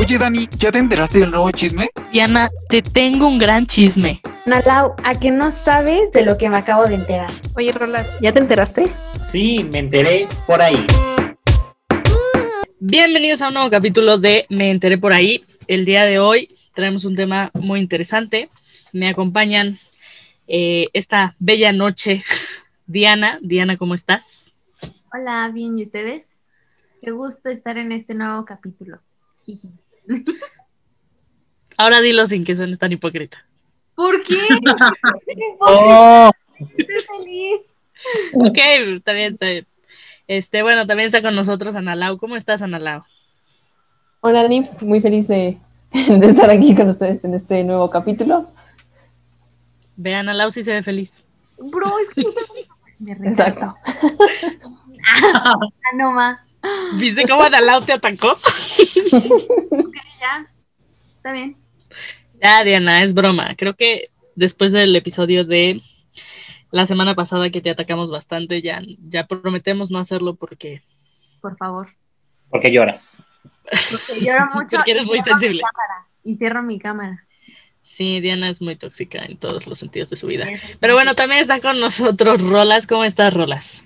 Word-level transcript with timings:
Oye, 0.00 0.16
Dani, 0.16 0.48
¿ya 0.58 0.72
te 0.72 0.78
enteraste 0.78 1.18
del 1.18 1.30
nuevo 1.30 1.50
chisme? 1.50 1.90
Diana, 2.10 2.48
te 2.70 2.80
tengo 2.80 3.28
un 3.28 3.36
gran 3.36 3.66
chisme. 3.66 4.22
Nalau, 4.46 4.94
¿a 5.04 5.12
que 5.12 5.30
no 5.30 5.50
sabes 5.50 6.10
de 6.12 6.24
lo 6.24 6.38
que 6.38 6.48
me 6.48 6.56
acabo 6.56 6.86
de 6.86 6.94
enterar? 6.94 7.30
Oye, 7.54 7.70
Rolas, 7.70 8.10
¿ya 8.22 8.32
te 8.32 8.38
enteraste? 8.38 8.90
Sí, 9.20 9.62
me 9.70 9.80
enteré 9.80 10.26
por 10.46 10.62
ahí. 10.62 10.86
Bienvenidos 12.78 13.42
a 13.42 13.48
un 13.48 13.54
nuevo 13.54 13.68
capítulo 13.68 14.16
de 14.16 14.46
Me 14.48 14.70
enteré 14.70 14.96
por 14.96 15.12
ahí. 15.12 15.44
El 15.66 15.84
día 15.84 16.06
de 16.06 16.18
hoy 16.18 16.48
traemos 16.72 17.04
un 17.04 17.14
tema 17.14 17.50
muy 17.52 17.78
interesante. 17.78 18.48
Me 18.94 19.06
acompañan 19.06 19.78
eh, 20.48 20.86
esta 20.94 21.36
bella 21.38 21.72
noche 21.74 22.24
Diana. 22.86 23.38
Diana, 23.42 23.76
¿cómo 23.76 23.94
estás? 23.94 24.54
Hola, 25.12 25.50
bien, 25.52 25.76
¿y 25.76 25.82
ustedes? 25.82 26.26
Qué 27.02 27.10
gusto 27.10 27.50
estar 27.50 27.76
en 27.76 27.92
este 27.92 28.14
nuevo 28.14 28.46
capítulo. 28.46 29.00
Jiji. 29.42 29.74
Ahora 31.76 32.00
dilo 32.00 32.26
sin 32.26 32.44
que 32.44 32.56
sean 32.56 32.76
tan 32.76 32.92
hipócrita. 32.92 33.38
¿Por 33.94 34.22
qué? 34.22 34.38
Oh, 35.60 36.30
Estoy 36.76 37.00
feliz. 37.18 37.60
Ok, 38.34 38.58
está 38.96 39.12
bien, 39.12 39.34
está 39.34 39.46
bien. 39.46 39.66
Este, 40.26 40.62
bueno, 40.62 40.86
también 40.86 41.06
está 41.06 41.22
con 41.22 41.34
nosotros 41.34 41.74
Analao. 41.76 42.18
¿Cómo 42.18 42.36
estás, 42.36 42.62
Analao? 42.62 43.04
Hola, 44.20 44.46
Nips, 44.46 44.82
muy 44.82 45.00
feliz 45.00 45.26
de, 45.28 45.58
de 45.92 46.26
estar 46.26 46.50
aquí 46.50 46.74
con 46.74 46.88
ustedes 46.88 47.24
en 47.24 47.34
este 47.34 47.64
nuevo 47.64 47.90
capítulo. 47.90 48.50
Ve, 49.96 50.14
Analao 50.14 50.50
sí 50.50 50.62
se 50.62 50.72
ve 50.72 50.82
feliz. 50.82 51.24
Bro, 51.58 51.98
es 51.98 52.10
que 52.10 52.22
me. 53.00 53.12
Exacto. 53.28 53.74
Ah, 55.14 55.54
no, 55.96 56.12
ma. 56.12 56.44
¿Viste 56.98 57.24
cómo 57.28 57.42
Analao 57.42 57.80
te 57.82 57.92
atacó? 57.92 58.38
Ok, 59.70 59.94
ya. 60.20 60.46
Está 61.16 61.32
bien. 61.32 61.56
Ya, 62.42 62.64
Diana, 62.64 63.02
es 63.02 63.14
broma. 63.14 63.54
Creo 63.56 63.74
que 63.74 64.08
después 64.36 64.72
del 64.72 64.94
episodio 64.96 65.44
de 65.44 65.82
la 66.70 66.86
semana 66.86 67.14
pasada 67.14 67.50
que 67.50 67.60
te 67.60 67.70
atacamos 67.70 68.10
bastante, 68.10 68.62
ya, 68.62 68.80
ya 69.08 69.26
prometemos 69.26 69.90
no 69.90 69.98
hacerlo 69.98 70.34
porque, 70.36 70.82
Por 71.40 71.56
favor. 71.56 71.88
porque 72.48 72.70
lloras. 72.72 73.14
Porque 73.64 74.20
lloro 74.24 74.46
mucho. 74.54 74.76
Porque 74.76 74.90
eres 74.92 75.04
y 75.04 75.06
muy 75.08 75.20
sensible. 75.20 75.62
cámara, 75.62 76.06
Y 76.22 76.34
cierro 76.36 76.62
mi 76.62 76.78
cámara. 76.78 77.26
sí, 77.80 78.20
Diana 78.20 78.48
es 78.48 78.62
muy 78.62 78.76
tóxica 78.76 79.24
en 79.24 79.36
todos 79.38 79.66
los 79.66 79.78
sentidos 79.78 80.10
de 80.10 80.16
su 80.16 80.26
vida. 80.26 80.46
Pero 80.78 80.94
bueno, 80.94 81.14
también 81.14 81.40
está 81.40 81.60
con 81.60 81.80
nosotros 81.80 82.40
Rolas. 82.42 82.86
¿Cómo 82.86 83.04
estás, 83.04 83.34
Rolas? 83.34 83.82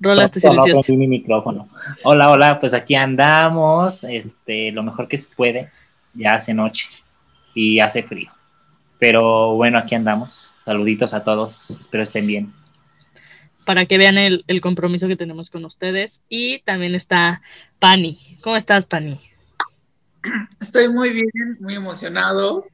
Rolas, 0.00 0.30
te 0.30 0.40
silenciaste. 0.40 0.96
mi 0.96 1.08
micrófono. 1.08 1.68
Hola, 2.04 2.30
hola, 2.30 2.60
pues 2.60 2.72
aquí 2.74 2.94
andamos, 2.94 4.04
este, 4.04 4.70
lo 4.70 4.82
mejor 4.82 5.08
que 5.08 5.18
se 5.18 5.28
puede. 5.34 5.70
Ya 6.14 6.34
hace 6.34 6.54
noche 6.54 6.88
y 7.54 7.80
hace 7.80 8.02
frío. 8.02 8.30
Pero 8.98 9.54
bueno, 9.54 9.78
aquí 9.78 9.94
andamos. 9.94 10.54
Saluditos 10.64 11.14
a 11.14 11.24
todos, 11.24 11.70
espero 11.78 12.02
estén 12.02 12.26
bien. 12.26 12.52
Para 13.64 13.86
que 13.86 13.98
vean 13.98 14.18
el, 14.18 14.44
el 14.46 14.60
compromiso 14.60 15.08
que 15.08 15.16
tenemos 15.16 15.50
con 15.50 15.64
ustedes. 15.64 16.22
Y 16.28 16.60
también 16.60 16.94
está 16.94 17.42
Pani. 17.78 18.16
¿Cómo 18.42 18.56
estás, 18.56 18.86
Pani? 18.86 19.18
Estoy 20.60 20.88
muy 20.88 21.10
bien, 21.10 21.56
muy 21.60 21.74
emocionado. 21.74 22.66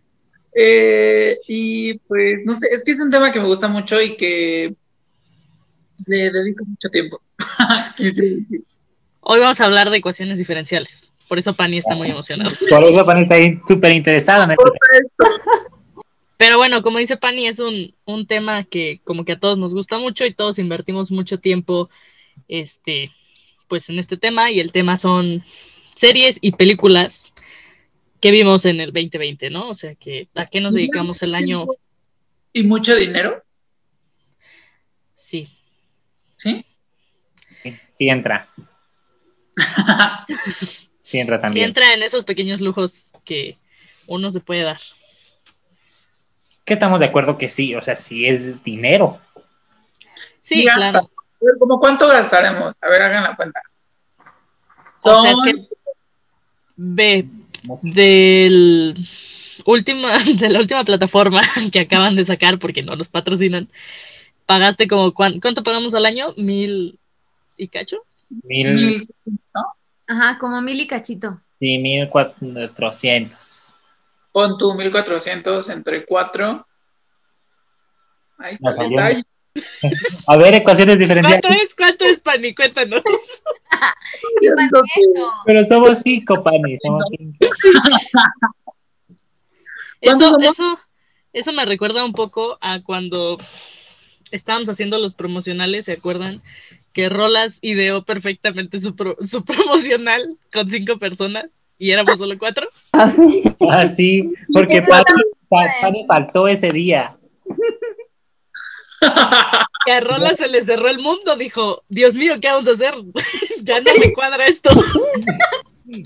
Eh, 0.54 1.38
y 1.48 1.94
pues, 2.06 2.40
no 2.44 2.54
sé, 2.54 2.68
es 2.70 2.84
que 2.84 2.92
es 2.92 3.00
un 3.00 3.10
tema 3.10 3.32
que 3.32 3.40
me 3.40 3.46
gusta 3.46 3.66
mucho 3.68 4.00
y 4.00 4.16
que 4.16 4.74
le 6.06 6.30
dedico 6.30 6.64
mucho 6.64 6.88
tiempo. 6.90 7.20
Hoy 9.20 9.40
vamos 9.40 9.60
a 9.60 9.64
hablar 9.64 9.90
de 9.90 9.98
ecuaciones 9.98 10.38
diferenciales. 10.38 11.10
Por 11.28 11.38
eso 11.38 11.54
Pani 11.54 11.78
está 11.78 11.94
muy 11.94 12.10
emocionado. 12.10 12.54
Por 12.68 12.84
eso 12.84 13.06
Pani 13.06 13.22
está 13.22 13.36
ahí 13.36 13.58
súper 13.66 13.92
este 14.06 14.34
Pero 16.36 16.58
bueno, 16.58 16.82
como 16.82 16.98
dice 16.98 17.16
Pani, 17.16 17.46
es 17.46 17.58
un, 17.58 17.94
un 18.04 18.26
tema 18.26 18.64
que 18.64 19.00
como 19.04 19.24
que 19.24 19.32
a 19.32 19.38
todos 19.38 19.56
nos 19.56 19.72
gusta 19.72 19.98
mucho 19.98 20.26
y 20.26 20.34
todos 20.34 20.58
invertimos 20.58 21.10
mucho 21.10 21.38
tiempo 21.38 21.88
este, 22.48 23.08
pues 23.68 23.88
en 23.88 23.98
este 23.98 24.16
tema 24.16 24.50
y 24.50 24.60
el 24.60 24.72
tema 24.72 24.96
son 24.96 25.42
series 25.84 26.38
y 26.40 26.52
películas 26.52 27.32
que 28.20 28.30
vimos 28.30 28.64
en 28.64 28.80
el 28.80 28.92
2020, 28.92 29.50
¿no? 29.50 29.68
O 29.68 29.74
sea, 29.74 29.94
que 29.94 30.28
¿a 30.34 30.46
qué 30.46 30.60
nos 30.60 30.74
dedicamos 30.74 31.22
el 31.22 31.34
año? 31.34 31.66
¿Y 32.52 32.62
mucho 32.62 32.94
dinero? 32.94 33.42
Sí. 35.14 35.48
¿Sí? 36.36 36.64
Sí 37.92 38.08
entra, 38.08 38.48
sí 41.02 41.18
entra 41.18 41.38
Sí 41.38 41.42
también. 41.42 41.66
entra 41.68 41.94
en 41.94 42.02
esos 42.02 42.24
pequeños 42.24 42.60
lujos 42.60 43.10
que 43.24 43.56
uno 44.06 44.30
se 44.30 44.40
puede 44.40 44.62
dar. 44.62 44.78
Que 46.64 46.74
estamos 46.74 46.98
de 47.00 47.06
acuerdo 47.06 47.36
que 47.38 47.48
sí, 47.48 47.74
o 47.74 47.82
sea, 47.82 47.94
sí 47.96 48.26
es 48.26 48.62
dinero. 48.64 49.20
Sí, 50.40 50.64
Ya 50.64 50.74
claro. 50.74 51.10
¿Cómo 51.58 51.78
cuánto 51.78 52.08
gastaremos? 52.08 52.74
A 52.80 52.88
ver, 52.88 53.02
hagan 53.02 53.22
la 53.24 53.36
cuenta. 53.36 53.60
O 55.02 55.20
sea, 55.22 55.30
es 55.30 55.36
Son- 55.36 55.44
que 55.44 55.68
ve 56.76 57.26
del 57.82 58.94
última, 59.66 60.18
de 60.38 60.48
la 60.48 60.58
última 60.58 60.84
plataforma 60.84 61.42
que 61.72 61.80
acaban 61.80 62.16
de 62.16 62.24
sacar 62.24 62.58
porque 62.58 62.82
no 62.82 62.96
nos 62.96 63.08
patrocinan, 63.08 63.68
pagaste 64.46 64.88
como 64.88 65.12
cuán- 65.12 65.38
cuánto 65.40 65.62
pagamos 65.62 65.94
al 65.94 66.06
año, 66.06 66.32
mil 66.38 66.98
y 67.56 67.68
cacho. 67.68 67.98
Mil, 68.28 68.74
mil, 68.74 69.08
¿no? 69.54 69.62
Ajá, 70.06 70.38
como 70.38 70.60
mil 70.60 70.80
y 70.80 70.86
cachito. 70.86 71.40
sí, 71.58 71.78
mil 71.78 72.08
cuatrocientos. 72.08 73.72
Pon 74.32 74.58
tu 74.58 74.74
1400 74.74 75.68
entre 75.68 76.04
4. 76.04 76.66
Ahí 78.38 78.54
está 78.54 78.70
el 78.82 78.90
detalle. 78.90 79.22
A 80.26 80.36
ver, 80.36 80.54
ecuaciones 80.56 80.98
diferenciales. 80.98 81.40
¿Cuánto 81.40 81.62
es? 81.62 81.74
¿Cuánto 81.76 82.04
es, 82.04 82.20
Pani? 82.20 82.54
Cuéntanos. 82.54 83.02
Pero 85.46 85.64
somos 85.66 86.00
cinco, 86.00 86.42
Pani, 86.42 86.76
somos 86.78 87.04
cinco. 87.16 87.38
¿Cuánto 90.02 90.26
Eso, 90.26 90.38
eso, 90.40 90.78
eso 91.32 91.52
me 91.52 91.64
recuerda 91.64 92.04
un 92.04 92.12
poco 92.12 92.58
a 92.60 92.82
cuando 92.82 93.38
estábamos 94.32 94.68
haciendo 94.68 94.98
los 94.98 95.14
promocionales, 95.14 95.84
¿se 95.84 95.92
acuerdan? 95.92 96.40
Que 96.94 97.10
Rolas 97.10 97.58
ideó 97.60 98.04
perfectamente 98.04 98.80
su, 98.80 98.96
pro- 98.96 99.16
su 99.20 99.44
promocional 99.44 100.36
con 100.52 100.70
cinco 100.70 100.98
personas 100.98 101.62
y 101.76 101.90
éramos 101.90 102.16
solo 102.16 102.34
cuatro. 102.38 102.66
Así. 102.92 103.42
Ah, 103.68 103.86
sí, 103.86 104.32
porque 104.54 104.76
Eso 104.78 104.86
Pani, 104.88 105.04
también 105.04 105.28
Pa- 105.48 105.66
Pani 105.82 106.06
faltó 106.06 106.48
ese 106.48 106.68
día. 106.70 107.16
Que 109.84 109.92
a 109.92 110.00
Rolas 110.00 110.38
se 110.38 110.48
le 110.48 110.62
cerró 110.62 110.88
el 110.88 110.98
mundo, 110.98 111.36
dijo, 111.36 111.82
Dios 111.88 112.16
mío, 112.16 112.36
¿qué 112.40 112.48
vamos 112.48 112.66
a 112.68 112.72
hacer? 112.72 112.94
ya 113.62 113.80
no 113.80 113.90
me 114.00 114.12
cuadra 114.14 114.46
esto. 114.46 114.70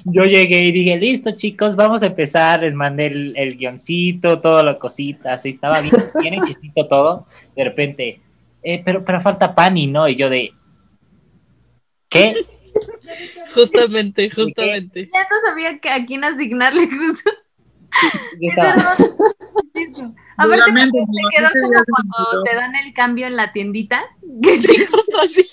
Yo 0.04 0.24
llegué 0.24 0.64
y 0.64 0.72
dije, 0.72 0.96
listo 0.96 1.30
chicos, 1.36 1.76
vamos 1.76 2.02
a 2.02 2.06
empezar, 2.06 2.62
les 2.62 2.74
mandé 2.74 3.06
el, 3.06 3.36
el 3.36 3.56
guioncito, 3.56 4.40
todas 4.40 4.64
las 4.64 4.78
cositas, 4.78 5.46
y 5.46 5.50
estaba 5.50 5.80
bien, 5.80 5.94
bien 6.20 6.34
hechicito 6.34 6.86
todo, 6.88 7.26
de 7.54 7.64
repente, 7.64 8.20
eh, 8.64 8.82
pero, 8.84 9.04
pero 9.04 9.20
falta 9.20 9.54
Pani, 9.54 9.86
¿no? 9.86 10.08
Y 10.08 10.16
yo 10.16 10.28
de, 10.28 10.52
¿qué? 12.08 12.46
Justamente, 13.54 14.30
justamente. 14.30 15.08
Ya 15.12 15.22
no 15.22 15.36
sabía 15.46 15.78
que 15.78 15.88
a 15.88 16.04
quién 16.04 16.22
asignarle 16.24 16.86
justo. 16.98 17.30
Es 18.40 18.54
verdad. 18.54 18.96
Lamento, 20.36 20.98
porque 20.98 21.08
mi 21.08 21.22
se 21.22 21.36
quedó 21.36 21.48
como 21.62 21.82
cuando 21.88 22.42
te 22.44 22.54
dan 22.54 22.76
el 22.76 22.92
cambio 22.92 23.26
en 23.26 23.36
la 23.36 23.52
tiendita. 23.52 24.04
Sí, 24.42 24.86
justo 24.92 25.20
así. 25.20 25.44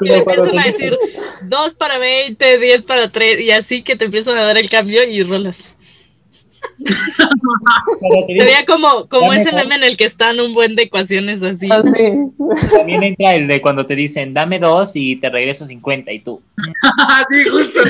Que 0.00 0.04
le 0.04 0.16
empiezan 0.16 0.58
a 0.58 0.64
decir 0.64 0.98
dos 1.42 1.74
para 1.74 1.98
20, 1.98 2.58
10 2.58 2.82
para 2.82 3.10
3, 3.10 3.40
y 3.40 3.50
así 3.50 3.82
que 3.82 3.94
te 3.94 4.06
empiezan 4.06 4.38
a 4.38 4.44
dar 4.44 4.58
el 4.58 4.68
cambio 4.68 5.04
y 5.04 5.22
rolas. 5.22 5.76
Se 6.78 8.44
veía 8.44 8.64
como, 8.66 9.08
como 9.08 9.32
ese 9.32 9.52
meme 9.52 9.76
en 9.76 9.84
el 9.84 9.96
que 9.96 10.04
están 10.04 10.40
un 10.40 10.54
buen 10.54 10.74
de 10.76 10.84
ecuaciones 10.84 11.42
así. 11.42 11.68
Así. 11.70 12.14
también 12.70 13.02
entra 13.02 13.34
el 13.34 13.46
de 13.48 13.60
cuando 13.60 13.86
te 13.86 13.94
dicen, 13.94 14.34
dame 14.34 14.58
dos 14.58 14.92
y 14.94 15.16
te 15.16 15.30
regreso 15.30 15.66
50, 15.66 16.12
y 16.12 16.20
tú, 16.20 16.42
sí, 17.30 17.48
justo. 17.48 17.80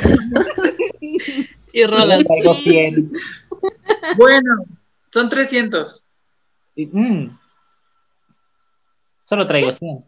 Y 1.72 1.84
rolas. 1.84 2.26
traigo 2.26 2.54
100. 2.54 3.12
Bueno, 4.16 4.64
son 5.10 5.28
300. 5.28 6.04
Y, 6.76 6.86
mm, 6.86 7.38
solo 9.24 9.46
traigo 9.46 9.72
100. 9.72 10.04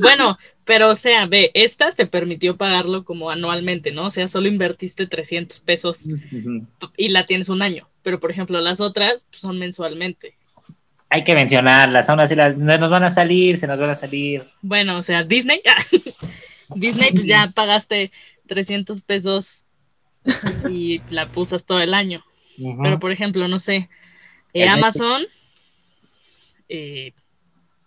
Bueno, 0.00 0.38
pero 0.64 0.90
o 0.90 0.94
sea, 0.94 1.26
ve, 1.26 1.50
esta 1.54 1.92
te 1.92 2.06
permitió 2.06 2.56
pagarlo 2.56 3.04
como 3.04 3.30
anualmente, 3.30 3.92
¿no? 3.92 4.06
O 4.06 4.10
sea, 4.10 4.28
solo 4.28 4.48
invertiste 4.48 5.06
300 5.06 5.60
pesos 5.60 6.08
y 6.96 7.08
la 7.08 7.26
tienes 7.26 7.48
un 7.48 7.62
año. 7.62 7.88
Pero, 8.02 8.20
por 8.20 8.30
ejemplo, 8.30 8.60
las 8.60 8.80
otras 8.80 9.26
pues, 9.30 9.40
son 9.40 9.58
mensualmente. 9.58 10.36
Hay 11.10 11.24
que 11.24 11.34
mencionarlas, 11.34 12.08
aún 12.08 12.20
así 12.20 12.34
las, 12.34 12.56
nos 12.56 12.90
van 12.90 13.04
a 13.04 13.10
salir, 13.10 13.58
se 13.58 13.66
nos 13.66 13.78
van 13.78 13.90
a 13.90 13.96
salir. 13.96 14.44
Bueno, 14.62 14.96
o 14.96 15.02
sea, 15.02 15.22
Disney, 15.22 15.60
Disney, 16.74 17.12
pues 17.12 17.26
ya 17.26 17.52
pagaste 17.54 18.10
300 18.46 19.00
pesos 19.02 19.64
y 20.68 21.00
la 21.10 21.26
pusas 21.26 21.64
todo 21.64 21.80
el 21.80 21.94
año. 21.94 22.24
Pero, 22.82 22.98
por 22.98 23.12
ejemplo, 23.12 23.46
no 23.48 23.58
sé, 23.58 23.88
eh, 24.54 24.68
Amazon, 24.68 25.22
eh, 26.68 27.12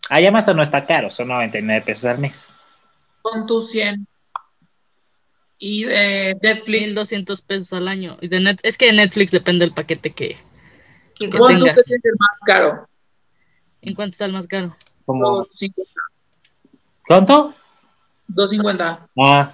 Ahí 0.09 0.25
Amazon 0.25 0.55
no 0.55 0.63
está 0.63 0.85
caro, 0.85 1.09
son 1.09 1.27
99 1.27 1.85
pesos 1.85 2.05
al 2.05 2.19
mes. 2.19 2.53
Con 3.31 3.45
tus 3.45 3.71
100. 3.71 4.07
Y 5.59 5.85
de 5.85 6.37
Netflix. 6.41 6.81
1200 6.87 7.41
pesos 7.41 7.73
al 7.73 7.87
año. 7.87 8.17
Y 8.21 8.27
de 8.27 8.39
Net- 8.39 8.59
es 8.63 8.77
que 8.77 8.87
de 8.87 8.93
Netflix 8.93 9.31
depende 9.31 9.65
del 9.65 9.73
paquete 9.73 10.11
que. 10.11 10.37
¿Cuánto 11.31 11.65
tengas. 11.65 11.77
es 11.79 11.91
el 11.91 11.99
más 12.19 12.39
caro? 12.45 12.87
¿En 13.81 13.95
cuánto 13.95 14.11
está 14.13 14.25
el 14.25 14.33
más 14.33 14.47
caro? 14.47 14.75
Como, 15.05 15.39
2.50. 15.39 15.73
¿Cuánto? 17.07 17.55
2.50. 18.27 19.07
Ah, 19.19 19.53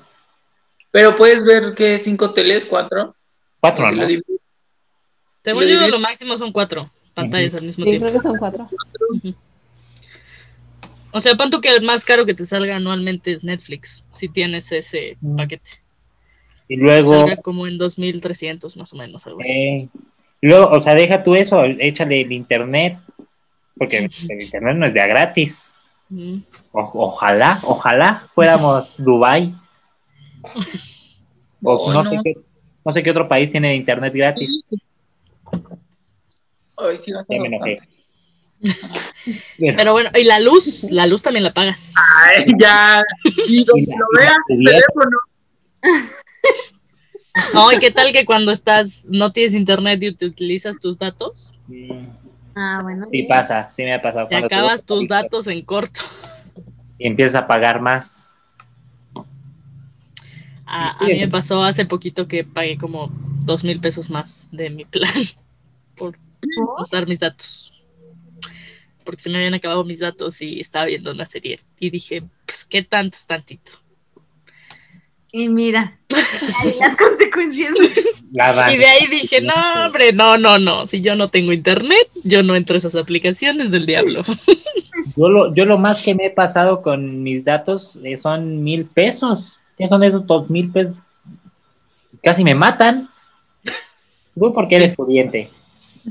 Pero 0.92 1.16
puedes 1.16 1.44
ver 1.46 1.74
que 1.74 1.98
cinco 2.00 2.34
teles, 2.34 2.66
cuatro. 2.66 3.16
cuatro, 3.62 3.88
Si 3.88 3.96
lo 3.96 4.02
¿no? 4.02 4.08
divides. 4.08 4.42
Según 5.44 5.62
lo 5.64 5.68
yo, 5.70 5.76
divides- 5.76 5.92
lo 5.92 6.00
máximo 6.00 6.36
son 6.38 6.52
cuatro 6.52 6.92
pantallas 7.14 7.54
al 7.54 7.64
mismo 7.64 7.86
Sí, 7.86 7.92
tiempo. 7.92 8.08
creo 8.08 8.18
que 8.20 8.24
son 8.28 8.38
cuatro. 8.38 8.70
O 11.14 11.20
sea, 11.20 11.36
pon 11.36 11.50
tú 11.52 11.62
que 11.62 11.70
el 11.70 11.84
más 11.84 12.04
caro 12.04 12.26
que 12.26 12.34
te 12.34 12.46
salga 12.46 12.76
anualmente 12.76 13.32
es 13.34 13.44
Netflix, 13.44 14.04
si 14.14 14.30
tienes 14.30 14.72
ese 14.72 15.18
Mm. 15.22 15.36
paquete. 15.36 15.70
Y 16.68 16.78
luego, 16.78 17.12
Salga 17.20 17.38
como 17.38 17.68
en 17.68 17.78
2300 17.78 18.76
más 18.78 18.92
o 18.94 18.98
menos, 18.98 19.26
algo 19.28 19.42
así. 19.42 19.52
eh, 19.52 19.90
y 20.42 20.48
luego, 20.48 20.70
o 20.72 20.80
sea, 20.80 20.96
deja 20.96 21.24
tú 21.24 21.36
eso, 21.36 21.64
échale 21.64 22.22
el 22.22 22.32
internet, 22.32 22.98
porque 23.78 23.98
el 24.30 24.42
internet 24.42 24.76
no 24.78 24.86
es 24.88 24.94
de 24.94 25.02
a 25.02 25.08
gratis. 25.08 25.72
Mm. 26.10 26.38
O- 26.72 26.92
ojalá, 27.06 27.60
ojalá 27.64 28.30
fuéramos 28.34 28.94
Dubai 28.98 29.54
o 31.64 31.74
Oh, 31.76 31.94
no, 31.94 32.04
no. 32.04 32.10
Sé 32.10 32.20
qué, 32.24 32.34
no 32.86 32.92
sé 32.92 33.04
qué 33.04 33.12
otro 33.12 33.28
país 33.28 33.52
tiene 33.52 33.76
internet 33.76 34.14
gratis. 34.14 34.64
Ay, 36.78 36.98
sí, 36.98 37.12
va 37.12 37.20
a 37.20 37.22
estar 37.22 37.38
Ya 37.38 37.42
me 37.42 37.48
enojé. 37.48 37.76
bastante. 37.76 37.94
Pero 39.58 39.92
bueno, 39.94 40.10
y 40.16 40.24
la 40.24 40.40
luz, 40.40 40.84
la 40.92 41.08
luz 41.08 41.22
también 41.22 41.44
la 41.44 41.54
pagas. 41.54 41.94
Ay, 42.26 42.46
ya. 42.60 43.02
Y 43.48 43.64
donde 43.66 43.96
lo 43.98 44.06
veas, 44.18 44.36
el 44.50 44.64
teléfono. 44.64 45.18
No, 47.52 47.72
¿y 47.72 47.80
qué 47.80 47.90
tal 47.90 48.14
que 48.14 48.26
cuando 48.26 48.52
estás, 48.52 49.06
no 49.08 49.32
tienes 49.32 49.56
internet 49.56 50.04
y 50.04 50.14
te 50.14 50.28
utilizas 50.28 50.80
tus 50.80 51.00
datos? 51.00 51.56
Mm, 51.68 52.06
Ah, 52.56 52.82
bueno. 52.84 53.08
Sí 53.12 53.24
pasa, 53.24 53.72
sí 53.76 53.82
me 53.84 53.96
ha 53.96 54.02
pasado. 54.02 54.28
Te 54.28 54.36
cuando 54.36 54.46
acabas 54.46 54.86
tus 54.86 55.08
datos 55.08 55.48
en 55.48 55.64
corto. 55.64 56.02
Y 57.00 57.08
empiezas 57.08 57.36
a 57.36 57.48
pagar 57.48 57.82
más. 57.82 58.32
A, 60.66 60.92
a 61.00 61.06
mí 61.06 61.20
me 61.20 61.28
pasó 61.28 61.64
hace 61.64 61.86
poquito 61.86 62.28
que 62.28 62.44
pagué 62.44 62.78
como 62.78 63.12
dos 63.46 63.64
mil 63.64 63.80
pesos 63.80 64.10
más 64.10 64.48
de 64.52 64.70
mi 64.70 64.86
plan 64.86 65.12
por 65.96 66.18
¿Por? 66.56 66.82
usar 66.82 67.08
mis 67.08 67.20
datos. 67.20 67.83
Porque 69.04 69.22
se 69.22 69.30
me 69.30 69.38
habían 69.38 69.54
acabado 69.54 69.84
mis 69.84 70.00
datos 70.00 70.42
y 70.42 70.60
estaba 70.60 70.86
viendo 70.86 71.12
una 71.12 71.26
serie. 71.26 71.60
Y 71.80 71.90
dije, 71.90 72.24
pues, 72.46 72.66
¿qué 72.66 72.84
tanto 72.84 73.16
es 73.16 73.26
tantito? 73.26 73.84
Y 75.36 75.50
mira, 75.50 75.98
ahí 76.62 76.76
las 76.80 76.96
consecuencias. 76.96 77.74
La. 78.32 78.72
Y 78.72 78.78
de 78.78 78.86
ahí 78.86 79.08
dije, 79.08 79.42
no, 79.42 79.54
hombre, 79.86 80.14
no, 80.14 80.38
no, 80.38 80.60
no. 80.60 80.86
Si 80.86 81.02
yo 81.02 81.16
no 81.16 81.30
tengo 81.30 81.52
internet, 81.52 82.08
yo 82.24 82.44
no 82.44 82.56
entro 82.56 82.76
a 82.76 82.78
esas 82.78 82.96
aplicaciones 82.96 83.72
del 83.72 83.86
diablo. 83.86 84.22
Yo 85.16 85.30
lo, 85.30 85.54
yo 85.54 85.66
lo 85.66 85.78
más 85.78 86.04
que 86.04 86.16
me 86.16 86.28
he 86.28 86.30
pasado 86.30 86.82
con 86.82 87.22
mis 87.22 87.44
datos 87.44 88.00
eh, 88.04 88.18
son 88.18 88.64
mil 88.64 88.86
pesos. 88.86 89.58
¿Qué 89.78 89.88
son 89.88 90.04
esos 90.04 90.26
dos 90.26 90.50
mil 90.50 90.72
pesos? 90.72 90.96
Casi 92.22 92.44
me 92.44 92.56
matan. 92.56 93.10
Tú 94.36 94.54
porque 94.54 94.76
eres 94.76 94.96
pudiente. 94.96 95.50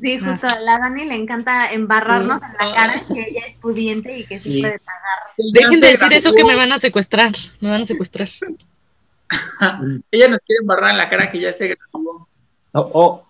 Sí, 0.01 0.19
justo 0.19 0.47
a 0.47 0.59
la 0.61 0.79
Dani 0.79 1.05
le 1.05 1.15
encanta 1.15 1.71
embarrarnos 1.73 2.41
en 2.43 2.67
la 2.67 2.75
cara 2.75 2.95
que 3.13 3.21
ella 3.29 3.47
es 3.47 3.55
pudiente 3.57 4.19
y 4.19 4.25
que 4.25 4.41
sí, 4.41 4.53
Sí. 4.55 4.61
puede 4.63 4.79
pagar. 4.79 5.19
Dejen 5.53 5.81
de 5.81 5.89
decir 5.89 6.13
eso 6.13 6.33
que 6.35 6.45
me 6.45 6.57
van 6.57 6.73
a 6.73 6.79
secuestrar. 6.79 7.33
Me 7.61 7.69
van 7.69 7.83
a 7.83 7.85
secuestrar. 7.85 8.29
Ella 10.11 10.29
nos 10.29 10.41
quiere 10.41 10.61
embarrar 10.63 10.91
en 10.93 10.99
la 10.99 11.11
cara 11.11 11.31
que 11.31 11.41
ya 11.41 11.53
se 11.53 11.69
graduó. 11.69 12.29
Oh, 12.73 12.91
oh, 12.95 13.27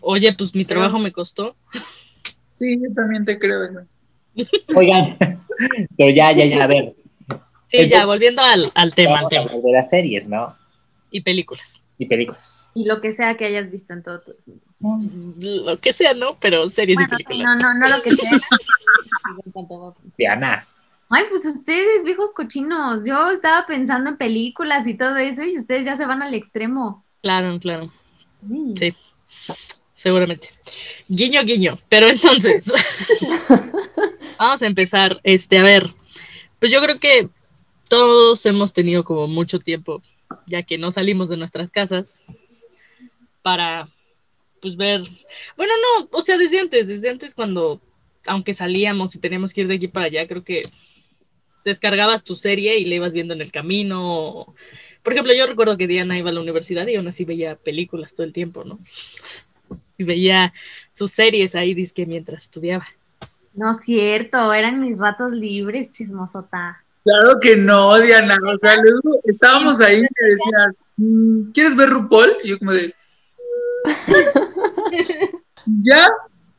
Oye, 0.00 0.32
pues 0.34 0.54
mi 0.54 0.64
trabajo 0.64 0.98
me 0.98 1.10
costó. 1.10 1.56
Sí, 2.52 2.78
yo 2.80 2.92
también 2.94 3.24
te 3.24 3.38
creo 3.38 3.64
eso. 3.64 3.80
oigan, 4.76 5.16
pero 5.96 6.14
ya, 6.14 6.32
ya, 6.32 6.44
ya, 6.44 6.64
a 6.64 6.66
ver. 6.66 6.94
Sí, 7.68 7.88
ya, 7.88 8.06
volviendo 8.06 8.42
al, 8.42 8.70
al 8.74 8.94
tema, 8.94 9.18
al 9.20 9.28
tema. 9.28 9.50
de 9.50 9.72
las 9.72 9.90
series, 9.90 10.28
¿no? 10.28 10.54
Y 11.10 11.22
películas. 11.22 11.82
Y 11.98 12.06
películas. 12.06 12.65
Y 12.76 12.84
lo 12.84 13.00
que 13.00 13.14
sea 13.14 13.34
que 13.38 13.46
hayas 13.46 13.70
visto 13.70 13.94
en 13.94 14.02
todo 14.02 14.20
tu 14.20 14.34
Lo 15.40 15.80
que 15.80 15.94
sea, 15.94 16.12
¿no? 16.12 16.38
Pero 16.38 16.68
series 16.68 16.96
Bueno, 16.96 17.16
y 17.18 17.24
películas. 17.24 17.56
no, 17.56 17.72
no, 17.72 17.78
no 17.80 17.96
lo 17.96 18.02
que 18.02 18.10
sea. 18.10 18.30
Diana. 20.18 20.68
Ay, 21.08 21.24
pues 21.30 21.46
ustedes, 21.46 22.04
viejos 22.04 22.32
cochinos. 22.32 23.06
Yo 23.06 23.30
estaba 23.30 23.64
pensando 23.66 24.10
en 24.10 24.18
películas 24.18 24.86
y 24.86 24.92
todo 24.92 25.16
eso 25.16 25.42
y 25.42 25.58
ustedes 25.58 25.86
ya 25.86 25.96
se 25.96 26.04
van 26.04 26.20
al 26.20 26.34
extremo. 26.34 27.02
Claro, 27.22 27.58
claro. 27.58 27.90
Sí. 28.46 28.74
Sí. 28.76 28.94
Seguramente. 29.94 30.50
Guiño, 31.08 31.42
guiño. 31.44 31.78
Pero 31.88 32.08
entonces, 32.08 32.70
vamos 34.38 34.60
a 34.60 34.66
empezar. 34.66 35.18
Este, 35.22 35.58
a 35.58 35.62
ver, 35.62 35.86
pues 36.58 36.70
yo 36.70 36.82
creo 36.82 36.98
que 36.98 37.30
todos 37.88 38.44
hemos 38.44 38.74
tenido 38.74 39.02
como 39.02 39.28
mucho 39.28 39.58
tiempo, 39.58 40.02
ya 40.46 40.62
que 40.62 40.76
no 40.76 40.90
salimos 40.90 41.30
de 41.30 41.38
nuestras 41.38 41.70
casas, 41.70 42.22
para 43.46 43.88
pues 44.60 44.76
ver. 44.76 45.02
Bueno, 45.56 45.72
no, 46.00 46.08
o 46.10 46.20
sea, 46.20 46.36
desde 46.36 46.58
antes, 46.58 46.88
desde 46.88 47.10
antes 47.10 47.32
cuando, 47.32 47.80
aunque 48.26 48.54
salíamos 48.54 49.14
y 49.14 49.20
teníamos 49.20 49.54
que 49.54 49.60
ir 49.60 49.68
de 49.68 49.76
aquí 49.76 49.86
para 49.86 50.06
allá, 50.06 50.26
creo 50.26 50.42
que 50.42 50.64
descargabas 51.64 52.24
tu 52.24 52.34
serie 52.34 52.76
y 52.80 52.86
la 52.86 52.96
ibas 52.96 53.12
viendo 53.12 53.34
en 53.34 53.40
el 53.40 53.52
camino. 53.52 54.52
Por 55.04 55.12
ejemplo, 55.12 55.32
yo 55.32 55.46
recuerdo 55.46 55.76
que 55.76 55.86
Diana 55.86 56.18
iba 56.18 56.30
a 56.30 56.32
la 56.32 56.40
universidad 56.40 56.88
y 56.88 56.96
aún 56.96 57.06
así 57.06 57.24
veía 57.24 57.54
películas 57.54 58.14
todo 58.14 58.26
el 58.26 58.32
tiempo, 58.32 58.64
¿no? 58.64 58.80
Y 59.96 60.02
veía 60.02 60.52
sus 60.92 61.12
series 61.12 61.54
ahí, 61.54 61.72
disque 61.72 62.04
mientras 62.04 62.42
estudiaba. 62.42 62.86
No 63.54 63.70
es 63.70 63.76
cierto, 63.76 64.52
eran 64.52 64.80
mis 64.80 64.98
ratos 64.98 65.30
libres, 65.30 65.92
chismosota. 65.92 66.84
Claro 67.04 67.38
que 67.40 67.54
no, 67.54 67.96
Diana. 68.00 68.36
O 68.52 68.58
sea, 68.58 68.74
luego 68.76 69.20
estábamos 69.22 69.78
ahí 69.78 69.98
y 69.98 70.00
me 70.00 70.28
decías, 70.30 70.74
"Mm, 70.96 71.52
¿quieres 71.52 71.76
ver 71.76 71.90
RuPaul? 71.90 72.38
Y 72.42 72.48
yo 72.48 72.58
como 72.58 72.72
de... 72.72 72.92
¿Ya? 75.82 76.08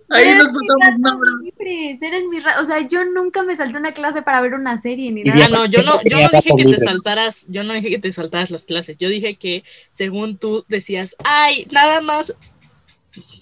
Ahí 0.09 0.33
nos 0.35 0.51
pasamos 0.51 1.17
libres, 1.43 2.01
eran 2.01 2.29
mis 2.29 2.43
O 2.61 2.65
sea, 2.65 2.87
yo 2.87 3.03
nunca 3.03 3.43
me 3.43 3.55
salté 3.55 3.77
una 3.77 3.93
clase 3.93 4.21
para 4.21 4.39
ver 4.39 4.53
una 4.53 4.81
serie 4.81 5.11
ni 5.11 5.23
nada. 5.23 5.45
Ah, 5.45 5.49
no, 5.49 5.65
yo 5.65 5.83
no, 5.83 6.01
yo 6.03 6.17
no 6.17 6.29
dije 6.31 6.51
que 6.55 6.63
te 6.63 6.79
saltaras, 6.79 7.45
yo 7.49 7.63
no 7.63 7.73
dije 7.73 7.89
que 7.89 7.99
te 7.99 8.13
saltaras 8.13 8.51
las 8.51 8.63
clases, 8.63 8.97
yo 8.97 9.09
dije 9.09 9.35
que 9.35 9.65
según 9.91 10.37
tú 10.37 10.63
decías, 10.69 11.15
ay, 11.25 11.67
nada 11.71 11.99
más, 11.99 12.33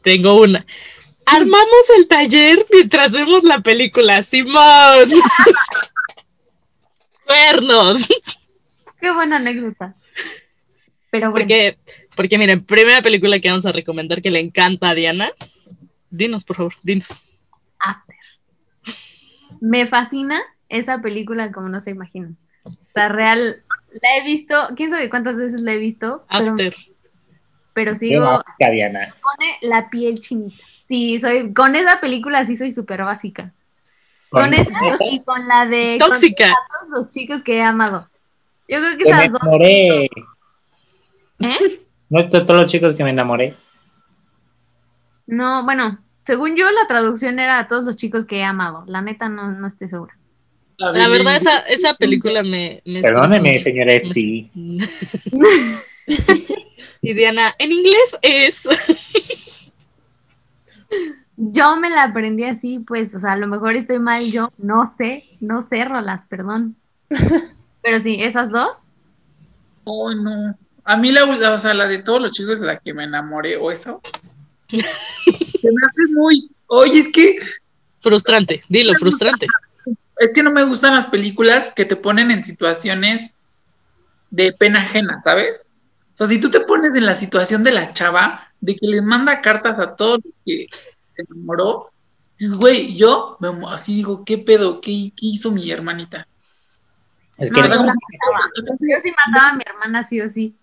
tengo 0.01 0.42
una. 0.42 0.65
Armamos 1.27 1.89
el 1.98 2.08
taller 2.08 2.65
mientras 2.72 3.13
vemos 3.13 3.44
la 3.44 3.62
película, 3.62 4.24
Simón. 4.24 5.12
Cuernos. 7.25 8.08
Qué 9.00 9.12
buena 9.12 9.38
anécdota. 9.38 9.96
Pero 11.10 11.32
bueno, 11.32 11.46
Porque, 11.46 11.77
porque 12.16 12.38
miren, 12.38 12.64
primera 12.64 13.02
película 13.02 13.40
que 13.40 13.50
vamos 13.50 13.66
a 13.66 13.72
recomendar 13.72 14.22
que 14.22 14.32
le 14.32 14.40
encanta 14.40 14.90
a 14.90 14.96
Diana. 14.96 15.32
Dinos, 16.10 16.44
por 16.46 16.56
favor, 16.58 16.74
dinos. 16.84 17.10
After. 17.80 18.16
Me 19.62 19.88
fascina 19.88 20.42
esa 20.70 21.02
película 21.02 21.52
como 21.52 21.70
no 21.70 21.80
se 21.80 21.92
imaginan. 21.92 22.38
O 22.64 22.72
sea, 22.94 23.10
real, 23.10 23.64
la 24.02 24.18
he 24.18 24.24
visto, 24.24 24.56
quién 24.76 24.90
sabe 24.90 25.10
cuántas 25.10 25.36
veces 25.38 25.62
la 25.62 25.74
he 25.74 25.78
visto, 25.78 26.26
pero, 26.30 26.50
After. 26.50 26.76
pero 27.74 27.92
Qué 27.94 27.98
sigo, 27.98 28.22
básica, 28.24 28.72
Diana. 28.72 29.16
pone 29.22 29.58
la 29.62 29.90
piel 29.90 30.20
chinita. 30.20 30.56
Sí, 30.88 31.20
soy, 31.20 31.52
con 31.54 31.76
esa 31.76 32.00
película 32.00 32.46
sí 32.46 32.56
soy 32.58 32.72
súper 32.72 33.04
básica. 33.04 33.54
Con 34.30 34.54
esa 34.54 34.72
y 35.10 35.22
con 35.22 35.48
la 35.48 35.66
de 35.66 35.98
con 36.00 36.10
Tóxica. 36.10 36.54
todos 36.80 36.90
los 36.92 37.10
chicos 37.10 37.42
que 37.42 37.58
he 37.58 37.62
amado. 37.62 38.10
Yo 38.68 38.80
creo 38.80 38.98
que 38.98 39.04
me 39.06 39.10
esas 39.12 39.32
dos. 39.32 39.42
¿Eh? 41.40 41.80
No 42.10 42.20
es 42.20 42.32
de 42.32 42.42
todos 42.42 42.62
los 42.62 42.72
chicos 42.72 42.96
que 42.96 43.04
me 43.04 43.10
enamoré. 43.10 43.56
No, 45.28 45.64
bueno, 45.64 46.00
según 46.24 46.56
yo 46.56 46.70
la 46.72 46.88
traducción 46.88 47.40
era 47.40 47.60
a 47.60 47.68
todos 47.68 47.84
los 47.84 47.96
chicos 47.96 48.26
que 48.26 48.40
he 48.40 48.44
amado. 48.44 48.84
La 48.88 49.02
neta 49.02 49.30
no, 49.30 49.52
no 49.52 49.68
estoy 49.68 49.88
segura. 49.88 50.18
La 50.78 51.08
verdad, 51.08 51.38
esa, 51.38 51.60
esa 51.60 51.94
película 51.94 52.44
me... 52.44 52.82
me 52.86 53.02
Perdóneme, 53.02 53.58
señora 53.60 53.94
Epsi. 53.94 54.52
y 57.02 57.14
Diana, 57.14 57.56
en 57.58 57.72
inglés 57.72 58.18
es... 58.22 58.64
Yo 61.38 61.76
me 61.76 61.90
la 61.90 62.04
aprendí 62.04 62.46
así, 62.46 62.80
pues, 62.80 63.14
o 63.14 63.20
sea, 63.20 63.34
a 63.34 63.38
lo 63.38 63.48
mejor 63.48 63.76
estoy 63.76 64.00
mal 64.00 64.24
yo, 64.32 64.54
no 64.58 64.86
sé, 64.86 65.26
no 65.42 65.62
sé, 65.62 65.84
Rolas, 65.84 66.26
perdón. 66.30 66.78
Pero 67.82 68.00
sí, 68.00 68.18
esas 68.22 68.50
dos. 68.50 68.88
Ay, 69.86 70.16
no. 70.24 70.58
A 70.86 70.98
mí 70.98 71.12
la, 71.12 71.25
o 71.25 71.58
sea, 71.58 71.74
la 71.74 71.88
de 71.88 72.04
todos 72.04 72.22
los 72.22 72.32
chicos 72.32 72.60
de 72.60 72.65
la 72.65 72.80
que 72.80 72.94
me 72.94 73.04
enamoré 73.04 73.58
o 73.58 73.72
eso. 73.72 74.01
se 74.70 74.77
me 74.77 75.86
hace 75.88 76.13
muy. 76.13 76.50
Oye, 76.68 77.00
es 77.00 77.08
que 77.12 77.39
Frustrante, 78.06 78.62
dilo, 78.70 78.94
frustrante. 79.00 79.48
es 80.20 80.32
que 80.32 80.44
no 80.44 80.51
me 80.51 80.63
gustan 80.63 80.94
las 80.94 81.08
películas 81.08 81.74
que 81.75 81.86
te 81.86 81.96
ponen 81.96 82.30
en 82.30 82.44
situaciones 82.44 83.32
de 84.30 84.54
pena 84.54 84.82
ajena, 84.82 85.20
¿sabes? 85.20 85.65
O 86.13 86.18
sea, 86.18 86.27
si 86.27 86.39
tú 86.39 86.51
te 86.51 86.60
pones 86.60 86.96
en 86.96 87.08
la 87.08 87.15
situación 87.15 87.63
de 87.63 87.72
la 87.72 87.94
chava, 87.94 88.51
de 88.62 88.75
que 88.75 88.86
le 88.86 89.01
manda 89.01 89.42
cartas 89.42 89.80
a 89.80 89.96
todos 89.96 90.20
los 90.24 90.34
que 90.46 90.68
se 91.13 91.24
enamoró, 91.24 91.89
dices, 92.38 92.54
güey, 92.54 92.96
yo 92.96 93.38
me 93.39 93.50
así 93.70 93.96
digo, 93.96 94.24
¿qué 94.24 94.38
pedo? 94.38 94.82
¿Qué, 94.82 95.12
qué 95.18 95.25
hizo 95.25 95.50
mi 95.50 95.72
hermanita? 95.72 96.27
Es 97.39 97.50
No, 97.50 97.56
que 97.58 97.63
o, 97.63 97.68
sea, 97.68 97.77
yo 97.77 97.84
la 97.86 97.94
mataba. 97.94 98.51
Yo 98.82 99.00
sí 99.01 99.12
mataba 99.25 99.50
a 99.50 99.56
mi 99.56 99.63
hermana, 99.65 100.04
sí 100.04 100.22
o 100.22 100.30
sí. 100.30 100.56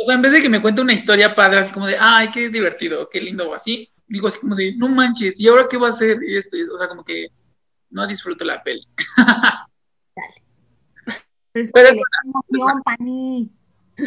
O 0.00 0.04
sea, 0.04 0.14
en 0.14 0.22
vez 0.22 0.32
de 0.32 0.42
que 0.42 0.48
me 0.48 0.62
cuente 0.62 0.80
una 0.80 0.92
historia 0.92 1.34
padre, 1.34 1.60
así 1.60 1.72
como 1.72 1.86
de, 1.86 1.96
ay, 1.98 2.30
qué 2.30 2.48
divertido, 2.48 3.08
qué 3.10 3.20
lindo, 3.20 3.50
o 3.50 3.54
así, 3.54 3.90
digo 4.06 4.28
así 4.28 4.38
como 4.40 4.54
de, 4.54 4.74
no 4.76 4.88
manches, 4.88 5.38
¿y 5.38 5.48
ahora 5.48 5.66
qué 5.68 5.76
va 5.76 5.88
a 5.88 5.90
hacer? 5.90 6.18
Y 6.26 6.36
esto, 6.36 6.56
y- 6.56 6.62
o 6.62 6.78
sea, 6.78 6.88
como 6.88 7.04
que 7.04 7.28
no 7.90 8.06
disfruto 8.06 8.44
la 8.44 8.62
peli. 8.62 8.86
Pero 11.52 11.62
es 11.64 11.72
Pero- 11.72 11.90
que 11.90 12.00
emoción, 12.24 12.82
Pani. 12.84 13.50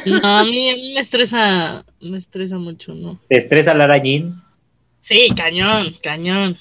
No, 0.06 0.38
a 0.40 0.44
mí, 0.46 0.94
me 0.96 1.02
estresa, 1.02 1.84
me 2.00 2.18
estresa 2.18 2.58
mucho, 2.58 2.94
¿no? 2.96 3.20
te 3.28 3.38
estresa 3.38 3.74
Lara 3.74 3.98
Jean. 4.02 4.42
Sí, 5.02 5.30
cañón, 5.36 5.94
cañón. 6.02 6.58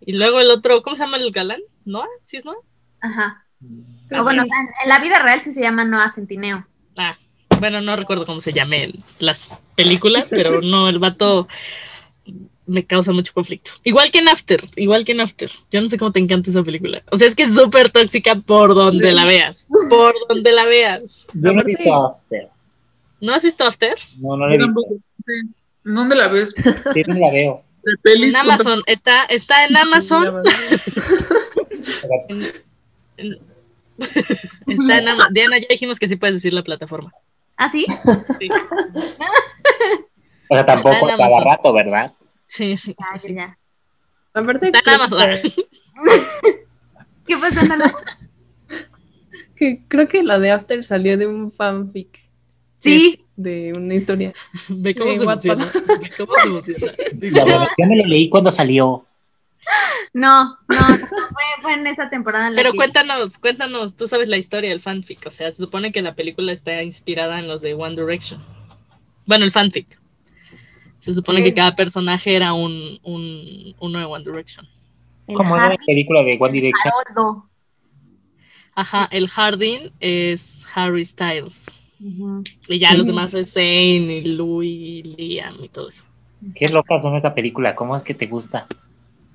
Y 0.00 0.12
luego 0.14 0.40
el 0.40 0.50
otro, 0.50 0.80
¿cómo 0.82 0.96
se 0.96 1.04
llama 1.04 1.18
el 1.18 1.30
galán? 1.32 1.60
¿Noah? 1.84 2.06
¿Sí 2.24 2.38
es 2.38 2.46
Noah? 2.46 2.56
Ajá. 3.00 3.44
O 4.18 4.22
bueno, 4.22 4.42
en, 4.44 4.48
en 4.48 4.88
la 4.88 5.00
vida 5.00 5.18
real 5.22 5.40
sí 5.42 5.52
se 5.52 5.60
llama 5.60 5.84
Noah 5.84 6.08
Centineo. 6.08 6.66
Ah, 6.96 7.18
bueno, 7.58 7.80
no 7.80 7.96
recuerdo 7.96 8.26
cómo 8.26 8.40
se 8.40 8.52
llamen 8.52 8.92
las 9.18 9.50
películas, 9.74 10.26
pero 10.30 10.60
no, 10.62 10.88
el 10.88 10.98
vato 10.98 11.48
me 12.66 12.84
causa 12.84 13.12
mucho 13.12 13.32
conflicto. 13.32 13.70
Igual 13.84 14.10
que 14.10 14.18
en 14.18 14.28
After, 14.28 14.62
igual 14.76 15.04
que 15.04 15.12
en 15.12 15.20
After. 15.20 15.50
Yo 15.70 15.80
no 15.80 15.86
sé 15.86 15.96
cómo 15.96 16.12
te 16.12 16.20
encanta 16.20 16.50
esa 16.50 16.62
película. 16.62 17.02
O 17.10 17.16
sea, 17.16 17.26
es 17.28 17.34
que 17.34 17.44
es 17.44 17.54
súper 17.54 17.88
tóxica 17.90 18.34
por 18.36 18.74
donde 18.74 19.12
la 19.12 19.24
veas. 19.24 19.68
Por 19.88 20.14
donde 20.28 20.52
la 20.52 20.64
veas. 20.66 21.26
Yo 21.34 21.52
no 21.52 21.60
he 21.62 21.64
visto 21.64 21.94
After. 22.06 22.48
¿No 23.20 23.32
has 23.34 23.42
visto 23.42 23.64
After? 23.64 23.94
No, 24.18 24.36
no 24.36 24.46
la 24.46 24.54
he 24.54 24.58
visto. 24.58 24.80
¿Dónde 25.84 26.14
la 26.16 26.28
ves? 26.28 26.50
Sí, 26.92 27.02
no 27.06 27.14
la 27.14 27.30
veo. 27.32 27.62
En 28.04 28.36
Amazon. 28.36 28.82
Está, 28.84 29.24
está 29.24 29.64
en 29.64 29.74
Amazon. 29.74 30.42
En- 32.28 32.42
en- 33.16 33.38
está 34.66 34.98
en 34.98 35.08
Amazon. 35.08 35.32
Diana, 35.32 35.58
ya 35.58 35.66
dijimos 35.70 35.98
que 35.98 36.06
sí 36.08 36.16
puedes 36.16 36.34
decir 36.36 36.52
la 36.52 36.62
plataforma. 36.62 37.12
¿Ah, 37.58 37.68
sí? 37.68 37.84
Sí, 38.38 38.48
O 40.48 40.54
sea, 40.54 40.64
tampoco 40.64 41.06
cada 41.18 41.40
rato, 41.40 41.72
¿verdad? 41.72 42.12
sí, 42.46 42.76
sí. 42.76 42.94
Ya, 42.98 43.20
ya, 43.28 43.34
ya. 43.34 43.58
Aparte, 44.32 44.66
Está 44.66 44.78
en 44.86 44.94
Amazon. 44.94 45.30
que- 45.42 45.66
¿Qué 47.26 47.36
pasó, 47.36 47.62
Nala? 47.66 47.92
que 49.56 49.80
creo 49.88 50.06
que 50.08 50.22
la 50.22 50.38
de 50.38 50.52
After 50.52 50.82
salió 50.84 51.18
de 51.18 51.26
un 51.26 51.50
fanfic 51.52 52.16
Sí, 52.78 53.26
de 53.36 53.72
una 53.76 53.94
historia. 53.96 54.32
Ve 54.68 54.94
cómo 54.94 55.10
Sí, 55.12 55.18
se 55.18 55.24
emociona. 55.24 55.66
Ve 56.00 56.10
cómo 56.16 56.32
se 56.36 56.48
emociona. 56.48 56.92
Yo 57.76 57.86
me 57.88 57.96
lo 57.96 58.04
leí 58.06 58.30
cuando 58.30 58.52
salió. 58.52 59.04
No, 60.12 60.44
no, 60.44 60.56
no, 60.68 60.96
fue, 61.06 61.44
fue 61.62 61.74
en 61.74 61.86
esa 61.86 62.08
temporada 62.10 62.48
en 62.48 62.54
la 62.54 62.60
Pero 62.62 62.72
que- 62.72 62.76
cuéntanos, 62.78 63.38
cuéntanos, 63.38 63.96
tú 63.96 64.06
sabes 64.06 64.28
la 64.28 64.36
historia 64.36 64.70
del 64.70 64.80
fanfic, 64.80 65.26
o 65.26 65.30
sea, 65.30 65.52
se 65.52 65.62
supone 65.62 65.92
que 65.92 66.02
la 66.02 66.14
película 66.14 66.52
está 66.52 66.82
inspirada 66.82 67.38
en 67.38 67.48
los 67.48 67.60
de 67.60 67.74
One 67.74 67.94
Direction. 67.96 68.42
Bueno, 69.26 69.44
el 69.44 69.52
fanfic. 69.52 69.86
Se 70.98 71.14
supone 71.14 71.38
Sí. 71.38 71.44
que 71.44 71.54
cada 71.54 71.76
personaje 71.76 72.34
era 72.34 72.52
un, 72.54 72.98
un, 73.04 73.74
uno 73.78 73.98
de 73.98 74.04
One 74.04 74.24
Direction. 74.24 74.66
Como 75.26 75.54
Harry 75.54 75.76
película 75.86 76.22
de 76.22 76.36
One 76.40 76.52
Direction. 76.52 76.92
Haroldo. 77.14 77.48
Ajá, 78.74 79.08
el 79.10 79.28
Hardin 79.28 79.92
es 80.00 80.64
Harry 80.74 81.04
Styles. 81.04 81.64
Y 82.68 82.78
ya 82.78 82.94
los 82.94 83.06
demás 83.06 83.34
es 83.34 83.52
Zane 83.52 83.64
y 84.18 84.24
Louis 84.36 84.70
y 84.70 85.02
Liam 85.02 85.56
y 85.62 85.68
todo 85.68 85.88
eso. 85.88 86.04
Qué 86.54 86.68
locas 86.68 87.02
son 87.02 87.16
esa 87.16 87.34
película. 87.34 87.74
¿Cómo 87.74 87.96
es 87.96 88.04
que 88.04 88.14
te 88.14 88.26
gusta? 88.26 88.66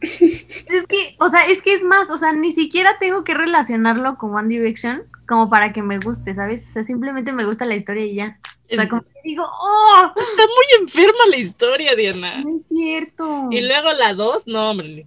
Es 0.04 0.88
que, 0.88 1.16
o 1.20 1.30
sea, 1.30 1.46
es 1.48 1.62
que 1.62 1.74
es 1.74 1.84
más, 1.84 2.10
o 2.10 2.18
sea, 2.18 2.34
ni 2.34 2.52
siquiera 2.52 2.98
tengo 3.00 3.24
que 3.24 3.34
relacionarlo 3.34 4.18
con 4.18 4.36
One 4.36 4.50
Direction 4.50 5.04
como 5.28 5.50
para 5.50 5.72
que 5.72 5.82
me 5.82 6.00
guste, 6.00 6.34
¿sabes? 6.36 6.68
O 6.70 6.74
sea, 6.74 6.84
simplemente 6.84 7.32
me 7.32 7.46
gusta 7.46 7.66
la 7.66 7.76
historia 7.76 8.06
y 8.06 8.16
ya. 8.16 8.40
O 8.72 8.76
sea, 8.76 8.90
como 8.90 9.04
que 9.04 9.20
digo, 9.24 9.44
¡oh! 9.46 10.12
Está 10.16 10.44
muy 10.44 10.82
enferma 10.82 11.26
la 11.30 11.38
historia, 11.38 11.96
Diana. 11.96 12.42
No 12.42 12.58
es 12.58 12.68
cierto. 12.68 13.48
Y 13.52 13.62
luego 13.62 13.94
la 13.94 14.14
2, 14.14 14.48
no, 14.48 14.72
hombre. 14.72 15.06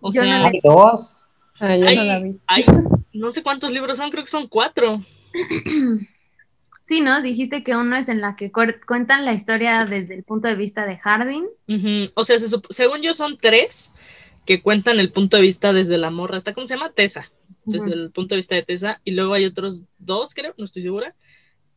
O 0.00 0.12
Yo 0.12 0.22
no 0.22 0.28
sea, 0.28 0.46
Hay 0.46 0.60
dos. 0.62 1.22
Yo 1.60 1.66
Ay. 1.66 1.96
no 1.96 2.04
la 2.04 2.18
vi. 2.20 2.38
hay 2.46 2.64
no 3.12 3.30
sé 3.30 3.42
cuántos 3.42 3.72
libros 3.72 3.98
son, 3.98 4.10
creo 4.10 4.22
que 4.22 4.30
son 4.30 4.46
cuatro. 4.46 5.02
Sí, 6.88 7.02
¿no? 7.02 7.20
Dijiste 7.20 7.62
que 7.62 7.76
uno 7.76 7.96
es 7.96 8.08
en 8.08 8.22
la 8.22 8.34
que 8.34 8.50
cuentan 8.50 9.26
la 9.26 9.34
historia 9.34 9.84
desde 9.84 10.14
el 10.14 10.22
punto 10.24 10.48
de 10.48 10.54
vista 10.54 10.86
de 10.86 10.96
Hardin. 10.96 11.46
O 12.14 12.24
sea, 12.24 12.38
se 12.38 12.48
según 12.70 13.02
yo 13.02 13.12
son 13.12 13.36
tres 13.36 13.92
que 14.46 14.62
cuentan 14.62 14.98
el 14.98 15.12
punto 15.12 15.36
de 15.36 15.42
vista 15.42 15.74
desde 15.74 15.98
la 15.98 16.10
morra. 16.10 16.38
¿Está 16.38 16.54
cómo 16.54 16.66
se 16.66 16.76
llama? 16.76 16.92
Tessa. 16.92 17.30
Desde 17.66 17.92
el 17.92 18.10
punto 18.10 18.34
de 18.34 18.38
vista 18.38 18.54
de 18.54 18.62
Tessa. 18.62 19.02
Y 19.04 19.10
luego 19.10 19.34
hay 19.34 19.44
otros 19.44 19.82
dos, 19.98 20.32
creo, 20.32 20.54
no 20.56 20.64
estoy 20.64 20.80
segura, 20.80 21.14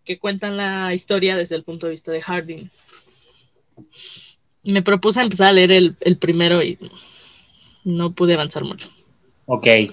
que 0.06 0.18
cuentan 0.18 0.56
la 0.56 0.94
historia 0.94 1.36
desde 1.36 1.58
el 1.58 1.66
punto 1.66 1.88
de 1.88 1.92
vista 1.92 2.14
de 2.14 2.22
Harding. 2.22 2.72
Me 4.64 4.82
propuse 4.82 5.20
empezar 5.20 5.50
a 5.50 5.52
leer 5.52 5.74
el, 5.74 5.98
el 6.00 6.16
primero 6.20 6.64
y 6.64 6.80
no 7.84 8.14
pude 8.14 8.36
avanzar 8.36 8.64
mucho. 8.64 8.88
Ok. 9.46 9.66
Qué 9.66 9.90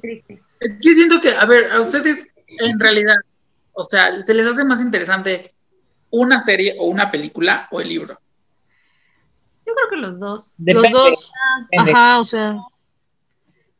triste. 0.00 0.40
Es 0.60 0.74
que 0.80 0.94
siento 0.94 1.20
que, 1.20 1.30
a 1.30 1.44
ver, 1.44 1.72
a 1.72 1.80
ustedes 1.80 2.28
en 2.58 2.78
realidad, 2.78 3.16
o 3.72 3.84
sea, 3.84 4.22
¿se 4.22 4.34
les 4.34 4.46
hace 4.46 4.64
más 4.64 4.80
interesante 4.80 5.54
una 6.10 6.40
serie 6.40 6.76
o 6.78 6.86
una 6.86 7.10
película 7.10 7.68
o 7.70 7.80
el 7.80 7.88
libro? 7.88 8.18
Yo 9.66 9.74
creo 9.74 9.88
que 9.90 9.96
los 9.96 10.18
dos. 10.18 10.54
Depende, 10.58 10.90
Los 10.90 10.92
dos. 10.92 11.32
depende. 11.70 11.92
Ajá, 11.92 12.20
o 12.20 12.24
sea. 12.24 12.58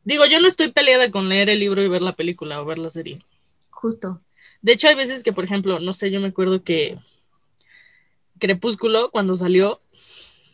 Digo, 0.03 0.25
yo 0.25 0.39
no 0.39 0.47
estoy 0.47 0.71
peleada 0.71 1.11
con 1.11 1.29
leer 1.29 1.49
el 1.49 1.59
libro 1.59 1.81
y 1.81 1.87
ver 1.87 2.01
la 2.01 2.15
película 2.15 2.61
o 2.61 2.65
ver 2.65 2.77
la 2.77 2.89
serie. 2.89 3.23
Justo. 3.69 4.21
De 4.61 4.73
hecho, 4.73 4.87
hay 4.87 4.95
veces 4.95 5.23
que, 5.23 5.33
por 5.33 5.43
ejemplo, 5.43 5.79
no 5.79 5.93
sé, 5.93 6.11
yo 6.11 6.19
me 6.19 6.27
acuerdo 6.27 6.63
que 6.63 6.97
Crepúsculo, 8.39 9.11
cuando 9.11 9.35
salió, 9.35 9.79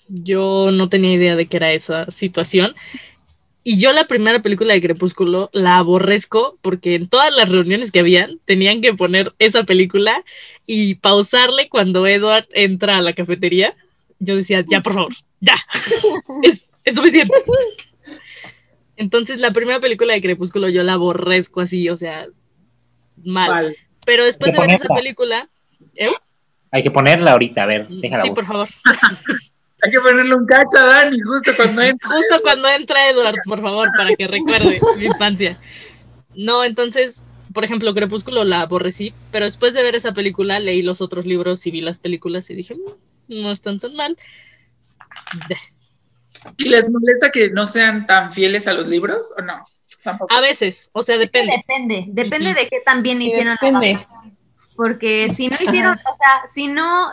yo 0.08 0.70
no 0.72 0.90
tenía 0.90 1.14
idea 1.14 1.36
de 1.36 1.48
que 1.48 1.58
era 1.58 1.72
esa 1.72 2.10
situación. 2.12 2.76
Y 3.64 3.78
yo 3.78 3.92
la 3.92 4.08
primera 4.08 4.42
película 4.42 4.74
de 4.74 4.82
Crepúsculo 4.82 5.50
la 5.52 5.78
aborrezco 5.78 6.58
porque 6.62 6.96
en 6.96 7.08
todas 7.08 7.32
las 7.36 7.50
reuniones 7.50 7.92
que 7.92 8.00
habían 8.00 8.40
tenían 8.46 8.82
que 8.82 8.94
poner 8.94 9.34
esa 9.38 9.64
película 9.64 10.24
y 10.66 10.96
pausarle 10.96 11.68
cuando 11.68 12.08
Edward 12.08 12.48
entra 12.54 12.98
a 12.98 13.02
la 13.02 13.14
cafetería. 13.14 13.76
Yo 14.20 14.36
decía, 14.36 14.64
ya, 14.68 14.82
por 14.82 14.94
favor, 14.94 15.14
ya, 15.40 15.56
es, 16.44 16.70
es 16.84 16.96
suficiente. 16.96 17.34
Entonces 18.96 19.42
la 19.42 19.52
primera 19.52 19.80
película 19.80 20.14
de 20.14 20.22
Crepúsculo 20.22 20.70
yo 20.70 20.84
la 20.84 20.94
aborrezco 20.94 21.62
así, 21.62 21.90
o 21.90 21.98
sea, 21.98 22.28
mal. 23.24 23.50
Vale. 23.50 23.76
Pero 24.06 24.26
después 24.26 24.54
de 24.54 24.60
ver 24.60 24.72
esa 24.72 24.88
película, 24.94 25.50
¿eh? 25.96 26.12
Hay 26.72 26.84
que 26.84 26.92
ponerla 26.92 27.32
ahorita, 27.32 27.64
a 27.64 27.66
ver, 27.66 27.88
déjala. 27.90 28.22
sí, 28.22 28.30
buscar. 28.30 28.46
por 28.46 28.54
favor. 28.54 28.68
Hay 29.82 29.92
que 29.92 30.00
ponerle 30.02 30.36
un 30.36 30.46
cacho 30.46 30.78
a 30.78 30.84
Dani 30.86 31.20
justo 31.22 31.52
cuando 31.56 31.82
entra. 31.82 32.10
Justo 32.10 32.40
cuando 32.42 32.68
entra 32.70 33.10
Edward, 33.10 33.38
por 33.46 33.62
favor, 33.62 33.90
para 33.96 34.14
que 34.16 34.28
recuerde 34.28 34.80
mi 34.98 35.06
infancia. 35.06 35.58
No, 36.36 36.64
entonces, 36.64 37.24
por 37.54 37.64
ejemplo, 37.64 37.94
Crepúsculo 37.94 38.44
la 38.44 38.62
aborrecí, 38.62 39.14
pero 39.32 39.46
después 39.46 39.74
de 39.74 39.84
ver 39.84 39.96
esa 39.96 40.14
película 40.14 40.60
leí 40.60 40.82
los 40.82 41.02
otros 41.02 41.26
libros 41.26 41.66
y 41.66 41.72
vi 41.72 41.82
las 41.82 41.98
películas 41.98 42.50
y 42.50 42.56
dije, 42.56 42.76
"Mm, 42.76 43.42
no 43.42 43.52
están 43.52 43.80
tan 43.80 43.96
mal. 43.96 44.18
¿Y 46.58 46.70
les 46.70 46.90
molesta 46.90 47.32
que 47.32 47.50
no 47.50 47.66
sean 47.66 48.06
tan 48.08 48.32
fieles 48.34 48.68
a 48.68 48.74
los 48.74 48.88
libros 48.88 49.34
o 49.38 49.42
no? 49.42 49.64
Tampoco. 50.04 50.34
A 50.34 50.40
veces, 50.42 50.90
o 50.94 51.02
sea, 51.04 51.18
depende. 51.18 51.52
Depende, 51.58 52.06
depende 52.10 52.52
Ujú. 52.52 52.60
de 52.60 52.68
qué 52.70 52.80
tan 52.86 53.04
bien 53.04 53.20
Sí, 53.20 53.28
hicieron 53.28 53.58
depende. 53.60 53.80
la 53.94 53.98
adaptación. 53.98 54.38
Porque 54.76 55.30
si 55.36 55.50
no 55.50 55.58
hicieron, 55.60 55.94
o 55.98 56.16
sea, 56.16 56.42
si 56.54 56.68
no, 56.68 57.12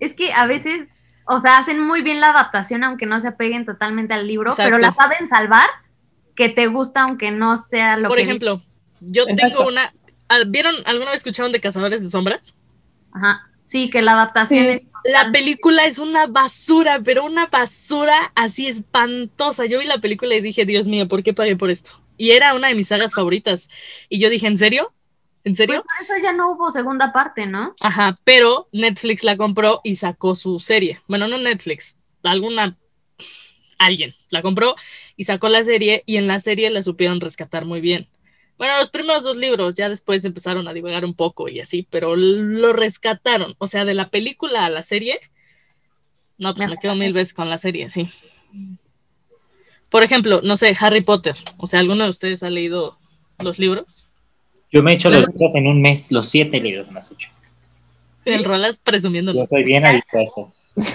es 0.00 0.14
que 0.14 0.32
a 0.32 0.46
veces, 0.46 0.88
o 1.32 1.38
sea, 1.38 1.58
hacen 1.58 1.78
muy 1.80 2.02
bien 2.02 2.20
la 2.20 2.30
adaptación 2.30 2.82
aunque 2.84 3.06
no 3.06 3.20
se 3.20 3.28
apeguen 3.28 3.64
totalmente 3.64 4.14
al 4.14 4.26
libro, 4.26 4.50
Exacto. 4.50 4.68
pero 4.68 4.78
la 4.78 4.92
saben 4.94 5.26
salvar, 5.28 5.68
que 6.34 6.48
te 6.48 6.66
gusta 6.66 7.02
aunque 7.02 7.30
no 7.30 7.56
sea 7.56 7.96
lo 7.96 8.08
Por 8.08 8.16
que 8.16 8.24
ejemplo, 8.24 8.60
yo 9.00 9.22
Exacto. 9.28 9.58
tengo 9.58 9.68
una... 9.68 9.92
¿al- 10.28 10.50
¿Vieron, 10.50 10.74
alguna 10.86 11.10
vez 11.12 11.18
escucharon 11.20 11.52
de 11.52 11.60
Cazadores 11.60 12.02
de 12.02 12.10
Sombras? 12.10 12.54
Ajá. 13.12 13.46
Sí, 13.64 13.88
que 13.90 14.02
la 14.02 14.12
adaptación 14.12 14.64
Sí. 14.64 14.70
es 14.72 14.82
La 15.04 15.30
película 15.30 15.84
es 15.86 15.98
una 15.98 16.26
basura, 16.26 17.00
pero 17.04 17.24
una 17.24 17.46
basura 17.46 18.32
así 18.34 18.66
espantosa. 18.66 19.64
Yo 19.66 19.78
vi 19.78 19.86
la 19.86 19.98
película 20.00 20.34
y 20.34 20.40
dije, 20.40 20.64
Dios 20.64 20.88
mío, 20.88 21.06
¿por 21.08 21.22
qué 21.22 21.32
pagué 21.32 21.56
por 21.56 21.70
esto? 21.70 22.02
Y 22.16 22.32
era 22.32 22.54
una 22.54 22.68
de 22.68 22.74
mis 22.74 22.88
sagas 22.88 23.14
favoritas. 23.14 23.68
Y 24.08 24.18
yo 24.20 24.28
dije, 24.28 24.46
¿en 24.48 24.58
serio? 24.58 24.92
¿En 25.42 25.52
Pues 25.52 25.56
serio? 25.56 25.82
por 25.82 26.02
eso 26.02 26.12
ya 26.22 26.32
no 26.32 26.52
hubo 26.52 26.70
segunda 26.70 27.12
parte, 27.12 27.46
¿no? 27.46 27.74
Ajá, 27.80 28.18
pero 28.24 28.68
Netflix 28.72 29.24
la 29.24 29.36
compró 29.36 29.80
y 29.84 29.96
sacó 29.96 30.34
su 30.34 30.58
serie. 30.60 31.00
Bueno, 31.08 31.28
no 31.28 31.38
Netflix, 31.38 31.96
alguna 32.22 32.76
alguien 33.78 34.14
la 34.28 34.42
compró 34.42 34.74
y 35.16 35.24
sacó 35.24 35.48
la 35.48 35.64
serie 35.64 36.02
y 36.06 36.18
en 36.18 36.26
la 36.26 36.38
serie 36.40 36.68
la 36.70 36.82
supieron 36.82 37.20
rescatar 37.20 37.64
muy 37.64 37.80
bien. 37.80 38.06
Bueno, 38.58 38.76
los 38.76 38.90
primeros 38.90 39.22
dos 39.24 39.38
libros 39.38 39.74
ya 39.76 39.88
después 39.88 40.22
empezaron 40.26 40.68
a 40.68 40.74
divagar 40.74 41.06
un 41.06 41.14
poco 41.14 41.48
y 41.48 41.60
así, 41.60 41.86
pero 41.88 42.14
lo 42.14 42.74
rescataron. 42.74 43.54
O 43.56 43.66
sea, 43.66 43.86
de 43.86 43.94
la 43.94 44.10
película 44.10 44.66
a 44.66 44.70
la 44.70 44.82
serie, 44.82 45.18
no, 46.36 46.54
pues 46.54 46.68
me 46.68 46.76
quedo 46.76 46.94
mil 46.94 47.14
veces 47.14 47.32
con 47.32 47.48
la 47.48 47.56
serie, 47.56 47.88
sí. 47.88 48.06
Por 49.88 50.02
ejemplo, 50.02 50.40
no 50.44 50.56
sé, 50.58 50.76
Harry 50.78 51.00
Potter. 51.00 51.34
O 51.56 51.66
sea, 51.66 51.80
¿alguno 51.80 52.04
de 52.04 52.10
ustedes 52.10 52.42
ha 52.42 52.50
leído 52.50 52.98
los 53.38 53.58
libros? 53.58 54.09
Yo 54.72 54.82
me 54.82 54.92
he 54.92 54.94
hecho 54.94 55.10
los 55.10 55.26
libros 55.26 55.54
en 55.54 55.66
un 55.66 55.82
mes, 55.82 56.10
los 56.10 56.28
siete 56.28 56.60
libros 56.60 56.90
me 56.90 57.00
has 57.00 57.10
hecho. 57.10 57.28
El 58.24 58.44
Rolas 58.44 58.78
presumiéndolo. 58.78 59.40
Yo 59.40 59.46
soy 59.46 59.64
bien 59.64 59.84
adicto 59.84 60.18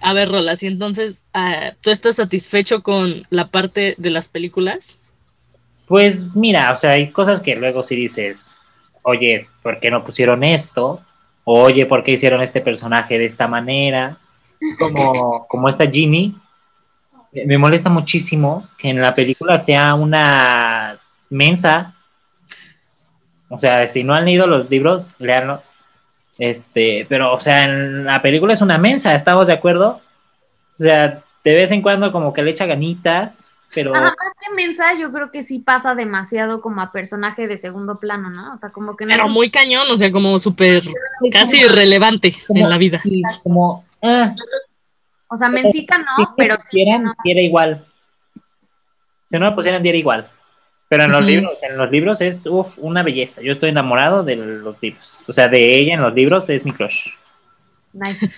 a 0.00 0.12
ver, 0.12 0.28
Rolas, 0.28 0.62
y 0.62 0.66
entonces, 0.66 1.24
ah, 1.32 1.72
¿tú 1.80 1.90
estás 1.90 2.16
satisfecho 2.16 2.82
con 2.82 3.26
la 3.30 3.48
parte 3.48 3.94
de 3.96 4.10
las 4.10 4.28
películas? 4.28 4.98
Pues 5.86 6.34
mira, 6.34 6.72
o 6.72 6.76
sea, 6.76 6.92
hay 6.92 7.10
cosas 7.10 7.40
que 7.40 7.56
luego 7.56 7.82
sí 7.82 7.96
dices, 7.96 8.58
oye, 9.02 9.48
¿por 9.62 9.80
qué 9.80 9.90
no 9.90 10.04
pusieron 10.04 10.44
esto? 10.44 11.00
Oye, 11.44 11.86
¿por 11.86 12.04
qué 12.04 12.12
hicieron 12.12 12.42
este 12.42 12.60
personaje 12.60 13.18
de 13.18 13.24
esta 13.24 13.48
manera? 13.48 14.18
Es 14.60 14.76
como, 14.76 15.46
como 15.48 15.68
esta 15.68 15.90
Ginny. 15.90 16.36
Me 17.32 17.56
molesta 17.58 17.88
muchísimo 17.88 18.68
que 18.78 18.90
en 18.90 19.00
la 19.00 19.14
película 19.14 19.64
sea 19.64 19.94
una 19.94 20.98
mensa. 21.30 21.94
O 23.48 23.58
sea, 23.58 23.88
si 23.88 24.04
no 24.04 24.14
han 24.14 24.24
leído 24.26 24.46
los 24.46 24.68
libros, 24.70 25.10
léanlos. 25.18 25.74
Este, 26.38 27.06
pero, 27.08 27.34
o 27.34 27.40
sea, 27.40 27.64
en 27.64 28.04
la 28.04 28.22
película 28.22 28.54
es 28.54 28.60
una 28.60 28.78
mensa, 28.78 29.14
¿estamos 29.14 29.46
de 29.46 29.54
acuerdo? 29.54 30.00
O 30.78 30.82
sea, 30.84 31.22
de 31.44 31.54
vez 31.54 31.70
en 31.72 31.82
cuando 31.82 32.12
como 32.12 32.32
que 32.32 32.42
le 32.42 32.50
echa 32.52 32.66
ganitas, 32.66 33.56
pero... 33.74 33.94
Ajá, 33.94 34.04
más 34.04 34.32
que 34.38 34.54
mensa, 34.54 34.84
yo 34.98 35.10
creo 35.12 35.30
que 35.30 35.42
sí 35.42 35.58
pasa 35.60 35.94
demasiado 35.94 36.60
como 36.60 36.80
a 36.80 36.92
personaje 36.92 37.48
de 37.48 37.58
segundo 37.58 37.96
plano, 37.98 38.30
¿no? 38.30 38.52
O 38.52 38.56
sea, 38.56 38.70
como 38.70 38.96
que 38.96 39.04
no 39.04 39.10
Pero 39.12 39.24
es- 39.24 39.30
muy 39.30 39.50
cañón, 39.50 39.90
o 39.90 39.96
sea, 39.96 40.10
como 40.10 40.38
súper, 40.38 40.82
casi 41.32 41.60
irrelevante 41.62 42.32
como- 42.46 42.60
en 42.64 42.70
la 42.70 42.78
vida. 42.78 42.98
sí, 43.00 43.22
como, 43.42 43.84
ah, 44.02 44.34
O 45.28 45.36
sea, 45.36 45.48
mencita 45.48 45.96
si 45.96 46.02
no, 46.22 46.34
pero 46.36 46.54
lo 46.54 46.60
sí. 46.60 46.66
pusieran, 46.66 47.02
no. 47.04 47.14
diera 47.24 47.40
igual. 47.40 47.84
Si 49.30 49.38
no 49.38 49.50
lo 49.50 49.54
pusieran, 49.54 49.82
diera 49.82 49.98
igual. 49.98 50.30
Pero 50.88 51.04
en 51.04 51.12
los 51.12 51.22
libros, 51.22 51.52
en 51.62 51.76
los 51.76 51.90
libros 51.90 52.20
es 52.22 52.46
uf, 52.46 52.78
una 52.78 53.02
belleza. 53.02 53.42
Yo 53.42 53.52
estoy 53.52 53.68
enamorado 53.70 54.22
de 54.24 54.36
los 54.36 54.76
libros. 54.80 55.22
O 55.28 55.32
sea, 55.32 55.48
de 55.48 55.76
ella 55.76 55.94
en 55.94 56.00
los 56.02 56.14
libros 56.14 56.48
es 56.48 56.64
mi 56.64 56.72
crush. 56.72 57.08
Nice. 57.92 58.30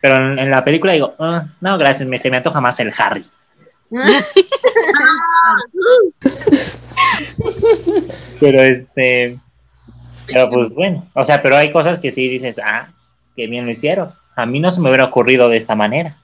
Pero 0.00 0.16
en, 0.16 0.38
en 0.38 0.50
la 0.50 0.64
película 0.64 0.92
digo, 0.92 1.14
"Ah, 1.18 1.46
no, 1.60 1.76
gracias, 1.76 2.08
me, 2.08 2.18
se 2.18 2.30
me 2.30 2.36
antoja 2.36 2.60
más 2.60 2.78
el 2.78 2.92
Harry. 2.96 3.24
Pero 8.40 8.62
este. 8.62 9.38
Pero 10.26 10.50
pues 10.50 10.70
bueno. 10.74 11.06
O 11.14 11.24
sea, 11.24 11.42
pero 11.42 11.56
hay 11.56 11.72
cosas 11.72 11.98
que 11.98 12.10
sí 12.10 12.28
dices, 12.28 12.60
ah, 12.62 12.88
qué 13.36 13.46
bien 13.46 13.64
lo 13.64 13.72
hicieron. 13.72 14.12
A 14.36 14.46
mí 14.46 14.60
no 14.60 14.70
se 14.70 14.80
me 14.80 14.88
hubiera 14.88 15.04
ocurrido 15.04 15.48
de 15.48 15.56
esta 15.56 15.74
manera. 15.74 16.16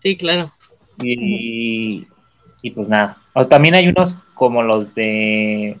Sí, 0.00 0.16
claro. 0.16 0.52
Y, 1.02 2.06
y 2.60 2.70
pues 2.70 2.88
nada. 2.88 3.18
O 3.34 3.46
también 3.46 3.74
hay 3.74 3.88
unos 3.88 4.14
como 4.34 4.62
los 4.62 4.94
de 4.94 5.78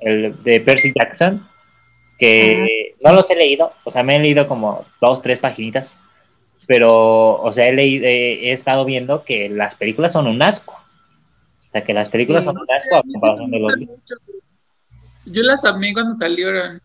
el 0.00 0.42
de 0.42 0.60
Percy 0.60 0.92
Jackson, 0.94 1.48
que 2.18 2.94
no 3.02 3.12
los 3.12 3.28
he 3.30 3.36
leído, 3.36 3.72
o 3.84 3.90
sea, 3.90 4.02
me 4.02 4.16
he 4.16 4.20
leído 4.20 4.46
como 4.46 4.84
dos, 5.00 5.22
tres 5.22 5.38
paginitas, 5.38 5.96
pero, 6.66 7.40
o 7.40 7.52
sea, 7.52 7.66
he, 7.66 7.72
leído, 7.72 8.04
he, 8.06 8.48
he 8.48 8.52
estado 8.52 8.84
viendo 8.84 9.24
que 9.24 9.48
las 9.48 9.76
películas 9.76 10.12
son 10.12 10.26
un 10.26 10.42
asco. 10.42 10.72
O 10.74 11.70
sea, 11.72 11.84
que 11.84 11.92
las 11.94 12.08
películas 12.08 12.42
Sí. 12.42 12.46
son 12.46 12.56
un 12.58 12.66
asco 12.76 12.96
a 12.96 13.02
comparación 13.02 13.50
de 13.50 13.58
los 13.58 13.76
libros. 13.76 13.98
Yo 15.26 15.42
las 15.42 15.64
amé 15.64 15.92
cuando 15.92 16.14
salieron. 16.16 16.80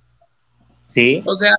Sí, 0.87 1.21
O 1.25 1.35
sea, 1.35 1.55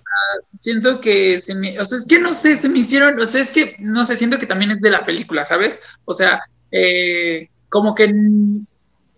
siento 0.58 1.00
que 1.00 1.40
se 1.40 1.54
me, 1.54 1.78
o 1.78 1.84
sea, 1.84 1.98
es 1.98 2.04
que 2.06 2.18
no 2.18 2.32
sé, 2.32 2.56
se 2.56 2.68
me 2.68 2.80
hicieron, 2.80 3.20
o 3.20 3.26
sea, 3.26 3.40
es 3.40 3.50
que, 3.50 3.76
no 3.78 4.04
sé, 4.04 4.16
siento 4.16 4.38
que 4.40 4.46
también 4.46 4.72
es 4.72 4.80
de 4.80 4.90
la 4.90 5.04
película, 5.06 5.44
¿sabes? 5.44 5.80
O 6.04 6.12
sea, 6.12 6.40
eh, 6.72 7.48
como 7.70 7.94
que 7.94 8.12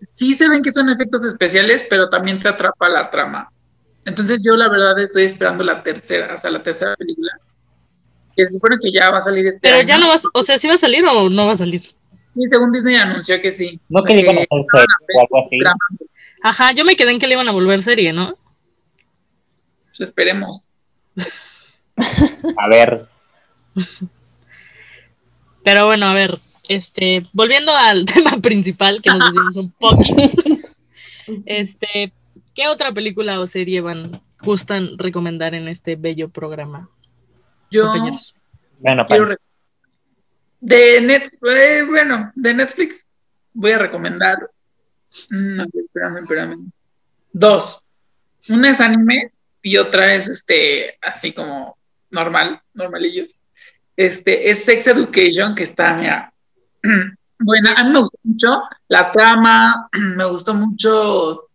sí 0.01 0.35
se 0.35 0.49
ven 0.49 0.63
que 0.63 0.73
son 0.73 0.89
efectos 0.91 1.25
especiales, 1.25 1.87
pero 1.89 2.09
también 2.11 2.39
te 2.41 2.49
atrapa 2.49 2.89
la 2.89 3.11
trama. 3.11 3.51
Entonces 4.05 4.43
yo 4.45 4.57
la 4.57 4.69
verdad 4.69 4.99
estoy 5.01 5.25
esperando 5.25 5.65
la 5.65 5.83
tercera, 5.83 6.35
hasta 6.35 6.51
la 6.51 6.63
tercera 6.63 6.95
película, 6.97 7.33
que 8.37 8.45
se 8.47 8.53
supone 8.53 8.77
que 8.83 8.93
ya 8.93 9.11
va 9.11 9.19
a 9.19 9.23
salir 9.23 9.47
este 9.47 9.61
Pero 9.61 9.77
año. 9.79 9.87
ya 9.87 9.99
no 9.99 10.09
vas, 10.09 10.25
o 10.33 10.43
sea, 10.43 10.59
¿sí 10.59 10.69
va 10.69 10.75
a 10.75 10.79
salir 10.79 11.05
o 11.07 11.31
no 11.31 11.47
va 11.47 11.53
a 11.53 11.57
salir? 11.57 11.81
Sí, 11.81 11.95
según 12.51 12.73
Disney 12.73 12.97
anunció 12.97 13.41
que 13.41 13.53
sí. 13.53 13.81
no 13.89 14.03
que 14.03 14.19
iban 14.21 14.39
a 14.39 14.41
Eh, 14.41 14.47
hacer 14.51 14.65
serie 14.73 14.87
o 15.17 15.21
algo 15.21 15.47
así. 15.47 15.59
Ajá, 16.43 16.73
yo 16.73 16.85
me 16.85 16.97
quedé 16.97 17.13
en 17.13 17.19
que 17.19 17.27
le 17.29 17.35
iban 17.35 17.49
a 17.49 17.53
volver 17.53 17.83
serie, 17.83 18.13
¿no? 18.13 18.37
Pues 19.87 20.01
esperemos. 20.01 20.69
A 22.57 22.69
ver, 22.69 23.09
Pero 25.65 25.87
bueno, 25.87 26.07
a 26.07 26.15
ver, 26.15 26.39
este, 26.69 27.23
volviendo 27.33 27.75
al 27.75 28.05
tema 28.07 28.33
principal, 28.41 29.01
que 29.03 29.11
nos 29.11 29.21
decimos 29.21 29.57
un 29.57 29.71
poquito, 29.73 30.31
este, 31.47 32.13
¿qué 32.55 32.69
otra 32.69 32.93
película 32.93 33.41
o 33.41 33.47
serie 33.47 33.81
van, 33.81 34.11
gustan 34.41 34.99
recomendar 34.99 35.55
en 35.55 35.69
este 35.69 35.97
bello 35.97 36.29
programa, 36.29 36.89
Yo 37.71 37.85
compañeros? 37.85 38.35
bueno, 38.79 39.07
para, 39.07 39.37
de 40.61 41.01
net, 41.01 41.33
eh, 41.43 41.83
bueno, 41.89 42.31
de 42.35 42.55
Netflix 42.55 43.05
voy 43.53 43.73
a 43.73 43.79
recomendar. 43.79 44.39
mm, 45.31 45.55
No, 45.57 45.65
espérame, 45.65 46.19
espérame. 46.19 46.71
Dos. 47.33 47.85
Una 48.49 48.71
es 48.71 48.81
anime 48.81 49.33
y 49.63 49.77
otra 49.77 50.15
es 50.15 50.29
este, 50.29 50.99
así 51.01 51.33
como 51.33 51.77
normal, 52.11 52.61
normalillos. 52.75 53.35
Este 53.97 54.51
es 54.51 54.65
Sex 54.65 54.87
Education, 54.87 55.55
que 55.55 55.63
está, 55.65 55.95
mira, 55.97 56.32
buena. 57.39 57.75
A 57.77 57.85
mí 57.85 57.91
me 57.91 58.01
gustó 58.01 58.19
mucho 58.23 58.63
la 58.89 59.13
trama, 59.13 59.89
me 59.93 60.25
gustó 60.25 60.55
mucho 60.55 61.49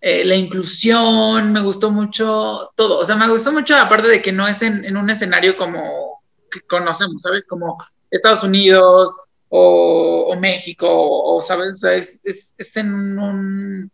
eh, 0.00 0.24
la 0.24 0.36
inclusión, 0.36 1.52
me 1.52 1.60
gustó 1.60 1.90
mucho 1.90 2.70
todo. 2.76 2.98
O 2.98 3.04
sea, 3.04 3.16
me 3.16 3.28
gustó 3.28 3.52
mucho, 3.52 3.76
aparte 3.76 4.08
de 4.08 4.22
que 4.22 4.32
no 4.32 4.46
es 4.46 4.62
en, 4.62 4.84
en 4.84 4.96
un 4.96 5.10
escenario 5.10 5.56
como 5.56 6.22
que 6.50 6.60
conocemos, 6.62 7.22
¿sabes? 7.22 7.46
Como 7.46 7.78
Estados 8.10 8.42
Unidos 8.42 9.18
o, 9.48 10.26
o 10.28 10.36
México, 10.36 10.88
o, 10.90 11.42
¿sabes? 11.42 11.70
O 11.70 11.74
sea, 11.78 11.94
es, 11.94 12.20
es, 12.24 12.54
es 12.56 12.76
en 12.76 13.18
un. 13.18 13.90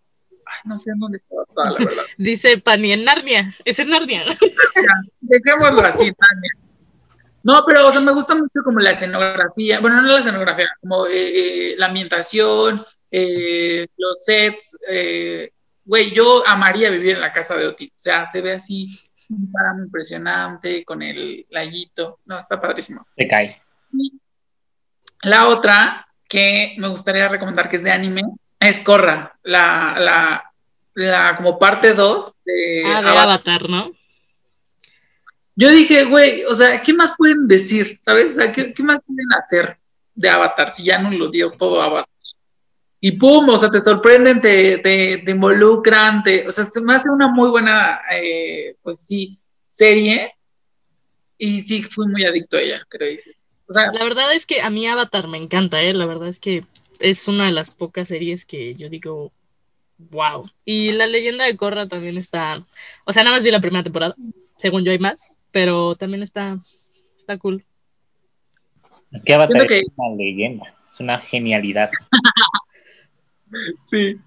Ay, 0.46 0.60
no 0.64 0.76
sé 0.76 0.90
en 0.90 0.98
dónde 0.98 1.16
estaba 1.16 1.44
toda, 1.44 1.70
la 1.70 1.78
verdad. 1.78 2.02
Dice 2.18 2.58
Pani 2.58 2.92
en 2.92 3.04
Narnia, 3.04 3.54
es 3.64 3.78
en 3.78 3.90
Narnia. 3.90 4.24
Dejémoslo 5.20 5.80
así, 5.80 6.12
Tania. 6.12 6.61
No, 7.44 7.64
pero, 7.66 7.88
o 7.88 7.92
sea, 7.92 8.00
me 8.00 8.12
gusta 8.12 8.34
mucho 8.34 8.60
como 8.64 8.78
la 8.80 8.90
escenografía, 8.92 9.80
bueno, 9.80 10.00
no 10.00 10.08
la 10.08 10.18
escenografía, 10.20 10.68
como 10.80 11.06
eh, 11.06 11.12
eh, 11.72 11.74
la 11.76 11.86
ambientación, 11.86 12.84
eh, 13.10 13.86
los 13.96 14.24
sets. 14.24 14.76
eh, 14.88 15.50
Güey, 15.84 16.14
yo 16.14 16.46
amaría 16.46 16.90
vivir 16.90 17.16
en 17.16 17.20
la 17.20 17.32
casa 17.32 17.56
de 17.56 17.66
Otis. 17.66 17.90
O 17.90 17.98
sea, 17.98 18.30
se 18.30 18.40
ve 18.40 18.52
así, 18.52 18.88
un 19.30 19.50
páramo 19.50 19.82
impresionante, 19.84 20.84
con 20.84 21.02
el 21.02 21.44
laguito. 21.50 22.20
No, 22.26 22.38
está 22.38 22.60
padrísimo. 22.60 23.04
te 23.16 23.26
cae. 23.26 23.60
Y 23.92 24.12
la 25.22 25.48
otra 25.48 26.06
que 26.28 26.76
me 26.78 26.86
gustaría 26.86 27.26
recomendar, 27.28 27.68
que 27.68 27.76
es 27.76 27.82
de 27.82 27.90
anime, 27.90 28.22
es 28.60 28.78
Korra, 28.78 29.36
la, 29.42 29.96
la, 29.98 30.52
la 30.94 31.36
como 31.36 31.58
parte 31.58 31.94
2 31.94 32.32
de 32.44 32.82
Ah, 32.86 33.02
de 33.02 33.08
Avatar. 33.08 33.18
Avatar, 33.28 33.68
¿no? 33.68 33.90
Yo 35.54 35.70
dije, 35.70 36.04
güey, 36.04 36.44
o 36.44 36.54
sea, 36.54 36.80
¿qué 36.82 36.94
más 36.94 37.14
pueden 37.16 37.46
decir? 37.46 37.98
¿Sabes? 38.00 38.36
O 38.36 38.40
sea, 38.40 38.52
¿qué, 38.52 38.74
más 38.82 39.00
pueden 39.06 39.32
hacer 39.36 39.78
de 40.14 40.28
Avatar 40.28 40.70
si 40.70 40.84
ya 40.84 40.98
no 40.98 41.10
lo 41.10 41.30
dio 41.30 41.50
todo 41.50 41.80
Avatar? 41.80 42.08
Y 43.00 43.12
pum, 43.12 43.48
o 43.48 43.58
sea, 43.58 43.68
te 43.70 43.80
sorprenden, 43.80 44.40
te, 44.40 44.78
te, 44.78 45.18
te 45.18 45.30
involucran, 45.30 46.22
te, 46.22 46.46
o 46.46 46.52
sea, 46.52 46.64
se 46.64 46.80
me 46.80 46.94
hace 46.94 47.10
una 47.10 47.28
muy 47.28 47.50
buena, 47.50 48.00
eh, 48.12 48.76
pues 48.80 49.04
sí, 49.04 49.38
serie. 49.66 50.32
Y 51.36 51.60
sí, 51.62 51.82
fui 51.82 52.06
muy 52.06 52.24
adicto 52.24 52.56
a 52.56 52.60
ella, 52.60 52.86
creo. 52.88 53.18
O 53.66 53.74
sea, 53.74 53.90
La 53.92 54.04
verdad 54.04 54.32
es 54.32 54.46
que 54.46 54.60
a 54.60 54.70
mí 54.70 54.86
Avatar 54.86 55.26
me 55.26 55.38
encanta, 55.38 55.82
¿eh? 55.82 55.92
La 55.92 56.06
verdad 56.06 56.28
es 56.28 56.38
que 56.38 56.64
es 57.00 57.26
una 57.26 57.46
de 57.46 57.52
las 57.52 57.72
pocas 57.72 58.08
series 58.08 58.46
que 58.46 58.74
yo 58.74 58.88
digo, 58.88 59.32
wow. 59.98 60.48
Y 60.64 60.92
la 60.92 61.06
leyenda 61.06 61.44
de 61.44 61.56
Korra 61.56 61.88
también 61.88 62.16
está, 62.16 62.62
o 63.04 63.12
sea, 63.12 63.24
nada 63.24 63.36
más 63.36 63.44
vi 63.44 63.50
la 63.50 63.60
primera 63.60 63.82
temporada, 63.82 64.14
según 64.56 64.84
yo 64.84 64.92
hay 64.92 64.98
más, 64.98 65.32
pero 65.52 65.94
también 65.94 66.22
está, 66.22 66.58
está 67.16 67.38
cool. 67.38 67.64
Es 69.12 69.22
que 69.22 69.34
Avatar 69.34 69.66
que- 69.66 69.80
es 69.80 69.86
una 69.96 70.16
leyenda, 70.16 70.74
es 70.90 71.00
una 71.00 71.18
genialidad. 71.20 71.90
Sí. 73.84 74.18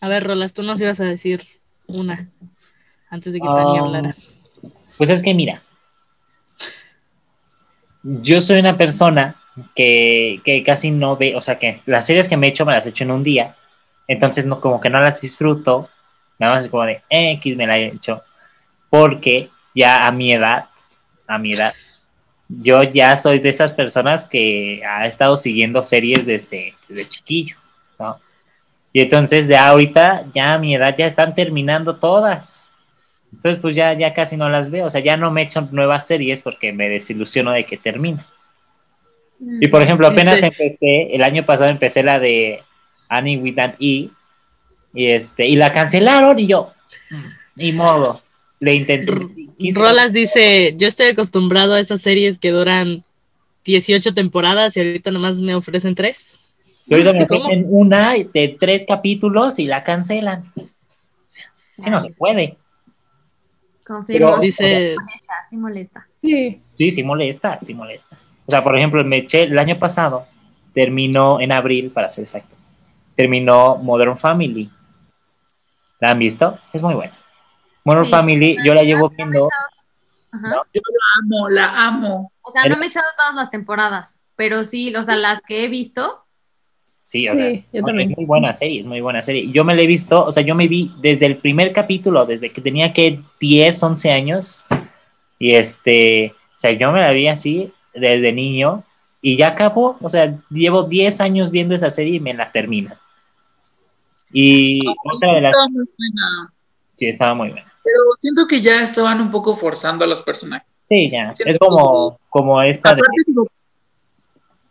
A 0.00 0.08
ver, 0.08 0.24
Rolas, 0.24 0.54
tú 0.54 0.62
nos 0.62 0.80
ibas 0.80 1.00
a 1.00 1.04
decir 1.04 1.42
una 1.86 2.30
antes 3.10 3.34
de 3.34 3.40
que 3.40 3.46
Pani 3.46 3.76
Ah, 3.76 3.80
hablara. 3.82 4.16
Pues 4.96 5.10
es 5.10 5.20
que 5.22 5.34
mira, 5.34 5.62
yo 8.02 8.40
soy 8.40 8.58
una 8.60 8.78
persona 8.78 9.36
que, 9.74 10.40
que 10.44 10.62
casi 10.62 10.90
no 10.90 11.16
ve, 11.18 11.36
o 11.36 11.40
sea, 11.42 11.58
que 11.58 11.82
las 11.86 12.06
series 12.06 12.26
que 12.28 12.36
me 12.38 12.46
he 12.46 12.50
hecho 12.50 12.64
me 12.64 12.72
las 12.72 12.86
he 12.86 12.90
hecho 12.90 13.04
en 13.04 13.10
un 13.10 13.22
día, 13.22 13.54
entonces 14.08 14.46
no, 14.46 14.60
como 14.62 14.80
que 14.80 14.88
no 14.88 14.98
las 15.00 15.20
disfruto, 15.20 15.90
nada 16.38 16.54
más 16.54 16.68
como 16.68 16.84
de 16.84 17.02
eh, 17.10 17.32
X 17.32 17.54
me 17.56 17.66
la 17.66 17.78
he 17.78 17.88
hecho, 17.88 18.22
porque 18.98 19.50
ya 19.74 20.06
a 20.06 20.10
mi 20.10 20.32
edad, 20.32 20.66
a 21.26 21.38
mi 21.38 21.52
edad, 21.52 21.74
yo 22.48 22.82
ya 22.82 23.16
soy 23.16 23.40
de 23.40 23.50
esas 23.50 23.72
personas 23.72 24.24
que 24.24 24.82
ha 24.84 25.06
estado 25.06 25.36
siguiendo 25.36 25.82
series 25.82 26.24
desde, 26.24 26.74
desde 26.88 27.08
chiquillo, 27.08 27.56
¿no? 27.98 28.18
Y 28.92 29.00
entonces 29.00 29.48
ya 29.48 29.68
ahorita, 29.68 30.24
ya 30.34 30.54
a 30.54 30.58
mi 30.58 30.74
edad, 30.74 30.94
ya 30.96 31.06
están 31.06 31.34
terminando 31.34 31.96
todas. 31.96 32.66
Entonces, 33.32 33.60
pues 33.60 33.76
ya, 33.76 33.92
ya 33.92 34.14
casi 34.14 34.36
no 34.36 34.48
las 34.48 34.70
veo. 34.70 34.86
O 34.86 34.90
sea, 34.90 35.02
ya 35.02 35.18
no 35.18 35.30
me 35.30 35.42
echo 35.42 35.60
nuevas 35.70 36.06
series 36.06 36.40
porque 36.40 36.72
me 36.72 36.88
desilusiono 36.88 37.50
de 37.50 37.66
que 37.66 37.76
termine. 37.76 38.24
Y 39.38 39.68
por 39.68 39.82
ejemplo, 39.82 40.06
apenas 40.06 40.42
empecé, 40.42 41.14
el 41.14 41.22
año 41.22 41.44
pasado 41.44 41.68
empecé 41.68 42.02
la 42.02 42.18
de 42.18 42.62
Annie 43.08 43.36
with 43.36 43.58
an 43.58 43.74
E. 43.78 44.08
Y, 44.94 45.06
este, 45.10 45.44
y 45.46 45.56
la 45.56 45.74
cancelaron 45.74 46.38
y 46.38 46.46
yo, 46.46 46.72
ni 47.54 47.72
modo. 47.72 48.22
Le 48.60 48.74
intenté. 48.74 49.12
quise- 49.58 49.78
Rolas 49.78 50.12
dice, 50.12 50.74
yo 50.76 50.86
estoy 50.88 51.08
acostumbrado 51.08 51.74
a 51.74 51.80
esas 51.80 52.00
series 52.02 52.38
que 52.38 52.50
duran 52.50 53.02
18 53.64 54.14
temporadas 54.14 54.76
y 54.76 54.80
ahorita 54.80 55.10
nomás 55.10 55.40
me 55.40 55.54
ofrecen 55.54 55.94
tres. 55.94 56.40
Y 56.86 56.94
ahorita 56.94 57.12
me 57.12 57.26
¿Cómo? 57.26 57.40
ofrecen 57.44 57.66
una 57.68 58.14
de 58.14 58.56
tres 58.58 58.82
capítulos 58.86 59.58
y 59.58 59.66
la 59.66 59.82
cancelan. 59.84 60.52
Si 61.78 61.90
no 61.90 62.00
se 62.00 62.10
puede. 62.10 62.56
Confirmo. 63.84 64.28
Pero- 64.30 64.40
sí 64.40 64.46
Dice, 64.46 64.94
molesta, 64.96 65.34
sí 65.50 65.56
molesta. 65.56 66.06
Sí. 66.22 66.60
Sí, 66.78 66.90
sí 66.90 67.02
molesta, 67.02 67.58
sí 67.62 67.74
molesta. 67.74 68.18
O 68.46 68.50
sea, 68.50 68.62
por 68.62 68.76
ejemplo, 68.76 69.02
me 69.04 69.18
eché 69.18 69.42
el 69.42 69.58
año 69.58 69.78
pasado, 69.78 70.26
terminó 70.72 71.40
en 71.40 71.52
abril, 71.52 71.90
para 71.90 72.08
ser 72.08 72.22
exactos, 72.24 72.58
terminó 73.16 73.76
Modern 73.76 74.16
Family. 74.16 74.70
¿La 76.00 76.10
han 76.10 76.18
visto? 76.18 76.58
Es 76.72 76.82
muy 76.82 76.94
buena. 76.94 77.16
Modern 77.86 78.04
Sí. 78.04 78.10
Family, 78.10 78.56
yo 78.64 78.74
la 78.74 78.82
llevo 78.82 79.08
No 79.08 79.16
viendo. 79.16 79.44
Ajá. 80.32 80.48
¿no? 80.48 80.62
Amo, 81.22 81.48
la 81.48 81.86
amo. 81.86 82.32
O 82.42 82.50
sea, 82.50 82.64
no 82.68 82.76
me 82.76 82.84
he 82.86 82.88
echado 82.88 83.06
todas 83.16 83.34
las 83.34 83.50
temporadas, 83.50 84.20
pero 84.34 84.64
sí, 84.64 84.94
o 84.94 85.02
sea, 85.04 85.16
las 85.16 85.40
que 85.40 85.64
he 85.64 85.68
visto, 85.68 86.22
Sí, 87.04 87.28
o 87.28 87.32
Sí, 87.34 87.38
sea, 87.38 87.52
yo 87.72 87.80
no, 87.82 87.86
también. 87.86 88.10
es 88.10 88.16
muy 88.16 88.26
buena 88.26 88.52
serie, 88.52 88.80
es 88.80 88.86
muy 88.86 89.00
buena 89.00 89.22
serie. 89.24 89.48
Yo 89.52 89.62
me 89.62 89.76
la 89.76 89.82
he 89.82 89.86
visto, 89.86 90.24
o 90.24 90.32
sea, 90.32 90.42
yo 90.42 90.56
me 90.56 90.66
vi 90.66 90.92
desde 91.00 91.26
el 91.26 91.36
primer 91.36 91.72
capítulo, 91.72 92.26
desde 92.26 92.50
que 92.52 92.60
tenía 92.60 92.92
que 92.92 93.20
10, 93.38 93.80
11 93.80 94.10
años, 94.10 94.66
y 95.38 95.54
este, 95.54 96.34
o 96.56 96.58
sea, 96.58 96.72
yo 96.72 96.90
me 96.90 97.00
la 97.00 97.12
vi 97.12 97.28
así 97.28 97.72
desde 97.94 98.32
niño, 98.32 98.82
y 99.22 99.36
ya 99.36 99.48
acabó, 99.48 99.96
o 100.02 100.10
sea, 100.10 100.36
llevo 100.50 100.82
10 100.82 101.20
años 101.20 101.52
viendo 101.52 101.76
esa 101.76 101.90
serie 101.90 102.16
y 102.16 102.20
me 102.20 102.34
la 102.34 102.50
termina. 102.50 102.98
Y 104.32 104.80
otra 105.14 105.34
de 105.34 105.40
las... 105.42 105.54
Sí, 106.96 107.06
estaba 107.06 107.34
muy 107.34 107.50
buena. 107.50 107.65
Pero 107.86 108.00
siento 108.18 108.48
que 108.48 108.60
ya 108.60 108.82
estaban 108.82 109.20
un 109.20 109.30
poco 109.30 109.54
forzando 109.56 110.04
a 110.04 110.08
los 110.08 110.20
personajes. 110.20 110.66
Sí, 110.88 111.08
ya, 111.08 111.32
Siento 111.32 111.52
es 111.52 111.58
como, 111.60 112.18
como 112.28 112.60
esta 112.60 112.94
de... 112.94 113.00
Aparte, 113.00 113.22
como, 113.32 113.46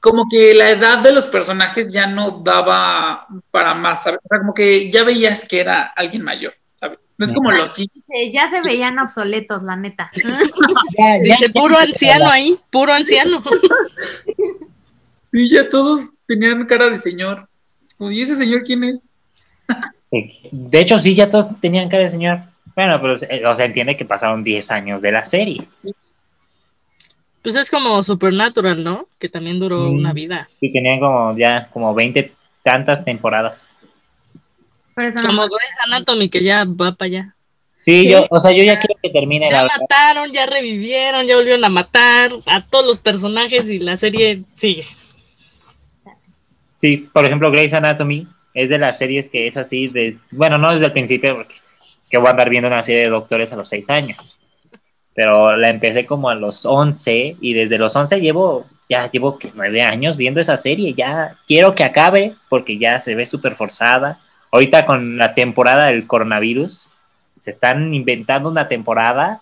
como 0.02 0.30
que 0.30 0.54
la 0.54 0.70
edad 0.70 1.00
de 1.00 1.14
los 1.14 1.26
personajes 1.26 1.92
ya 1.94 2.08
no 2.08 2.40
daba 2.44 3.26
para 3.52 3.74
más, 3.74 4.04
¿sabes? 4.04 4.20
O 4.22 4.28
sea, 4.28 4.40
como 4.40 4.54
que 4.54 4.92
ya 4.92 5.06
veías 5.06 5.48
que 5.48 5.62
era 5.62 5.84
alguien 5.96 6.24
mayor, 6.24 6.54
¿sabes? 6.76 7.00
No 7.18 7.26
es 7.26 7.32
como 7.32 7.52
los 7.52 7.72
sí. 7.74 7.90
ya 8.34 8.50
se 8.50 8.62
veían 8.62 9.00
obsoletos, 9.00 9.64
la 9.64 9.78
neta. 9.78 10.12
Ya, 10.98 11.18
ya- 11.18 11.24
dice 11.24 11.50
puro 11.52 11.78
anciano 11.78 12.30
ahí, 12.30 12.60
puro 12.70 12.94
anciano. 12.94 13.42
Sí, 15.32 15.50
ya 15.50 15.68
todos 15.68 16.16
tenían 16.28 16.66
cara 16.66 16.90
de 16.90 16.98
señor. 16.98 17.50
¿Y 18.00 18.22
ese 18.22 18.36
señor 18.36 18.64
quién 18.64 18.86
es? 18.86 19.02
De 20.50 20.80
hecho, 20.80 20.98
sí, 20.98 21.14
ya 21.14 21.30
todos 21.30 21.48
tenían 21.60 21.90
cara 21.90 22.04
de 22.04 22.10
señor. 22.10 22.55
Bueno, 22.76 23.00
pero 23.02 23.16
eh, 23.30 23.46
o 23.46 23.56
sea, 23.56 23.66
entiende 23.66 23.96
que 23.96 24.06
pasaron 24.06 24.44
10 24.44 24.70
años 24.72 25.02
de 25.02 25.12
la 25.12 25.26
serie. 25.26 25.68
Pues 27.42 27.56
es 27.56 27.70
como 27.70 28.02
Supernatural, 28.04 28.84
¿no? 28.84 29.08
Que 29.20 29.30
también 29.30 29.60
duró 29.60 29.92
Mm. 29.92 29.96
una 29.96 30.14
vida. 30.14 30.50
Y 30.60 30.72
tenían 30.74 31.00
como 31.00 31.38
ya 31.38 31.70
como 31.72 31.94
20 31.94 32.34
tantas 32.64 33.06
temporadas. 33.06 33.74
Pero 34.96 35.08
eso 35.08 35.22
no 35.22 35.28
Como 35.28 35.42
Grey's 35.44 35.78
Anatomy, 35.86 36.30
que 36.30 36.44
ya 36.44 36.66
va 36.66 36.94
para 36.94 37.06
allá. 37.08 37.36
Sí, 37.78 38.04
Sí. 38.04 38.10
yo, 38.10 38.26
o 38.30 38.40
sea, 38.40 38.52
yo 38.52 38.64
ya 38.64 38.80
quiero 38.80 39.00
que 39.02 39.10
termine 39.10 39.50
Ya 39.50 39.64
la 39.64 39.70
mataron, 39.80 40.32
ya 40.32 40.46
revivieron, 40.46 41.28
ya 41.28 41.36
volvieron 41.36 41.64
a 41.66 41.70
matar 41.70 42.32
a 42.48 42.62
todos 42.66 42.86
los 42.86 42.98
personajes 42.98 43.70
y 43.70 43.80
la 43.80 43.98
serie 43.98 44.42
sigue. 44.56 44.86
Sí, 46.78 47.10
por 47.14 47.26
ejemplo, 47.26 47.52
Grey's 47.52 47.74
Anatomy 47.74 48.28
es 48.54 48.70
de 48.70 48.78
las 48.78 48.98
series 48.98 49.30
que 49.30 49.48
es 49.48 49.58
así, 49.58 49.88
de, 49.88 50.18
bueno, 50.32 50.58
no 50.58 50.72
desde 50.72 50.86
el 50.88 50.94
principio, 50.94 51.36
porque 51.36 51.56
que 52.16 52.20
voy 52.20 52.28
a 52.28 52.32
andar 52.32 52.50
viendo 52.50 52.70
una 52.70 52.82
serie 52.82 53.04
de 53.04 53.10
doctores 53.10 53.52
a 53.52 53.58
los 53.58 53.68
6 53.68 53.90
años. 53.90 54.38
Pero 55.14 55.58
la 55.58 55.70
empecé 55.70 56.06
como 56.06 56.30
a 56.30 56.36
los 56.36 56.66
11 56.66 57.36
y 57.42 57.54
desde 57.54 57.78
los 57.78 57.94
11 57.94 58.22
llevo, 58.22 58.66
ya 58.90 59.12
llevo 59.12 59.38
que 59.38 59.52
9 59.54 59.82
años 59.82 60.16
viendo 60.16 60.40
esa 60.40 60.56
serie. 60.56 60.94
Ya 60.94 61.36
quiero 61.46 61.76
que 61.76 61.84
acabe 61.84 62.36
porque 62.48 62.78
ya 62.78 63.02
se 63.02 63.16
ve 63.16 63.26
súper 63.26 63.56
forzada. 63.56 64.22
Ahorita 64.50 64.86
con 64.86 65.18
la 65.18 65.34
temporada 65.34 65.88
del 65.88 66.08
coronavirus, 66.08 66.88
se 67.42 67.50
están 67.50 67.94
inventando 67.94 68.48
una 68.48 68.70
temporada 68.70 69.42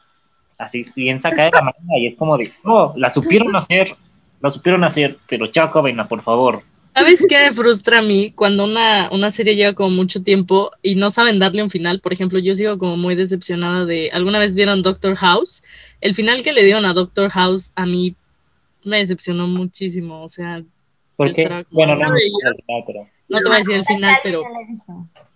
así 0.58 0.84
bien 0.96 1.22
sacada 1.22 1.52
de 1.52 1.52
la 1.52 1.62
manga 1.62 1.98
y 2.00 2.08
es 2.08 2.16
como 2.16 2.40
de, 2.40 2.52
oh, 2.64 2.92
la 2.98 3.12
supieron 3.12 3.56
hacer, 3.56 3.96
la 4.42 4.50
supieron 4.50 4.84
hacer, 4.84 5.18
pero 5.30 5.46
chao, 5.46 5.70
Covena, 5.70 6.08
por 6.08 6.24
favor. 6.24 6.64
¿Sabes 6.96 7.26
qué 7.28 7.38
me 7.38 7.52
frustra 7.52 8.00
a 8.00 8.02
mí? 8.02 8.32
Cuando 8.32 8.66
una, 8.66 9.10
una 9.12 9.32
serie 9.32 9.56
lleva 9.56 9.74
como 9.74 9.90
mucho 9.90 10.22
tiempo 10.22 10.72
y 10.82 10.96
no 10.96 11.10
saben 11.10 11.40
darle 11.40 11.64
un 11.64 11.70
final. 11.70 12.00
Por 12.02 12.14
ejemplo, 12.14 12.40
yo 12.40 12.54
sigo 12.56 12.78
como 12.78 12.98
muy 12.98 13.16
decepcionada 13.16 13.86
de. 13.86 14.12
¿Alguna 14.12 14.40
vez 14.40 14.54
vieron 14.54 14.82
Doctor 14.84 15.16
House? 15.16 15.64
El 16.02 16.14
final 16.14 16.44
que 16.44 16.54
le 16.54 16.64
dieron 16.64 16.86
a 16.86 16.94
Doctor 16.94 17.30
House 17.32 17.72
a 17.76 17.86
mí 17.86 18.16
me 18.84 18.98
decepcionó 18.98 19.48
muchísimo. 19.48 20.24
O 20.24 20.30
sea, 20.30 20.64
Porque, 21.16 21.66
bueno, 21.72 21.96
no, 21.96 22.10
No 22.10 22.16
pero 22.86 23.08
no 23.30 23.38
te 23.40 23.48
voy 23.48 23.56
a 23.56 23.60
decir 23.60 23.76
el 23.76 23.86
final, 23.86 24.16
pero, 24.24 24.44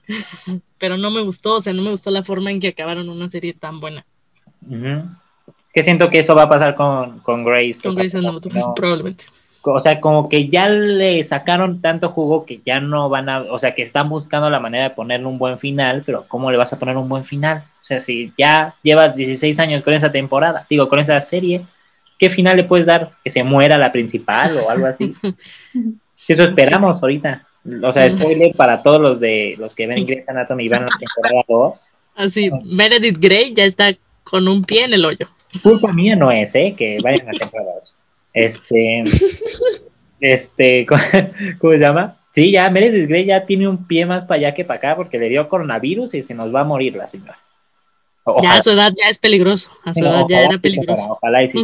pero 0.77 0.97
no 0.97 1.09
me 1.09 1.21
gustó. 1.21 1.55
O 1.55 1.61
sea, 1.61 1.73
no 1.73 1.81
me 1.81 1.91
gustó 1.91 2.11
la 2.11 2.23
forma 2.23 2.51
en 2.51 2.59
que 2.59 2.67
acabaron 2.67 3.09
una 3.09 3.29
serie 3.29 3.53
tan 3.53 3.79
buena. 3.79 4.05
Que 5.73 5.83
siento 5.83 6.09
que 6.09 6.19
eso 6.19 6.35
va 6.35 6.43
a 6.43 6.49
pasar 6.49 6.75
con, 6.75 7.19
con 7.19 7.43
Grace. 7.43 7.81
Con 7.81 7.99
o 7.99 8.07
sea, 8.07 8.19
Anatomy, 8.19 8.59
no- 8.59 8.73
probablemente. 8.75 9.25
O 9.63 9.79
sea, 9.79 9.99
como 9.99 10.29
que 10.29 10.49
ya 10.49 10.69
le 10.69 11.23
sacaron 11.23 11.81
tanto 11.81 12.09
jugo 12.09 12.45
que 12.45 12.61
ya 12.65 12.79
no 12.79 13.09
van 13.09 13.29
a, 13.29 13.41
o 13.41 13.59
sea, 13.59 13.75
que 13.75 13.83
están 13.83 14.09
buscando 14.09 14.49
la 14.49 14.59
manera 14.59 14.85
de 14.85 14.95
ponerle 14.95 15.25
un 15.25 15.37
buen 15.37 15.59
final, 15.59 16.03
pero 16.05 16.25
¿cómo 16.27 16.51
le 16.51 16.57
vas 16.57 16.73
a 16.73 16.79
poner 16.79 16.97
un 16.97 17.09
buen 17.09 17.23
final? 17.23 17.63
O 17.81 17.85
sea, 17.85 17.99
si 17.99 18.33
ya 18.37 18.75
llevas 18.83 19.15
16 19.15 19.59
años 19.59 19.83
con 19.83 19.93
esa 19.93 20.11
temporada, 20.11 20.65
digo, 20.69 20.87
con 20.89 20.99
esa 20.99 21.19
serie, 21.21 21.65
¿qué 22.17 22.29
final 22.29 22.57
le 22.57 22.63
puedes 22.63 22.85
dar? 22.85 23.11
¿Que 23.23 23.29
se 23.29 23.43
muera 23.43 23.77
la 23.77 23.91
principal 23.91 24.57
o 24.57 24.69
algo 24.69 24.85
así? 24.87 25.13
Si 26.19 26.33
eso 26.33 26.43
esperamos 26.43 27.01
ahorita. 27.01 27.45
O 27.83 27.93
sea, 27.93 28.09
spoiler 28.09 28.51
para 28.55 28.81
todos 28.81 28.99
los 28.99 29.19
de 29.19 29.55
los 29.59 29.75
que 29.75 29.87
ven 29.87 30.03
Grey's 30.03 30.27
Anatomy 30.27 30.65
y 30.65 30.67
van 30.67 30.81
a 30.81 30.85
la 30.85 30.97
temporada 30.97 31.45
2. 31.47 31.91
Así, 32.15 32.49
Meredith 32.65 33.19
Grey 33.19 33.53
ya 33.53 33.65
está 33.65 33.95
con 34.23 34.47
un 34.47 34.63
pie 34.63 34.85
en 34.85 34.93
el 34.93 35.05
hoyo. 35.05 35.27
Culpa 35.61 35.93
mía 35.93 36.15
no 36.15 36.31
es, 36.31 36.55
¿eh? 36.55 36.73
Que 36.77 36.97
vayan 37.01 37.29
a 37.29 37.33
la 37.33 37.39
temporada 37.39 37.71
2. 37.79 37.95
Este. 38.37 39.03
Este. 40.19 40.85
¿Cómo 40.87 41.01
cómo 41.59 41.73
se 41.73 41.79
llama? 41.79 42.17
Sí, 42.33 42.51
ya 42.51 42.69
Meredith 42.69 43.09
Grey 43.09 43.25
ya 43.25 43.45
tiene 43.45 43.67
un 43.67 43.87
pie 43.87 44.05
más 44.05 44.25
para 44.25 44.39
allá 44.39 44.53
que 44.53 44.63
para 44.63 44.77
acá 44.77 44.95
porque 44.95 45.17
le 45.17 45.29
dio 45.29 45.49
coronavirus 45.49 46.13
y 46.13 46.21
se 46.21 46.35
nos 46.35 46.53
va 46.53 46.61
a 46.61 46.65
morir 46.65 46.95
la 46.95 47.07
señora. 47.07 47.39
O- 48.23 48.41
Ya 48.43 48.53
a 48.53 48.61
su 48.61 48.71
edad 48.71 48.93
ya 48.95 49.09
es 49.09 49.17
peligroso. 49.17 49.71
A 49.83 49.93
su 49.93 50.01
no, 50.01 50.09
edad 50.11 50.25
ya 50.29 50.35
ojalá 50.37 50.49
era 50.49 50.57
peligroso. 50.59 51.07
Ojalá 51.13 51.43
y 51.43 51.49
sí 51.49 51.59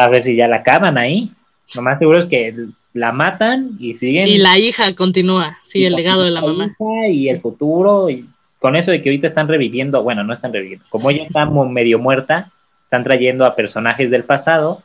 a, 0.00 0.08
ver 0.08 0.22
si 0.22 0.36
ya 0.36 0.48
la 0.48 0.56
acaban 0.56 0.98
ahí. 0.98 1.30
Lo 1.74 1.82
más 1.82 1.98
seguro 1.98 2.20
es 2.22 2.26
que 2.26 2.54
la 2.92 3.12
matan 3.12 3.76
y 3.78 3.94
siguen. 3.94 4.28
Y 4.28 4.38
la 4.38 4.58
hija 4.58 4.94
continúa, 4.94 5.58
sí, 5.64 5.84
el 5.84 5.94
legado 5.94 6.22
de 6.22 6.30
la 6.30 6.40
mamá. 6.40 6.66
hija 6.78 7.08
Y 7.08 7.28
el 7.28 7.40
futuro. 7.40 8.10
Y 8.10 8.26
con 8.58 8.76
eso 8.76 8.90
de 8.90 9.02
que 9.02 9.08
ahorita 9.08 9.28
están 9.28 9.48
reviviendo, 9.48 10.02
bueno, 10.02 10.24
no 10.24 10.32
están 10.32 10.52
reviviendo. 10.52 10.84
Como 10.88 11.10
ella 11.10 11.24
está 11.24 11.46
medio 11.46 11.98
muerta, 11.98 12.50
están 12.84 13.04
trayendo 13.04 13.44
a 13.44 13.56
personajes 13.56 14.10
del 14.10 14.24
pasado. 14.24 14.82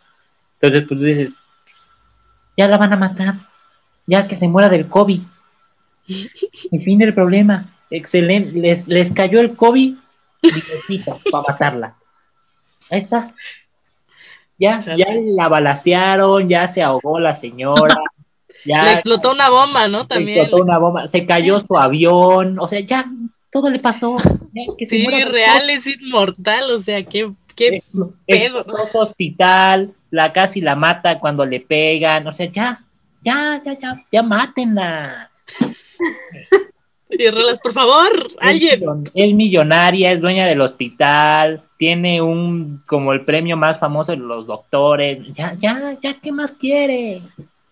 Entonces, 0.62 0.88
pues 0.88 1.00
tú 1.00 1.06
dices, 1.06 1.30
ya 2.58 2.68
la 2.68 2.78
van 2.78 2.94
a 2.94 2.98
matar. 2.98 3.36
Ya 4.06 4.28
que 4.28 4.36
se 4.36 4.48
muera 4.48 4.70
del 4.70 4.88
COVID. 4.88 5.22
El 6.72 6.82
fin 6.84 7.00
del 7.00 7.14
problema. 7.14 7.74
Excelente. 7.90 8.52
Les, 8.60 8.88
les 8.88 9.12
cayó 9.14 9.40
el 9.40 9.56
COVID 9.56 9.96
para 11.32 11.44
matarla. 11.48 11.96
Ahí 12.92 13.02
está. 13.02 13.34
Ya, 14.58 14.78
ya 14.80 15.06
la 15.36 15.48
balacearon, 15.48 16.50
ya 16.50 16.68
se 16.68 16.84
ahogó 16.84 17.20
la 17.20 17.36
señora. 17.36 17.96
Ya 18.66 18.84
Le 18.84 18.92
explotó 18.92 19.32
una 19.32 19.50
bomba, 19.50 19.88
¿no? 19.88 20.00
le 20.00 20.06
También. 20.06 20.40
explotó 20.40 20.64
una 20.66 20.78
bomba, 20.78 21.08
se 21.08 21.26
cayó 21.26 21.62
su 21.62 21.78
avión, 21.78 22.60
o 22.60 22.68
sea, 22.68 22.82
ya 22.82 23.10
todo 23.54 23.70
le 23.70 23.80
pasó. 23.80 24.18
Ya, 24.18 24.64
que 24.78 24.86
se 24.86 24.98
Sí, 24.98 25.08
real 25.08 25.70
es 25.70 25.88
inmortal, 25.88 26.70
o 26.72 26.78
sea, 26.80 27.02
qué, 27.06 27.32
qué 27.56 27.82
pedo. 27.94 28.14
explotó 28.28 28.74
su 28.92 28.98
hospital, 28.98 29.94
la 30.12 30.34
casi 30.34 30.62
la 30.62 30.76
mata 30.76 31.20
cuando 31.20 31.46
le 31.46 31.60
pegan, 31.60 32.28
o 32.28 32.34
sea, 32.34 32.48
ya, 32.48 32.82
ya, 33.22 33.62
ya, 33.64 33.78
ya, 33.80 34.06
ya 34.12 34.24
mátenla. 34.24 35.30
Y 37.12 37.28
Rolas, 37.28 37.60
por 37.60 37.74
favor, 37.74 38.08
alguien. 38.40 38.82
Es 39.16 39.34
millonaria, 39.34 40.12
es 40.12 40.22
dueña 40.22 40.46
del 40.46 40.62
hospital, 40.62 41.64
tiene 41.78 42.22
un 42.22 42.84
como 42.86 43.14
el 43.14 43.22
premio 43.22 43.58
más 43.58 43.80
famoso 43.80 44.12
de 44.12 44.20
los 44.20 44.46
doctores. 44.46 45.34
Ya, 45.34 45.56
ya, 45.56 45.98
ya, 46.02 46.20
¿qué 46.22 46.32
más 46.32 46.52
quiere? 46.52 47.24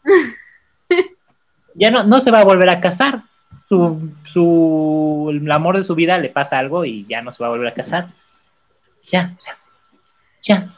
ya 1.75 1.91
no, 1.91 2.03
no 2.03 2.19
se 2.19 2.31
va 2.31 2.39
a 2.39 2.45
volver 2.45 2.69
a 2.69 2.81
casar. 2.81 3.21
Su, 3.69 4.11
su, 4.23 5.27
el 5.29 5.51
amor 5.51 5.77
de 5.77 5.83
su 5.83 5.93
vida 5.93 6.17
le 6.17 6.29
pasa 6.29 6.57
algo 6.57 6.83
y 6.83 7.05
ya 7.07 7.21
no 7.21 7.31
se 7.31 7.43
va 7.43 7.47
a 7.47 7.51
volver 7.51 7.67
a 7.67 7.73
casar. 7.75 8.07
Ya, 9.03 9.35
o 9.37 9.41
sea, 9.41 9.57
ya. 10.41 10.73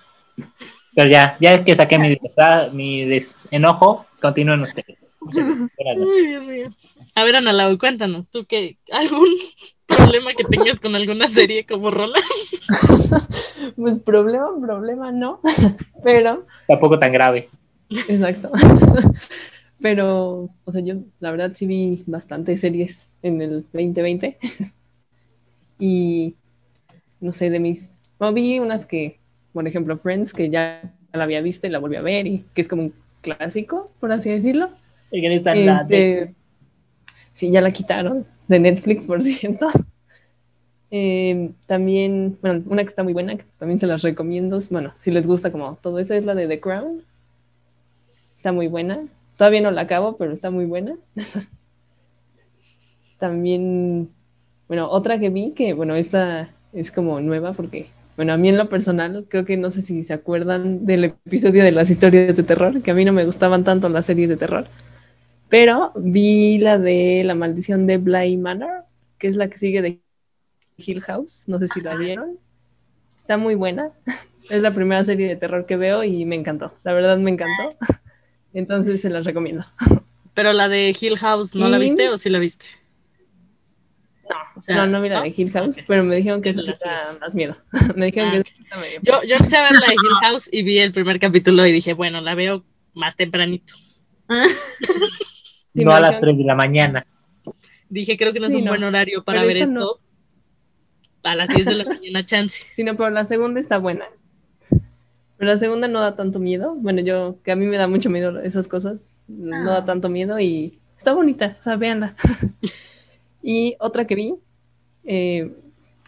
Pero 0.96 1.10
ya, 1.12 1.38
ya 1.40 1.64
que 1.64 1.76
saqué 1.76 1.98
mi, 1.98 2.16
desa- 2.16 2.72
mi 2.72 3.06
desenojo, 3.06 4.06
continúen 4.22 4.62
ustedes. 4.62 5.16
Ay, 5.36 6.26
Dios 6.28 6.48
mío. 6.48 6.70
A 7.16 7.24
ver, 7.24 7.36
Ana 7.36 7.54
Lau, 7.54 7.78
cuéntanos, 7.78 8.30
¿tú 8.30 8.46
qué? 8.48 8.78
¿Algún 8.92 9.30
problema 9.86 10.34
que 10.34 10.44
tengas 10.44 10.80
con 10.80 10.96
alguna 10.96 11.28
serie 11.28 11.66
como 11.66 11.90
Rolas? 11.90 12.24
Pues 13.76 14.00
problema, 14.00 14.48
problema 14.62 15.12
no, 15.12 15.42
pero 16.04 16.46
Tampoco 16.68 16.98
tan 17.00 17.12
grave. 17.12 17.50
Exacto. 17.90 18.52
Pero, 19.82 20.50
o 20.66 20.72
sea, 20.72 20.82
yo 20.82 20.96
la 21.20 21.32
verdad 21.32 21.52
sí 21.54 21.66
vi 21.66 22.04
bastantes 22.06 22.60
series 22.62 23.10
en 23.22 23.42
el 23.42 23.66
2020. 23.72 24.38
Y 25.78 26.36
no 27.20 27.32
sé, 27.32 27.50
de 27.50 27.60
mis. 27.60 27.96
No, 28.20 28.34
vi 28.34 28.60
unas 28.60 28.86
que, 28.86 29.20
por 29.54 29.68
ejemplo, 29.68 29.98
Friends, 29.98 30.34
que 30.34 30.50
ya 30.50 30.82
la 31.14 31.24
había 31.24 31.42
visto 31.42 31.68
y 31.68 31.70
la 31.70 31.80
volví 31.80 31.96
a 31.96 32.02
ver, 32.02 32.28
y 32.28 32.46
que 32.54 32.62
es 32.62 32.68
como 32.68 32.84
un 32.84 32.94
clásico, 33.22 33.92
por 34.00 34.12
así 34.12 34.30
decirlo. 34.30 34.70
Regresa 35.12 35.56
la 35.56 35.82
Este, 35.82 36.34
sí, 37.34 37.52
ya 37.52 37.62
la 37.62 37.72
quitaron 37.72 38.26
de 38.48 38.60
Netflix, 38.60 39.06
por 39.06 39.22
cierto. 39.22 39.68
Eh, 40.92 41.52
también, 41.68 42.38
bueno, 42.42 42.64
una 42.68 42.84
que 42.84 42.90
está 42.90 43.04
muy 43.04 43.14
buena, 43.14 43.38
que 43.38 43.46
también 43.58 43.80
se 43.80 43.88
las 43.88 44.02
recomiendo. 44.02 44.60
Bueno, 44.70 44.94
si 44.98 45.12
les 45.12 45.28
gusta 45.28 45.52
como 45.52 45.76
todo 45.76 46.00
eso, 46.00 46.14
es 46.14 46.26
la 46.26 46.36
de 46.36 46.48
The 46.48 46.60
Crown. 46.60 47.04
Está 48.36 48.52
muy 48.52 48.68
buena. 48.68 49.00
Todavía 49.38 49.62
no 49.62 49.72
la 49.72 49.82
acabo, 49.82 50.18
pero 50.18 50.34
está 50.34 50.50
muy 50.50 50.66
buena. 50.66 50.96
También, 53.20 54.10
bueno, 54.68 54.90
otra 54.90 55.20
que 55.20 55.30
vi, 55.30 55.52
que 55.52 55.74
bueno, 55.74 55.96
esta 55.96 56.50
es 56.74 56.92
como 56.92 57.20
nueva 57.20 57.54
porque, 57.54 57.88
bueno, 58.20 58.34
a 58.34 58.38
mí 58.38 58.50
en 58.50 58.58
lo 58.58 58.68
personal, 58.68 59.28
creo 59.30 59.46
que 59.46 59.56
no 59.56 59.72
sé 59.72 59.82
si 59.82 60.04
se 60.04 60.12
acuerdan 60.12 60.86
del 60.86 61.06
episodio 61.06 61.64
de 61.64 61.72
las 61.72 61.90
historias 61.90 62.36
de 62.36 62.44
terror, 62.44 62.82
que 62.82 62.92
a 62.92 62.94
mí 62.94 63.06
no 63.06 63.14
me 63.14 63.24
gustaban 63.24 63.64
tanto 63.64 63.88
las 63.88 64.08
series 64.08 64.28
de 64.28 64.36
terror. 64.36 64.68
Pero 65.48 65.94
vi 65.96 66.58
la 66.58 66.78
de 66.78 67.22
La 67.24 67.34
maldición 67.34 67.88
de 67.88 67.96
Bly 67.96 68.36
Manor, 68.36 68.84
que 69.20 69.30
es 69.30 69.38
la 69.38 69.50
que 69.50 69.58
sigue 69.58 69.82
de 69.82 70.02
Hill 70.76 71.00
House. 71.00 71.46
No 71.48 71.60
sé 71.60 71.70
si 71.70 71.80
la 71.80 71.96
vieron. 71.96 72.38
Está 73.18 73.38
muy 73.38 73.56
buena. 73.56 73.92
Es 74.50 74.62
la 74.62 74.72
primera 74.72 75.06
serie 75.06 75.30
de 75.30 75.38
terror 75.38 75.66
que 75.66 75.78
veo 75.78 76.04
y 76.04 76.26
me 76.26 76.36
encantó. 76.36 76.74
La 76.84 76.92
verdad 76.92 77.18
me 77.20 77.32
encantó. 77.32 77.78
Entonces 78.54 79.00
se 79.00 79.10
las 79.10 79.24
recomiendo. 79.24 79.64
Pero 80.34 80.52
la 80.52 80.68
de 80.68 80.94
Hill 81.00 81.18
House, 81.20 81.56
¿no 81.56 81.70
la 81.70 81.78
viste 81.78 82.10
o 82.10 82.18
sí 82.18 82.30
la 82.30 82.40
viste? 82.40 82.66
No, 84.30 84.36
O 84.56 84.62
sea, 84.62 84.76
no, 84.78 84.86
no 84.88 85.02
vi 85.02 85.10
la 85.10 85.22
de 85.24 85.34
Hill 85.36 85.52
House, 85.52 85.78
pero 85.88 86.04
me 86.04 86.16
dijeron 86.16 86.42
que 86.42 86.50
Esa 86.50 86.62
sí 86.64 86.72
da 86.86 87.18
más 87.20 87.34
miedo. 87.36 87.58
me 87.96 88.06
dijeron 88.08 88.30
Ah, 88.30 88.44
que 88.44 88.52
esa 88.64 88.78
medio 88.78 89.00
Yo, 89.02 89.24
yo 89.24 89.36
empecé 89.36 89.58
a 89.58 89.64
ver 89.64 89.72
la 89.74 89.88
de 89.88 89.94
Hill 89.94 90.16
House 90.22 90.50
y 90.52 90.62
vi 90.64 90.78
el 90.80 90.92
primer 90.92 91.20
capítulo 91.20 91.66
y 91.66 91.72
dije, 91.72 91.94
bueno, 91.94 92.22
la 92.22 92.36
veo 92.36 92.64
más 92.94 93.16
tempranito. 93.16 93.74
Sí, 95.76 95.86
no 95.86 95.92
a 95.92 96.00
las 96.00 96.10
dijeron- 96.12 96.22
3 96.22 96.38
de 96.40 96.44
la 96.44 96.56
mañana. 96.56 97.06
Dije, 97.90 98.18
creo 98.18 98.34
que 98.34 98.40
no 98.40 98.48
es 98.48 98.52
Sí, 98.54 98.58
un 98.60 98.66
no. 98.66 98.72
buen 98.72 98.84
horario 98.84 99.24
para 99.24 99.42
Pero 99.42 99.48
ver 99.54 99.58
esto. 99.64 100.00
A 101.24 101.36
las 101.36 101.50
10 101.50 101.66
de 101.66 101.76
la 101.76 101.84
mañana, 101.86 102.26
chance. 102.26 102.64
Sí, 102.76 102.84
no, 102.84 102.96
pero 102.98 103.10
la 103.12 103.24
segunda 103.24 103.60
está 103.60 103.78
buena. 103.78 104.06
Pero 104.70 105.52
la 105.52 105.58
segunda 105.58 105.88
no 105.88 106.02
da 106.02 106.16
tanto 106.16 106.40
miedo. 106.40 106.76
Bueno, 106.76 107.02
yo, 107.02 107.38
que 107.44 107.52
a 107.52 107.56
mí 107.56 107.66
me 107.66 107.78
da 107.78 107.88
mucho 107.88 108.10
miedo 108.10 108.40
esas 108.42 108.68
cosas, 108.68 109.16
no 109.28 109.72
da 109.72 109.86
tanto 109.86 110.10
miedo 110.10 110.40
y 110.40 110.80
está 110.98 111.14
bonita, 111.14 111.56
o 111.60 111.64
sea, 111.64 111.76
véanla. 111.78 112.16
Y 113.42 113.76
otra 113.80 114.06
que 114.08 114.16
vi 114.16 114.36
eh, 115.06 115.54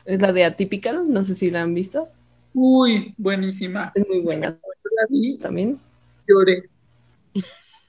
es 0.05 0.21
la 0.21 0.33
de 0.33 0.45
Atypical, 0.45 1.11
no 1.11 1.23
sé 1.25 1.35
si 1.35 1.51
la 1.51 1.61
han 1.63 1.73
visto. 1.73 2.09
Uy, 2.53 3.13
buenísima. 3.17 3.91
Es 3.93 4.05
muy 4.05 4.19
buena 4.19 4.59
Yo 4.83 4.89
la 4.95 5.07
vi, 5.09 5.39
también. 5.39 5.79
lloré. 6.27 6.69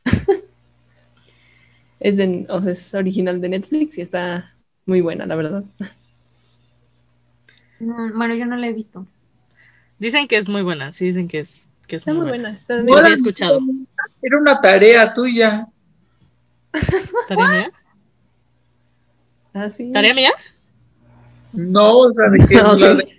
Es, 2.00 2.16
de- 2.16 2.46
o 2.48 2.60
sea, 2.60 2.72
es 2.72 2.94
original 2.94 3.40
de 3.40 3.48
Netflix 3.50 3.98
y 3.98 4.00
está 4.02 4.56
muy 4.86 5.00
buena, 5.00 5.26
la 5.26 5.36
verdad. 5.36 5.64
Mm, 7.80 8.16
Bueno, 8.16 8.34
yo 8.34 8.46
no 8.46 8.56
la 8.56 8.68
he 8.68 8.72
visto. 8.72 9.06
Dicen 9.98 10.28
que 10.28 10.36
es 10.36 10.48
muy 10.50 10.62
buena, 10.62 10.92
sí, 10.92 11.06
dicen 11.06 11.28
que 11.28 11.38
es, 11.40 11.70
que 11.86 11.96
es 11.96 12.06
Está 12.06 12.12
muy 12.12 12.18
buena. 12.20 12.38
buena. 12.38 12.64
Yo 12.86 12.98
sí 12.98 13.10
he 13.10 13.12
escuchado. 13.14 13.60
Era 14.22 14.38
una 14.38 14.60
tarea 14.60 15.12
tuya. 15.12 15.66
¿Tarea 17.26 17.72
mía? 19.54 19.64
Ah, 19.64 19.70
sí. 19.70 19.90
¿Tarea 19.92 20.14
mía? 20.14 20.32
No, 21.52 21.98
o 21.98 22.12
sea, 22.12 22.28
de 22.30 22.46
que 22.46 22.54
No, 22.62 22.74
la 22.74 22.76
sí. 22.76 22.96
de- 22.96 23.12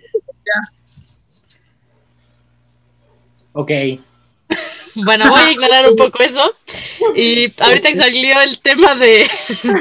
Ok. 3.52 3.70
Bueno, 4.96 5.28
voy 5.28 5.40
a 5.40 5.50
ignorar 5.50 5.90
un 5.90 5.96
poco 5.96 6.22
eso. 6.22 6.52
Y 7.16 7.52
ahorita 7.60 7.88
que 7.88 7.96
salió 7.96 8.40
el 8.42 8.60
tema 8.60 8.94
de, 8.94 9.26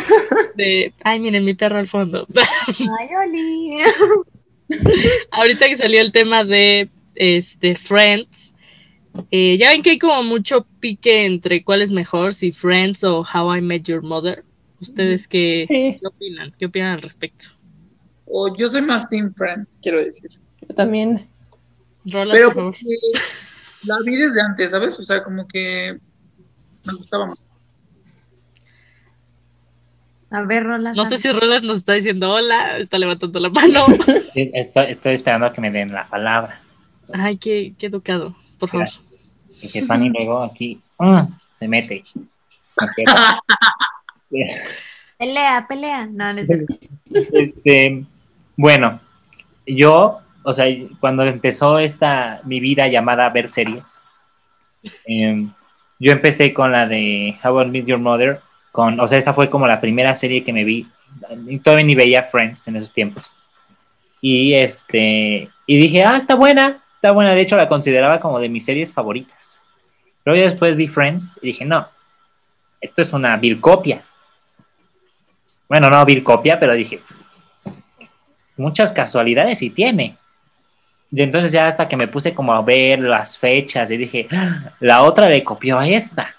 de. 0.56 0.92
Ay, 1.04 1.20
miren, 1.20 1.46
mi 1.46 1.54
perro 1.54 1.78
al 1.78 1.88
fondo. 1.88 2.26
Ay, 2.36 3.10
Oli. 3.16 3.78
ahorita 5.30 5.68
que 5.68 5.76
salió 5.78 6.02
el 6.02 6.12
tema 6.12 6.44
de 6.44 6.90
este 7.14 7.76
Friends, 7.76 8.56
eh, 9.30 9.56
ya 9.60 9.70
ven 9.70 9.84
que 9.84 9.92
hay 9.92 10.00
como 10.00 10.24
mucho 10.24 10.66
pique 10.80 11.26
entre 11.28 11.64
cuál 11.64 11.84
es 11.84 11.92
mejor, 11.92 12.34
si 12.34 12.52
Friends 12.52 13.04
o 13.04 13.22
How 13.22 13.58
I 13.58 13.62
Met 13.62 13.84
Your 13.84 14.02
Mother. 14.02 14.44
¿Ustedes 14.84 15.28
qué, 15.28 15.66
Sí, 15.68 15.98
qué 16.00 16.08
opinan? 16.08 16.54
¿Qué 16.60 16.66
opinan 16.66 16.92
al 16.92 17.02
respecto? 17.02 17.46
o 18.26 18.56
yo 18.58 18.68
soy 18.68 18.82
más 18.82 19.08
Team 19.10 19.34
Friends, 19.36 19.78
quiero 19.82 20.04
decir. 20.04 20.30
yo 20.68 20.76
también. 20.76 21.30
Rolas, 22.06 22.36
Pero 22.38 22.48
por 22.52 22.74
favor. 22.74 22.76
la 23.86 23.96
vi 24.06 24.16
desde 24.16 24.42
antes, 24.42 24.72
¿sabes? 24.72 25.00
O 25.00 25.04
sea, 25.04 25.24
como 25.24 25.48
que 25.48 25.98
me 26.86 26.94
gustaba 26.98 27.28
más. 27.28 27.46
A 30.32 30.42
ver, 30.46 30.64
Rola. 30.64 30.94
No 30.94 31.06
sé 31.06 31.18
si 31.20 31.32
Rolas 31.32 31.62
nos 31.64 31.78
está 31.78 31.94
diciendo 31.94 32.32
hola, 32.32 32.80
está 32.80 32.98
levantando 32.98 33.40
la 33.40 33.50
mano. 33.50 33.86
Sí, 34.34 34.50
Estoy, 34.54 34.86
estoy 34.88 35.14
esperando 35.14 35.46
a 35.46 35.54
que 35.54 35.62
me 35.62 35.70
den 35.70 35.94
la 35.94 36.10
palabra. 36.10 36.60
Ay, 37.14 37.38
qué, 37.38 37.76
qué 37.78 37.86
educado, 37.86 38.36
por 38.58 38.70
favor. 38.70 38.88
Y 39.62 39.70
que 39.70 39.84
Fanny 39.84 40.10
luego 40.10 40.42
aquí 40.42 40.82
mm, 40.98 41.22
se 41.60 41.68
mete. 41.68 42.04
Pelea, 45.18 45.66
pelea. 45.68 46.06
No, 46.08 46.34
no 46.34 46.40
es 46.40 46.48
cierto. 46.48 46.74
Este, 47.14 48.04
bueno, 48.58 49.00
yo, 49.68 50.22
o 50.42 50.54
sea, 50.54 50.66
cuando 51.00 51.24
empezó 51.24 51.78
esta 51.78 52.42
mi 52.44 52.60
vida 52.60 52.88
llamada 52.88 53.30
ver 53.30 53.52
series, 53.52 54.02
em, 55.06 55.52
yo 56.00 56.12
empecé 56.12 56.54
con 56.54 56.72
la 56.72 56.88
de 56.88 57.36
How 57.44 57.62
I 57.62 57.66
Met 57.68 57.86
Your 57.86 58.00
Mother, 58.00 58.42
con, 58.72 59.00
o 59.00 59.08
sea, 59.08 59.20
esa 59.20 59.34
fue 59.34 59.50
como 59.50 59.68
la 59.68 59.80
primera 59.80 60.16
serie 60.16 60.44
que 60.44 60.54
me 60.54 60.64
vi. 60.64 60.88
Todavía 61.64 61.86
ni 61.86 61.94
veía 61.94 62.24
Friends 62.24 62.68
en 62.68 62.78
esos 62.78 62.92
tiempos. 62.92 63.32
Y 64.20 64.54
este, 64.56 65.50
y 65.68 65.78
dije, 65.78 66.04
ah, 66.04 66.18
está 66.18 66.36
buena, 66.36 66.82
está 66.96 67.12
buena. 67.12 67.36
De 67.36 67.42
hecho, 67.42 67.58
la 67.58 67.70
consideraba 67.70 68.20
como 68.20 68.40
de 68.40 68.50
mis 68.50 68.66
series 68.66 68.92
favoritas. 68.92 69.62
Luego 70.26 70.42
después 70.42 70.76
vi 70.76 70.88
Friends 70.88 71.40
y 71.42 71.48
dije, 71.48 71.66
no, 71.66 71.88
esto 72.82 73.02
es 73.02 73.14
una 73.14 73.38
vil 73.38 73.60
copia. 73.62 74.04
Bueno, 75.74 75.90
no 75.90 76.06
vil 76.06 76.24
copia, 76.24 76.60
pero 76.60 76.74
dije, 76.74 77.00
muchas 78.58 78.92
casualidades 78.92 79.60
y 79.64 79.72
tiene. 79.72 80.16
Y 81.12 81.24
entonces 81.24 81.52
ya 81.52 81.66
hasta 81.66 81.88
que 81.88 81.98
me 81.98 82.08
puse 82.08 82.32
como 82.32 82.54
a 82.54 82.62
ver 82.62 83.00
las 83.00 83.40
fechas 83.40 83.90
y 83.90 83.98
dije, 83.98 84.28
"Ah, 84.32 84.74
la 84.80 85.02
otra 85.02 85.28
le 85.28 85.44
copió 85.44 85.80
a 85.80 85.88
esta. 85.88 86.36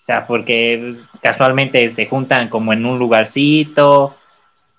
O 0.00 0.04
sea, 0.06 0.26
porque 0.26 0.94
casualmente 1.20 1.90
se 1.90 2.06
juntan 2.06 2.48
como 2.48 2.72
en 2.72 2.86
un 2.86 2.98
lugarcito 2.98 4.16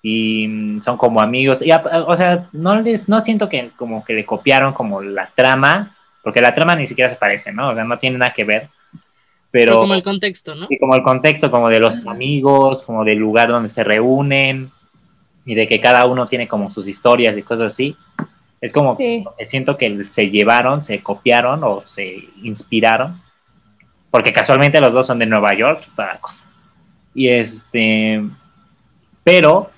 y 0.02 0.48
mm, 0.48 0.82
son 0.82 0.96
como 0.96 1.20
amigos. 1.20 1.62
Y, 1.62 1.70
o 1.70 2.16
sea, 2.16 2.48
no 2.50 2.80
les, 2.80 3.08
no 3.08 3.20
siento 3.20 3.48
que 3.48 3.70
como 3.76 4.04
que 4.04 4.14
le 4.14 4.26
copiaron 4.26 4.72
como 4.72 5.02
la 5.02 5.30
trama, 5.36 5.94
porque 6.24 6.40
la 6.40 6.52
trama 6.52 6.74
ni 6.74 6.88
siquiera 6.88 7.08
se 7.08 7.14
parece, 7.14 7.52
¿no? 7.52 7.68
O 7.68 7.74
sea, 7.76 7.84
no 7.84 7.96
tiene 7.96 8.18
nada 8.18 8.32
que 8.32 8.42
ver. 8.42 8.70
Pero 9.52 9.72
Pero 9.72 9.80
como 9.80 9.94
el 9.94 10.02
contexto, 10.02 10.54
¿no? 10.54 10.66
y 10.70 10.78
como 10.78 10.94
el 10.94 11.02
contexto 11.02 11.50
como 11.50 11.68
de 11.68 11.80
los 11.80 12.06
amigos, 12.06 12.82
como 12.82 13.04
del 13.04 13.18
lugar 13.18 13.48
donde 13.48 13.68
se 13.68 13.82
reúnen 13.82 14.70
y 15.44 15.54
de 15.56 15.66
que 15.66 15.80
cada 15.80 16.06
uno 16.06 16.26
tiene 16.26 16.46
como 16.46 16.70
sus 16.70 16.86
historias 16.86 17.36
y 17.36 17.42
cosas 17.42 17.72
así. 17.72 17.96
Es 18.60 18.72
como 18.72 18.96
Sí. 18.96 19.24
que 19.38 19.46
siento 19.46 19.76
que 19.76 20.04
se 20.04 20.30
llevaron, 20.30 20.84
se 20.84 21.02
copiaron 21.02 21.64
o 21.64 21.82
se 21.84 22.28
inspiraron, 22.44 23.20
porque 24.10 24.32
casualmente 24.32 24.80
los 24.80 24.92
dos 24.92 25.06
son 25.06 25.18
de 25.18 25.26
Nueva 25.26 25.54
York, 25.54 25.84
y 25.86 25.96
toda 25.96 26.08
la 26.14 26.20
cosa. 26.20 26.44
Y 27.14 27.28
este, 27.28 28.22
pero, 29.24 29.70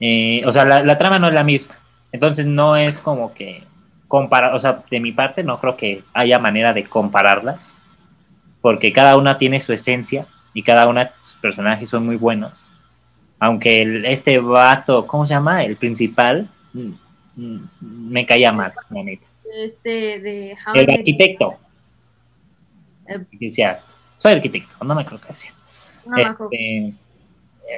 eh, 0.00 0.42
o 0.44 0.52
sea, 0.52 0.64
la, 0.66 0.82
la 0.82 0.98
trama 0.98 1.18
no 1.18 1.28
es 1.28 1.34
la 1.34 1.44
misma, 1.44 1.76
entonces 2.12 2.44
no 2.44 2.76
es 2.76 3.00
como 3.00 3.32
que 3.32 3.62
comparar, 4.08 4.54
o 4.54 4.60
sea, 4.60 4.82
de 4.90 5.00
mi 5.00 5.12
parte 5.12 5.42
no 5.44 5.60
creo 5.60 5.76
que 5.76 6.02
haya 6.12 6.38
manera 6.38 6.72
de 6.74 6.84
compararlas, 6.84 7.76
porque 8.60 8.92
cada 8.92 9.16
una 9.16 9.38
tiene 9.38 9.60
su 9.60 9.72
esencia 9.72 10.26
y 10.54 10.62
cada 10.62 10.88
una 10.88 11.04
de 11.04 11.10
sus 11.22 11.36
personajes 11.38 11.88
son 11.88 12.04
muy 12.06 12.16
buenos. 12.16 12.68
Aunque 13.38 13.82
el- 13.82 14.04
este 14.06 14.38
vato, 14.38 15.06
¿cómo 15.06 15.24
se 15.24 15.34
llama? 15.34 15.64
El 15.64 15.76
principal, 15.76 16.48
mm, 16.72 16.90
mm, 17.36 17.60
me 17.80 18.26
caía 18.26 18.52
mal, 18.52 18.72
la 18.90 19.02
neta. 19.02 19.26
Este 19.64 20.20
de 20.20 20.56
El 20.74 20.90
arquitecto. 20.90 21.54
Eh. 23.08 23.24
Decía, 23.32 23.80
soy 24.18 24.32
arquitecto, 24.32 24.84
no 24.84 24.94
me 24.94 25.04
creo 25.04 25.20
que 25.20 25.28
decía. 25.28 25.52
no 26.04 26.16
me 26.16 26.24
acuerdo. 26.24 26.50
Este, 26.52 26.76
eh, 26.88 26.94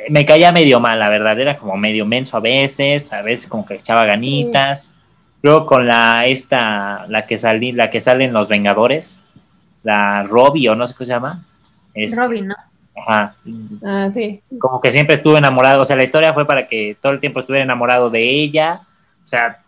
me 0.09 0.25
caía 0.25 0.53
medio 0.53 0.81
mal, 0.81 0.99
la 0.99 1.09
verdad, 1.09 1.38
era 1.38 1.59
como 1.59 1.77
medio 1.77 2.07
menso 2.07 2.37
a 2.37 2.40
veces, 2.40 3.12
a 3.12 3.23
veces 3.23 3.49
como 3.49 3.66
que 3.66 3.75
echaba 3.75 4.05
ganitas. 4.07 4.95
Luego 5.43 5.66
con 5.66 5.87
la 5.87 6.27
esta, 6.27 7.07
la 7.09 7.27
que 7.27 7.38
salí, 7.38 7.73
la 7.73 7.90
que 7.90 8.01
sale 8.01 8.25
en 8.25 8.33
Los 8.33 8.49
Vengadores, 8.49 9.19
la 9.83 10.23
Robbie 10.25 10.69
o 10.69 10.75
no 10.77 10.87
sé 10.87 10.95
cómo 10.95 11.07
se 11.07 11.12
llama. 11.12 11.45
Este, 11.95 12.21
Robin, 12.21 12.49
¿no? 12.49 12.55
ajá, 12.97 13.35
Ah, 13.85 14.09
sí. 14.12 14.40
como 14.59 14.81
que 14.81 14.93
siempre 14.93 15.14
estuve 15.16 15.38
enamorado, 15.38 15.83
o 15.83 15.87
sea, 15.87 15.97
la 15.97 16.05
historia 16.05 16.35
fue 16.35 16.47
para 16.47 16.66
que 16.66 16.97
todo 17.01 17.12
el 17.12 17.21
tiempo 17.21 17.40
estuviera 17.40 17.64
enamorado 17.64 18.11
de 18.11 18.23
ella, 18.43 18.83
o 19.25 19.29
sea, 19.29 19.62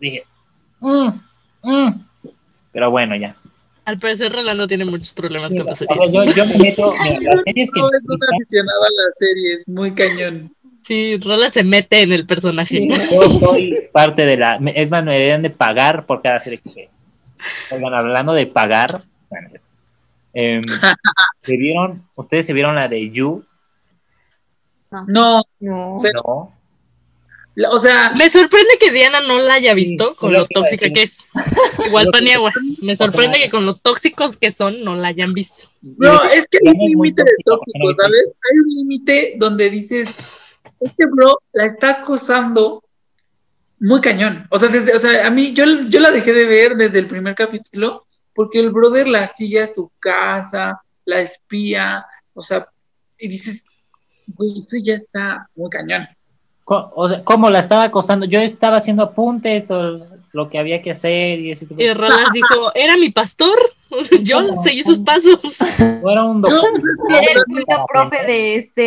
dije, 0.00 0.24
"Mm, 0.80 1.08
mm". 1.62 2.04
pero 2.72 2.90
bueno, 2.90 3.14
ya. 3.16 3.34
Al 3.84 3.98
parecer 3.98 4.32
Rolando 4.32 4.66
tiene 4.66 4.84
muchos 4.84 5.12
problemas 5.12 5.52
con 5.54 5.66
las 5.66 5.78
series. 5.78 6.12
yo, 6.12 6.24
yo 6.24 6.46
me 6.46 6.56
meto, 6.58 6.92
mira, 7.02 7.18
las 7.34 7.42
series 7.44 7.70
que 7.70 7.80
No, 7.80 7.88
es 7.88 8.00
un 8.02 8.06
gustan, 8.06 8.28
aficionado 8.34 8.82
a 8.82 8.86
las 8.86 9.12
series, 9.16 9.68
muy 9.68 9.90
cañón. 9.92 10.54
Sí, 10.82 11.18
Rola 11.24 11.50
se 11.50 11.62
mete 11.64 12.02
en 12.02 12.12
el 12.12 12.26
personaje. 12.26 12.76
Sí. 12.76 12.88
yo 13.12 13.22
soy 13.40 13.88
parte 13.92 14.24
de 14.24 14.36
la, 14.36 14.58
es 14.74 14.88
más, 14.90 15.04
me 15.04 15.12
deberían 15.12 15.42
de 15.42 15.50
pagar 15.50 16.06
por 16.06 16.22
cada 16.22 16.40
serie 16.40 16.58
que. 16.60 16.90
Oigan, 17.72 17.92
hablando 17.94 18.32
de 18.34 18.46
pagar, 18.46 19.02
bueno, 19.32 19.48
em, 20.34 20.62
¿se 21.40 21.56
vieron, 21.56 22.06
ustedes 22.14 22.46
se 22.46 22.52
vieron 22.52 22.74
la 22.74 22.88
de 22.88 23.10
You? 23.10 23.44
No, 25.08 25.42
No. 25.58 25.96
O 27.70 27.78
sea, 27.78 28.12
Me 28.16 28.30
sorprende 28.30 28.78
que 28.80 28.90
Diana 28.90 29.20
no 29.20 29.38
la 29.38 29.54
haya 29.54 29.74
visto 29.74 30.10
Sí, 30.10 30.16
con 30.16 30.32
lo 30.32 30.44
que 30.46 30.54
tóxica 30.54 30.88
que 30.90 31.02
es. 31.02 31.26
Igual 31.86 32.08
Paniagua. 32.10 32.52
Me 32.80 32.96
sorprende 32.96 33.38
que 33.38 33.50
con 33.50 33.66
lo 33.66 33.74
tóxicos 33.74 34.36
que 34.36 34.50
son 34.50 34.82
no 34.84 34.96
la 34.96 35.08
hayan 35.08 35.34
visto. 35.34 35.68
no, 35.98 36.22
es 36.24 36.46
que 36.50 36.58
hay 36.64 36.72
un 36.72 36.78
límite 36.78 37.22
de 37.22 37.32
tóxico. 37.44 37.92
¿sabes? 37.94 38.24
Hay 38.26 38.58
un 38.58 38.74
límite 38.74 39.34
donde 39.38 39.68
dices, 39.68 40.08
este 40.80 41.06
bro 41.06 41.42
la 41.52 41.66
está 41.66 42.00
acosando 42.00 42.82
muy 43.80 44.00
cañón. 44.00 44.46
O 44.48 44.58
sea, 44.58 44.68
desde, 44.68 44.94
o 44.94 44.98
sea, 44.98 45.26
a 45.26 45.30
mí, 45.30 45.52
yo, 45.52 45.64
yo 45.88 46.00
la 46.00 46.10
dejé 46.10 46.32
de 46.32 46.46
ver 46.46 46.76
desde 46.76 47.00
el 47.00 47.06
primer 47.06 47.34
capítulo 47.34 48.06
porque 48.34 48.58
el 48.60 48.70
brother 48.70 49.06
la 49.08 49.26
sigue 49.26 49.60
a 49.60 49.66
su 49.66 49.90
casa, 49.98 50.80
la 51.04 51.20
espía, 51.20 52.04
o 52.34 52.42
sea, 52.42 52.68
y 53.18 53.28
dices, 53.28 53.64
güey, 54.26 54.60
eso 54.60 54.76
ya 54.82 54.94
está 54.94 55.48
muy 55.54 55.70
cañón. 55.70 56.08
O 56.64 57.08
sea, 57.08 57.22
¿cómo 57.24 57.50
la 57.50 57.60
estaba 57.60 57.84
acosando? 57.84 58.24
Yo 58.24 58.38
estaba 58.40 58.76
haciendo 58.76 59.02
apuntes, 59.02 59.66
todo 59.66 60.06
lo 60.32 60.48
que 60.48 60.58
había 60.58 60.80
que 60.80 60.92
hacer 60.92 61.40
y 61.40 61.52
ese 61.52 61.66
tipo 61.66 61.78
de 61.78 61.84
Y 61.84 61.92
Rolas 61.92 62.32
dijo, 62.32 62.72
era 62.74 62.96
mi 62.96 63.10
pastor. 63.10 63.58
Yo 64.22 64.56
seguí 64.56 64.82
sus 64.82 65.00
pasos. 65.00 65.38
No 66.02 66.10
era 66.10 66.24
un 66.24 66.40
doctor. 66.40 66.70
Era 67.10 67.32
el 67.32 67.42
único 67.48 67.86
profe 67.86 68.24
de 68.24 68.56
este, 68.56 68.82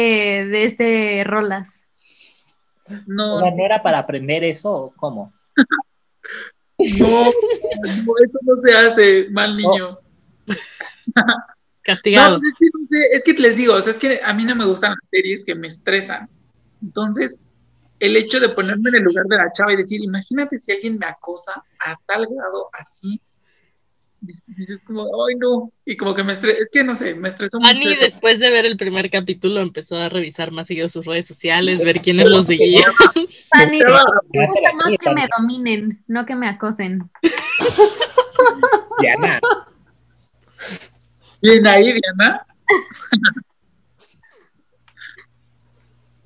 de 0.47 0.63
este 0.63 1.23
Rolas. 1.23 1.85
no, 3.05 3.35
O 3.35 3.41
sea, 3.41 3.51
¿no 3.51 3.65
era 3.65 3.83
para 3.83 3.99
aprender 3.99 4.43
eso 4.43 4.71
o 4.71 4.93
cómo? 4.95 5.31
no, 6.77 7.23
no, 7.25 8.13
eso 8.23 8.39
no 8.41 8.57
se 8.57 8.73
hace, 8.73 9.29
mal 9.31 9.55
niño. 9.55 9.99
Castigado. 11.81 12.39
No, 12.39 12.47
es 12.47 12.53
que, 12.57 12.65
no 12.73 12.85
sé, 12.89 13.07
es 13.11 13.23
que 13.23 13.33
les 13.33 13.55
digo, 13.55 13.75
o 13.75 13.81
sea, 13.81 13.91
es 13.91 13.99
que 13.99 14.19
a 14.23 14.33
mí 14.33 14.43
no 14.43 14.55
me 14.55 14.65
gustan 14.65 14.91
las 14.91 15.09
series 15.11 15.45
que 15.45 15.55
me 15.55 15.67
estresan. 15.67 16.29
Entonces, 16.81 17.37
el 17.99 18.17
hecho 18.17 18.39
de 18.39 18.49
ponerme 18.49 18.89
en 18.89 18.95
el 18.95 19.03
lugar 19.03 19.25
de 19.25 19.37
la 19.37 19.53
chava 19.53 19.73
y 19.73 19.77
decir, 19.77 20.01
imagínate 20.03 20.57
si 20.57 20.71
alguien 20.71 20.97
me 20.97 21.05
acosa 21.05 21.63
a 21.79 21.95
tal 22.05 22.27
grado 22.27 22.69
así, 22.73 23.21
dices- 24.25 24.81
como, 24.85 25.03
ay 25.25 25.35
no, 25.35 25.71
y 25.85 25.95
como 25.97 26.13
que 26.15 26.23
me 26.23 26.33
estresa, 26.33 26.57
es 26.59 26.69
que 26.71 26.83
no 26.83 26.95
sé, 26.95 27.15
me 27.15 27.29
estresó 27.29 27.59
mucho. 27.59 27.69
Ani, 27.69 27.95
después 27.95 28.39
de 28.39 28.49
ver 28.51 28.65
el 28.65 28.77
primer 28.77 29.09
capítulo, 29.09 29.61
empezó 29.61 29.97
a 29.97 30.09
revisar 30.09 30.51
más 30.51 30.67
seguido 30.67 30.89
sus 30.89 31.05
redes 31.05 31.27
sociales, 31.27 31.83
ver 31.83 31.99
quiénes 32.01 32.27
los 32.29 32.45
seguían. 32.45 32.83
Estaba- 33.71 34.03
me 34.33 34.45
gusta 34.47 34.73
más 34.73 34.93
que 34.99 35.09
me 35.11 35.27
dominen, 35.37 36.03
no 36.07 36.25
que 36.25 36.35
me 36.35 36.47
acosen. 36.47 37.09
Diana, 38.99 39.39
Bien 41.41 41.67
ahí, 41.67 41.83
Diana. 41.93 42.45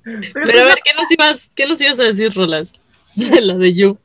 Pero, 0.02 0.20
Pero 0.44 0.60
a 0.60 0.64
ver, 0.64 0.78
¿qué 0.84 0.92
nos 0.94 1.10
ibas, 1.10 1.50
qué 1.54 1.66
nos 1.66 1.80
ibas 1.80 2.00
a 2.00 2.04
decir, 2.04 2.32
Rolas? 2.34 2.72
De 3.14 3.40
la 3.40 3.54
de 3.54 3.74
You. 3.74 3.98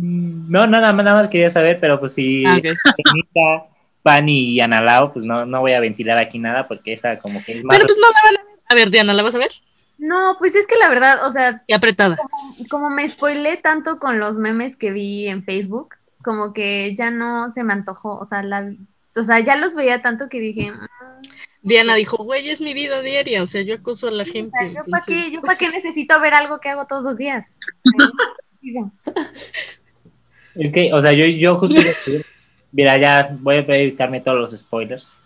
Mm, 0.00 0.50
no, 0.50 0.66
nada 0.66 0.92
más, 0.92 1.04
nada 1.04 1.20
más 1.22 1.28
quería 1.28 1.50
saber, 1.50 1.78
pero 1.80 1.98
pues 2.00 2.14
si 2.14 2.44
Ah, 2.46 2.56
ok. 2.58 2.64
Anita, 3.12 3.66
Pani 4.02 4.50
y 4.54 4.60
Analao, 4.60 5.12
pues 5.12 5.24
no, 5.26 5.44
no 5.46 5.60
voy 5.60 5.72
a 5.72 5.80
ventilar 5.80 6.18
aquí 6.18 6.38
nada 6.38 6.68
porque 6.68 6.92
esa 6.92 7.18
como 7.18 7.42
que 7.44 7.58
es 7.58 7.64
más... 7.64 7.76
Pero 7.76 7.86
pues 7.86 7.98
no 7.98 8.06
la 8.08 8.14
van 8.24 8.36
a 8.36 8.44
ver. 8.44 8.56
A 8.68 8.74
ver, 8.74 8.90
Diana, 8.90 9.12
¿la 9.12 9.22
vas 9.22 9.34
a 9.34 9.38
ver? 9.38 9.50
no, 9.98 10.36
pues 10.38 10.54
es 10.54 10.66
que 10.66 10.76
la 10.76 10.88
verdad, 10.90 11.26
o 11.26 11.32
sea, 11.32 11.62
Y 11.66 11.72
apretada. 11.72 12.18
como 12.68 12.90
me 12.90 13.08
spoilé 13.08 13.56
tanto 13.56 13.98
con 13.98 14.18
los 14.18 14.36
memes 14.36 14.76
que 14.76 14.90
vi 14.92 15.26
en 15.28 15.42
Facebook, 15.44 15.94
como 16.22 16.52
que 16.52 16.94
ya 16.94 17.10
no 17.10 17.48
se 17.48 17.64
me 17.64 17.72
antojó, 17.72 18.18
o 18.18 18.24
sea, 18.26 18.42
la, 18.42 18.70
o 19.14 19.22
sea, 19.22 19.40
ya 19.40 19.56
los 19.56 19.74
veía 19.74 20.02
tanto 20.02 20.28
que 20.28 20.38
dije, 20.40 20.70
"Mm, 20.72 20.86
Diana 21.62 21.94
dijo, 21.94 22.18
güey, 22.22 22.48
es 22.50 22.60
mi 22.60 22.74
vida 22.74 23.00
diaria, 23.00 23.42
o 23.42 23.46
sea, 23.46 23.62
yo 23.62 23.74
acoso 23.76 24.08
a 24.08 24.10
la 24.10 24.22
o 24.24 24.26
gente. 24.26 24.50
sea, 24.58 24.68
yo 24.68 24.84
para 24.90 25.04
qué, 25.06 25.30
yo 25.32 25.40
para 25.40 25.56
qué 25.56 25.70
necesito 25.70 26.20
ver 26.20 26.34
algo 26.34 26.60
que 26.60 26.68
hago 26.68 26.86
todos 26.86 27.02
los 27.02 27.16
días. 27.16 27.56
O 28.66 28.68
sea, 28.68 29.14
Es 30.58 30.72
que, 30.72 30.92
o 30.92 31.00
sea, 31.00 31.12
yo, 31.12 31.26
yo 31.26 31.56
justo 31.58 31.80
mira, 32.72 32.96
ya 32.98 33.36
voy 33.40 33.56
a 33.56 33.58
evitarme 33.60 34.20
todos 34.20 34.38
los 34.38 34.58
spoilers, 34.58 35.18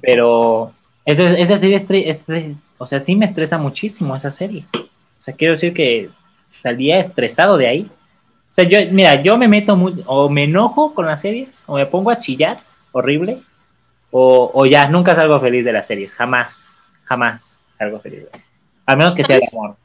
pero 0.00 0.72
esa, 1.04 1.24
esa 1.36 1.56
serie, 1.56 1.76
estre- 1.76 2.06
estre- 2.06 2.56
o 2.78 2.86
sea, 2.86 3.00
sí 3.00 3.14
me 3.16 3.26
estresa 3.26 3.58
muchísimo 3.58 4.14
esa 4.16 4.30
serie. 4.30 4.64
O 4.74 5.22
sea, 5.22 5.34
quiero 5.34 5.52
decir 5.52 5.72
que 5.72 6.10
salía 6.60 6.98
estresado 6.98 7.56
de 7.56 7.66
ahí. 7.68 7.90
O 8.50 8.52
sea, 8.54 8.64
yo, 8.64 8.78
mira, 8.92 9.20
yo 9.22 9.36
me 9.36 9.48
meto 9.48 9.76
muy, 9.76 10.02
o 10.06 10.28
me 10.28 10.44
enojo 10.44 10.94
con 10.94 11.06
las 11.06 11.20
series, 11.22 11.62
o 11.66 11.76
me 11.76 11.86
pongo 11.86 12.10
a 12.10 12.18
chillar, 12.18 12.60
horrible, 12.92 13.42
o, 14.10 14.50
o 14.54 14.66
ya, 14.66 14.88
nunca 14.88 15.14
salgo 15.14 15.40
feliz 15.40 15.64
de 15.64 15.72
las 15.72 15.86
series, 15.86 16.14
jamás, 16.14 16.72
jamás 17.04 17.64
salgo 17.78 17.98
feliz 18.00 18.20
de 18.20 18.24
las 18.30 18.40
series. 18.40 18.54
A 18.86 18.96
menos 18.96 19.14
que 19.14 19.24
sea 19.24 19.38
de 19.38 19.42
amor. 19.52 19.76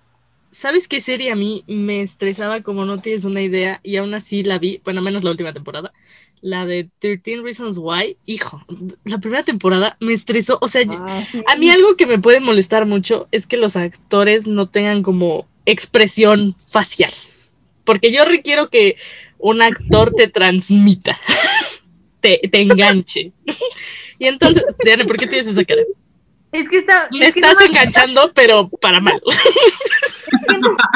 ¿Sabes 0.52 0.88
qué 0.88 1.00
serie 1.02 1.32
a 1.32 1.36
mí 1.36 1.64
me 1.68 2.02
estresaba 2.02 2.62
como 2.62 2.86
no 2.86 3.00
tienes 3.02 3.24
una 3.26 3.42
idea? 3.42 3.80
Y 3.84 3.98
aún 3.98 4.14
así 4.14 4.44
la 4.44 4.58
vi, 4.60 4.82
bueno, 4.84 5.02
menos 5.02 5.24
la 5.24 5.32
última 5.32 5.54
temporada. 5.54 5.94
La 6.42 6.66
de 6.66 6.90
13 7.00 7.42
Reasons 7.44 7.78
Why. 7.78 8.18
Hijo, 8.26 8.64
la 9.04 9.20
primera 9.20 9.44
temporada 9.44 9.98
me 10.00 10.14
estresó. 10.14 10.58
O 10.62 10.68
sea, 10.68 10.84
Ah, 10.90 11.24
sí. 11.30 11.42
a 11.48 11.56
mí 11.58 11.70
algo 11.70 11.96
que 11.96 12.08
me 12.08 12.18
puede 12.20 12.40
molestar 12.40 12.86
mucho 12.86 13.28
es 13.32 13.46
que 13.46 13.58
los 13.58 13.76
actores 13.76 14.48
no 14.48 14.68
tengan 14.68 15.04
como 15.04 15.48
expresión 15.66 16.56
facial. 16.68 17.12
Porque 17.84 18.12
yo 18.12 18.24
requiero 18.26 18.70
que 18.70 18.96
un 19.38 19.62
actor 19.62 20.14
te 20.16 20.28
transmita, 20.28 21.18
te, 22.22 22.40
te 22.52 22.62
enganche. 22.62 23.32
Y 24.22 24.28
entonces, 24.28 24.66
Diana, 24.84 25.06
¿por 25.06 25.16
qué 25.16 25.28
tienes 25.28 25.48
esa 25.48 25.64
cara? 25.64 25.82
Es 26.52 26.70
que 26.70 26.78
está, 26.78 27.08
Me 27.12 27.28
es 27.28 27.36
que, 27.36 27.42
no 27.42 27.48
estás 27.48 27.60
me, 27.62 27.66
enganchando, 27.68 28.32
pero 28.34 28.70
para 28.70 29.00
mal. 29.00 29.22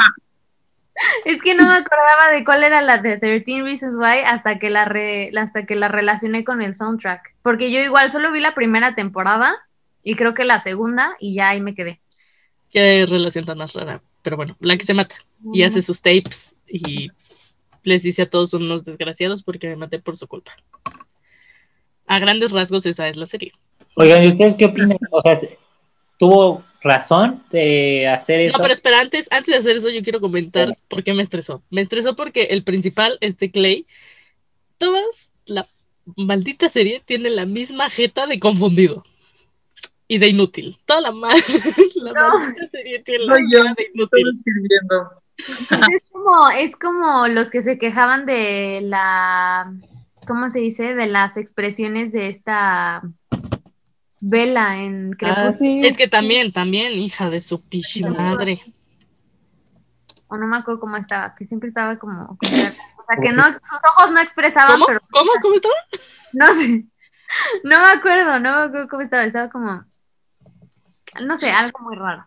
es 1.24 1.42
que 1.42 1.54
no 1.54 1.64
me 1.66 1.74
acordaba 1.74 2.30
de 2.32 2.44
cuál 2.44 2.62
era 2.64 2.80
la 2.82 2.98
de 2.98 3.18
13 3.18 3.62
Reasons 3.62 3.96
Why 3.96 4.20
hasta 4.26 4.58
que 4.58 4.70
la 4.70 4.84
re- 4.84 5.32
hasta 5.36 5.66
que 5.66 5.74
la 5.76 5.88
relacioné 5.88 6.44
con 6.44 6.62
el 6.62 6.74
soundtrack, 6.74 7.34
porque 7.42 7.70
yo 7.72 7.80
igual 7.80 8.10
solo 8.10 8.30
vi 8.32 8.40
la 8.40 8.54
primera 8.54 8.94
temporada 8.94 9.54
y 10.02 10.14
creo 10.16 10.34
que 10.34 10.44
la 10.44 10.58
segunda 10.58 11.16
y 11.18 11.34
ya 11.34 11.50
ahí 11.50 11.60
me 11.60 11.74
quedé. 11.74 12.00
Qué 12.70 13.06
relación 13.08 13.44
tan 13.44 13.58
más 13.58 13.72
rara. 13.74 14.02
pero 14.22 14.36
bueno, 14.36 14.56
la 14.60 14.76
que 14.76 14.84
se 14.84 14.94
mata 14.94 15.16
y 15.52 15.62
hace 15.62 15.82
sus 15.82 16.00
tapes 16.00 16.56
y 16.66 17.10
les 17.82 18.02
dice 18.02 18.22
a 18.22 18.30
todos 18.30 18.54
unos 18.54 18.84
desgraciados 18.84 19.42
porque 19.42 19.68
me 19.68 19.76
maté 19.76 19.98
por 19.98 20.16
su 20.16 20.26
culpa. 20.26 20.52
A 22.06 22.18
grandes 22.18 22.50
rasgos 22.52 22.86
esa 22.86 23.08
es 23.08 23.16
la 23.16 23.26
serie. 23.26 23.52
Oigan, 23.96 24.24
¿y 24.24 24.28
ustedes 24.28 24.54
qué 24.56 24.64
opinan? 24.66 24.98
O 25.10 25.22
sea, 25.22 25.40
¿tuvo 26.18 26.64
razón 26.82 27.42
de 27.50 28.08
hacer 28.08 28.40
eso? 28.40 28.56
No, 28.58 28.62
pero 28.62 28.74
espera, 28.74 29.00
antes, 29.00 29.28
antes 29.30 29.46
de 29.54 29.56
hacer 29.58 29.76
eso 29.76 29.90
yo 29.90 30.02
quiero 30.02 30.20
comentar 30.20 30.68
por 30.88 31.02
qué 31.04 31.14
me 31.14 31.22
estresó. 31.22 31.62
Me 31.70 31.80
estresó 31.80 32.16
porque 32.16 32.44
el 32.44 32.64
principal, 32.64 33.18
este 33.20 33.50
Clay, 33.50 33.86
todas 34.78 35.32
la 35.46 35.66
maldita 36.16 36.68
serie 36.68 37.02
tiene 37.04 37.30
la 37.30 37.46
misma 37.46 37.88
jeta 37.88 38.26
de 38.26 38.38
confundido 38.38 39.04
y 40.08 40.18
de 40.18 40.28
inútil. 40.28 40.76
Toda 40.84 41.00
la, 41.00 41.12
ma- 41.12 41.32
la 41.96 42.12
No. 42.12 42.38
maldita 42.38 42.68
serie 42.72 42.98
tiene 43.02 43.24
la 43.24 43.34
cara 43.34 43.74
de 43.76 43.86
inútil. 43.94 44.26
escribiendo. 44.38 45.10
Es 45.36 46.02
como, 46.12 46.50
es 46.50 46.76
como 46.76 47.28
los 47.28 47.50
que 47.50 47.62
se 47.62 47.78
quejaban 47.78 48.24
de 48.26 48.80
la, 48.82 49.72
¿cómo 50.28 50.48
se 50.48 50.60
dice? 50.60 50.94
De 50.94 51.06
las 51.06 51.36
expresiones 51.36 52.12
de 52.12 52.28
esta 52.28 53.02
vela 54.26 54.82
en 54.82 55.12
Ah, 55.12 55.16
Crepúsculo. 55.18 55.52
sí. 55.52 55.80
Es 55.84 55.96
que 55.98 56.08
también, 56.08 56.50
también, 56.52 56.92
hija 56.94 57.28
de 57.30 57.40
su 57.40 57.62
pichi 57.68 58.02
madre. 58.04 58.62
O 60.28 60.36
no 60.36 60.46
me 60.46 60.56
acuerdo 60.56 60.80
cómo 60.80 60.96
estaba, 60.96 61.34
que 61.34 61.44
siempre 61.44 61.68
estaba 61.68 61.98
como, 61.98 62.26
como- 62.38 62.52
o 62.52 63.06
sea, 63.06 63.22
que 63.22 63.32
no, 63.32 63.44
sus 63.44 63.80
ojos 63.92 64.10
no 64.12 64.20
expresaban, 64.20 64.72
¿Cómo? 64.72 64.86
pero 64.86 65.00
¿Cómo? 65.10 65.30
¿Cómo 65.42 65.54
estaba? 65.56 65.74
no 66.32 66.52
sé, 66.54 66.84
no 67.64 67.80
me 67.80 67.86
acuerdo, 67.88 68.40
no 68.40 68.56
me 68.56 68.62
acuerdo 68.64 68.88
cómo 68.88 69.02
estaba, 69.02 69.24
estaba 69.24 69.50
como, 69.50 69.84
no 71.20 71.36
sé, 71.36 71.50
algo 71.50 71.78
muy 71.80 71.96
raro. 71.96 72.24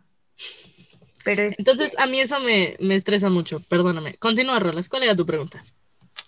Pero 1.26 1.42
es- 1.44 1.56
Entonces, 1.58 1.98
a 1.98 2.06
mí 2.06 2.20
eso 2.20 2.40
me, 2.40 2.78
me 2.80 2.96
estresa 2.96 3.30
mucho, 3.30 3.60
perdóname. 3.70 4.14
Continúa, 4.18 4.60
Rolas, 4.60 4.88
¿cuál 4.88 5.04
era 5.04 5.16
tu 5.16 5.26
pregunta? 5.26 5.64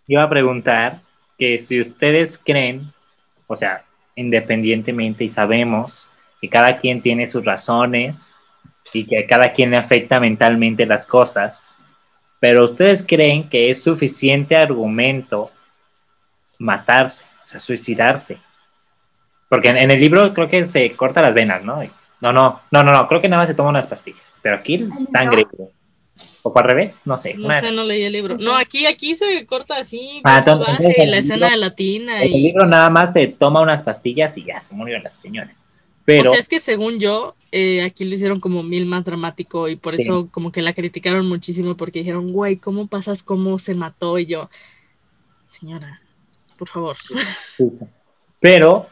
Iba 0.08 0.24
a 0.24 0.30
preguntar 0.30 1.04
que 1.38 1.60
si 1.60 1.80
ustedes 1.80 2.38
creen, 2.44 2.92
o 3.48 3.56
sea, 3.56 3.86
independientemente 4.20 5.24
y 5.24 5.32
sabemos 5.32 6.10
que 6.42 6.50
cada 6.50 6.80
quien 6.80 7.02
tiene 7.02 7.30
sus 7.30 7.44
razones 7.44 8.38
y 8.94 9.06
que 9.06 9.20
a 9.20 9.28
cada 9.28 9.54
quien 9.54 9.72
le 9.72 9.78
afecta 9.78 10.20
mentalmente 10.20 10.86
las 10.86 11.06
cosas, 11.06 11.78
pero 12.40 12.66
ustedes 12.66 13.06
creen 13.06 13.50
que 13.50 13.70
es 13.70 13.84
suficiente 13.84 14.56
argumento 14.56 15.52
matarse, 16.58 17.26
o 17.44 17.48
sea, 17.48 17.60
suicidarse. 17.60 18.38
Porque 19.48 19.70
en, 19.70 19.78
en 19.78 19.92
el 19.92 20.00
libro 20.00 20.34
creo 20.34 20.50
que 20.50 20.70
se 20.70 20.92
corta 20.96 21.22
las 21.22 21.34
venas, 21.34 21.64
¿no? 21.64 21.82
No, 22.22 22.34
no, 22.34 22.62
no, 22.72 22.84
no, 22.84 22.92
no, 22.92 23.08
creo 23.08 23.22
que 23.22 23.30
nada 23.30 23.42
más 23.42 23.50
se 23.50 23.56
toma 23.56 23.70
unas 23.70 23.88
pastillas, 23.88 24.36
pero 24.42 24.58
aquí 24.58 24.76
¿El 24.76 25.30
libro? 25.30 25.72
O 26.42 26.58
al 26.58 26.64
revés, 26.66 27.02
no 27.06 27.18
sé. 27.18 27.34
No 27.36 27.46
una- 27.48 27.60
sé, 27.60 27.72
no 27.72 27.84
leí 27.84 28.04
el 28.04 28.14
libro. 28.14 28.38
No 28.40 28.56
aquí, 28.56 28.86
aquí 28.86 29.16
se 29.16 29.46
corta 29.46 29.78
así, 29.78 30.22
Ah, 30.24 30.42
bien 30.44 30.58
entonces, 30.58 30.98
y 30.98 31.02
en 31.02 31.12
la 31.12 31.18
escena 31.18 31.36
libro- 31.48 31.50
de 31.52 31.58
la 31.58 31.76
tina 31.76 32.18
En 32.24 32.32
el 32.32 32.36
y... 32.36 32.42
libro 32.44 32.66
nada 32.66 32.90
más 32.90 33.14
se 33.14 33.28
toma 33.28 33.62
unas 33.62 33.84
pastillas 33.84 34.38
y 34.38 34.46
ya 34.46 34.62
se 34.62 34.74
murió 34.74 35.00
la 35.00 35.10
señora. 35.10 35.54
Pero 36.06 36.30
O 36.30 36.34
sea, 36.34 36.40
es 36.40 36.48
que 36.48 36.60
según 36.60 37.00
yo, 37.00 37.36
eh, 37.52 37.84
aquí 37.84 38.04
lo 38.06 38.16
hicieron 38.16 38.40
como 38.40 38.64
mil 38.64 38.86
más 38.88 39.06
dramático 39.06 39.68
y 39.68 39.76
por 39.76 39.96
Sí. 39.96 40.02
eso 40.04 40.28
como 40.32 40.52
que 40.52 40.62
la 40.64 40.74
criticaron 40.74 41.28
muchísimo 41.28 41.76
porque 41.78 42.00
dijeron, 42.00 42.32
güey, 42.32 42.56
¿cómo 42.58 42.88
pasas 42.88 43.22
cómo 43.22 43.60
se 43.60 43.76
mató? 43.76 44.18
Y 44.18 44.26
yo, 44.26 44.50
señora, 45.46 46.02
por 46.58 46.68
favor. 46.68 46.96
Pero, 48.40 48.88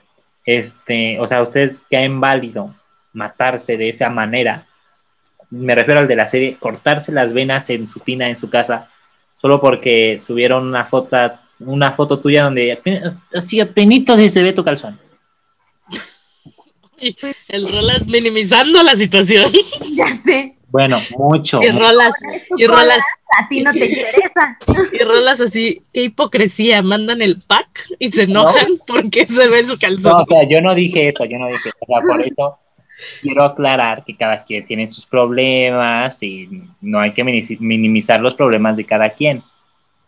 este, 0.45 1.19
o 1.19 1.28
sea, 1.28 1.41
ustedes 1.41 1.82
caen 1.89 2.19
válido 2.19 2.75
matarse 3.13 3.78
de 3.78 3.89
esa 3.89 4.09
manera. 4.09 4.67
Me 5.49 5.75
refiero 5.75 5.99
al 6.01 6.07
de 6.07 6.15
la 6.15 6.27
serie, 6.27 6.57
cortarse 6.59 7.11
las 7.11 7.33
venas 7.33 7.69
en 7.69 7.87
su 7.87 7.99
tina 8.01 8.29
en 8.29 8.37
su 8.37 8.49
casa, 8.49 8.89
solo 9.39 9.61
porque 9.61 10.19
subieron 10.25 10.67
una 10.67 10.85
foto, 10.85 11.15
una 11.59 11.91
foto 11.93 12.19
tuya 12.19 12.43
donde 12.43 12.71
apenas- 12.73 13.17
así 13.33 13.59
apenito 13.61 14.17
si 14.17 14.29
se 14.29 14.43
ve 14.43 14.53
tu 14.53 14.63
calzón. 14.63 14.99
El 17.47 17.71
Rolas 17.71 18.07
minimizando 18.07 18.81
la 18.83 18.95
situación. 18.95 19.45
ya 19.93 20.07
sé, 20.07 20.55
Bueno, 20.69 20.97
mucho. 21.17 21.59
Y 21.61 21.69
Rolas, 21.69 22.13
y 22.57 22.65
Rolas, 22.65 23.03
a 23.39 23.47
ti 23.47 23.61
no 23.61 23.71
te 23.71 23.85
interesa. 23.85 24.57
y 24.91 25.03
Rolas 25.03 25.39
así, 25.39 25.81
qué 25.93 26.03
hipocresía, 26.03 26.81
mandan 26.81 27.21
el 27.21 27.39
pack 27.45 27.83
y 27.99 28.07
se 28.07 28.23
enojan 28.23 28.79
porque 28.87 29.27
se 29.27 29.47
ve 29.47 29.63
su 29.63 29.73
No, 29.73 29.79
calzón. 29.79 30.21
o 30.23 30.25
sea, 30.27 30.43
yo 30.49 30.59
no 30.61 30.73
dije 30.75 31.09
eso, 31.09 31.23
yo 31.25 31.37
no 31.37 31.47
dije 31.47 31.69
eso. 31.69 31.77
O 31.81 31.85
sea, 31.85 31.99
por 32.01 32.21
eso 32.21 32.59
quiero 33.21 33.43
aclarar 33.43 34.03
que 34.05 34.15
cada 34.15 34.43
quien 34.43 34.65
tiene 34.65 34.89
sus 34.91 35.05
problemas 35.05 36.21
y 36.23 36.49
no 36.81 36.99
hay 36.99 37.11
que 37.13 37.23
minimi- 37.23 37.59
minimizar 37.59 38.19
los 38.19 38.33
problemas 38.35 38.75
de 38.77 38.85
cada 38.85 39.09
quien. 39.09 39.43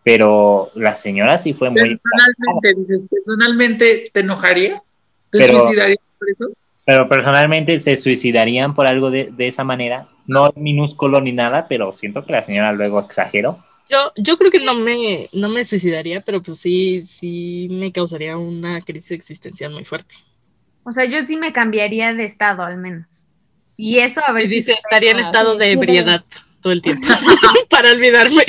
Pero 0.04 0.72
la 0.76 0.96
señora 0.96 1.38
sí 1.38 1.54
fue 1.54 1.70
muy... 1.70 2.00
Personalmente, 2.00 2.74
dices, 2.94 3.08
personalmente, 3.10 4.10
¿te 4.14 4.20
enojaría? 4.22 4.82
¿Te 5.30 5.40
Pero- 5.40 5.60
suicidarías 5.60 6.00
por 6.18 6.30
eso? 6.30 6.46
Pero 6.86 7.08
personalmente 7.08 7.80
se 7.82 7.96
suicidarían 7.96 8.74
por 8.74 8.88
algo 8.88 9.12
de, 9.12 9.30
de 9.32 9.48
esa 9.48 9.64
manera. 9.64 10.08
No 10.26 10.48
es 10.48 10.58
minúsculo 10.58 11.22
ni 11.22 11.32
nada, 11.32 11.68
pero 11.68 11.96
siento 11.96 12.26
que 12.26 12.32
la 12.32 12.42
señora 12.42 12.72
luego 12.72 13.00
exageró. 13.00 13.60
Yo, 13.90 14.12
yo 14.16 14.38
creo 14.38 14.50
que 14.50 14.60
no 14.60 14.74
me, 14.74 15.28
no 15.34 15.50
me 15.50 15.64
suicidaría, 15.64 16.22
pero 16.22 16.42
pues 16.42 16.58
sí, 16.60 17.04
sí 17.04 17.68
me 17.70 17.92
causaría 17.92 18.38
una 18.38 18.82
crisis 18.82 19.12
existencial 19.12 19.72
muy 19.72 19.86
fuerte. 19.86 20.16
O 20.90 20.92
sea, 20.92 21.06
yo 21.06 21.24
sí 21.24 21.38
me 21.38 21.54
cambiaría 21.54 22.16
de 22.16 22.26
estado 22.26 22.64
al 22.64 22.78
menos. 22.78 23.28
Y 23.78 24.00
eso 24.00 24.22
a 24.26 24.32
ver 24.32 24.46
Y 24.46 24.48
si 24.48 24.56
dice, 24.56 24.74
estaría 24.74 25.12
en 25.12 25.20
estado 25.20 25.56
de 25.56 25.72
ebriedad 25.72 26.26
todo 26.62 26.74
el 26.74 26.82
tiempo 26.82 27.06
para 27.70 27.92
olvidarme. 27.92 28.44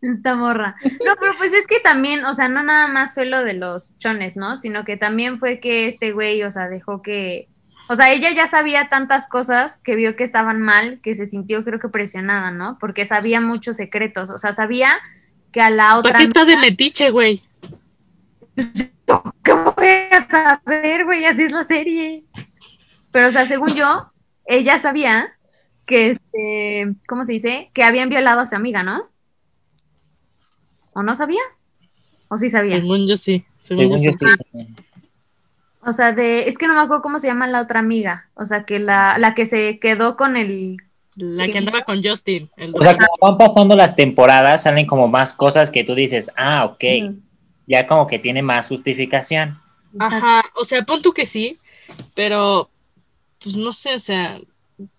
Esta 0.00 0.34
morra. 0.34 0.76
No, 1.04 1.14
pero 1.20 1.32
pues 1.36 1.52
es 1.52 1.66
que 1.66 1.78
también, 1.80 2.24
o 2.24 2.32
sea, 2.32 2.48
no 2.48 2.62
nada 2.62 2.88
más 2.88 3.12
fue 3.12 3.26
lo 3.26 3.44
de 3.44 3.52
los 3.52 3.98
chones, 3.98 4.36
¿no? 4.38 4.56
Sino 4.56 4.86
que 4.86 4.96
también 4.96 5.38
fue 5.38 5.60
que 5.60 5.86
este 5.86 6.12
güey, 6.12 6.42
o 6.42 6.50
sea, 6.50 6.68
dejó 6.68 7.02
que. 7.02 7.48
O 7.90 7.96
sea, 7.96 8.10
ella 8.12 8.30
ya 8.30 8.48
sabía 8.48 8.88
tantas 8.88 9.28
cosas 9.28 9.78
que 9.84 9.96
vio 9.96 10.16
que 10.16 10.24
estaban 10.24 10.62
mal, 10.62 11.00
que 11.02 11.14
se 11.14 11.26
sintió, 11.26 11.64
creo 11.64 11.80
que 11.80 11.88
presionada, 11.88 12.50
¿no? 12.50 12.78
Porque 12.80 13.04
sabía 13.04 13.42
muchos 13.42 13.76
secretos. 13.76 14.30
O 14.30 14.38
sea, 14.38 14.54
sabía 14.54 14.98
que 15.52 15.60
a 15.60 15.68
la 15.68 15.98
otra. 15.98 16.12
¿Para 16.12 16.18
qué 16.18 16.28
está 16.28 16.46
de 16.46 16.56
metiche, 16.56 17.10
güey? 17.10 17.42
¿Cómo 19.44 19.74
voy 19.76 19.86
a 19.86 20.26
saber, 20.28 21.04
güey? 21.04 21.24
Así 21.24 21.42
es 21.42 21.52
la 21.52 21.64
serie. 21.64 22.24
Pero, 23.10 23.28
o 23.28 23.30
sea, 23.30 23.46
según 23.46 23.74
yo, 23.74 24.12
ella 24.46 24.78
sabía 24.78 25.36
que, 25.86 26.10
este, 26.10 26.94
¿cómo 27.08 27.24
se 27.24 27.32
dice? 27.32 27.70
Que 27.74 27.82
habían 27.82 28.08
violado 28.08 28.40
a 28.40 28.46
su 28.46 28.54
amiga, 28.54 28.82
¿no? 28.82 29.08
¿O 30.92 31.02
no 31.02 31.14
sabía? 31.14 31.42
¿O 32.28 32.36
sí 32.36 32.50
sabía? 32.50 32.80
Según 32.80 33.06
yo 33.08 33.16
sí, 33.16 33.44
según, 33.60 33.98
Según 33.98 34.04
yo 34.04 34.10
yo 34.12 34.18
sí. 34.18 34.26
sí. 34.52 34.74
O 35.82 35.92
sea, 35.92 36.12
de, 36.12 36.48
es 36.48 36.58
que 36.58 36.66
no 36.66 36.74
me 36.74 36.80
acuerdo 36.80 37.02
cómo 37.02 37.18
se 37.18 37.26
llama 37.26 37.46
la 37.46 37.62
otra 37.62 37.80
amiga. 37.80 38.28
O 38.34 38.44
sea, 38.44 38.64
que 38.64 38.78
la, 38.78 39.16
la 39.18 39.34
que 39.34 39.46
se 39.46 39.78
quedó 39.78 40.16
con 40.16 40.36
el. 40.36 40.76
La 41.16 41.48
que 41.48 41.58
andaba 41.58 41.82
con 41.82 42.02
Justin. 42.02 42.50
El 42.56 42.72
O 42.74 42.82
sea, 42.82 42.96
como 42.96 43.36
van 43.36 43.38
pasando 43.38 43.76
las 43.76 43.96
temporadas, 43.96 44.62
salen 44.62 44.86
como 44.86 45.08
más 45.08 45.34
cosas 45.34 45.70
que 45.70 45.84
tú 45.84 45.94
dices, 45.94 46.30
ah, 46.36 46.66
ok. 46.66 46.84
Ya 47.70 47.86
como 47.86 48.08
que 48.08 48.18
tiene 48.18 48.42
más 48.42 48.66
justificación. 48.66 49.60
Ajá, 50.00 50.42
o 50.56 50.64
sea, 50.64 50.82
pon 50.82 51.00
tú 51.00 51.12
que 51.12 51.24
sí, 51.24 51.56
pero 52.14 52.68
pues 53.40 53.56
no 53.56 53.70
sé, 53.70 53.94
o 53.94 53.98
sea, 54.00 54.40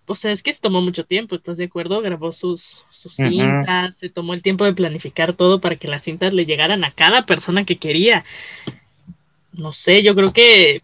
o 0.06 0.14
sea, 0.14 0.32
es 0.32 0.42
que 0.42 0.54
se 0.54 0.60
tomó 0.60 0.80
mucho 0.80 1.04
tiempo, 1.04 1.34
¿estás 1.34 1.58
de 1.58 1.64
acuerdo? 1.64 2.00
Grabó 2.00 2.32
sus, 2.32 2.82
sus 2.90 3.14
cintas, 3.14 3.96
se 3.96 4.08
tomó 4.08 4.32
el 4.32 4.42
tiempo 4.42 4.64
de 4.64 4.72
planificar 4.72 5.34
todo 5.34 5.60
para 5.60 5.76
que 5.76 5.86
las 5.86 6.02
cintas 6.02 6.32
le 6.32 6.46
llegaran 6.46 6.82
a 6.82 6.92
cada 6.92 7.26
persona 7.26 7.66
que 7.66 7.76
quería. 7.76 8.24
No 9.52 9.70
sé, 9.72 10.02
yo 10.02 10.14
creo 10.14 10.32
que 10.32 10.82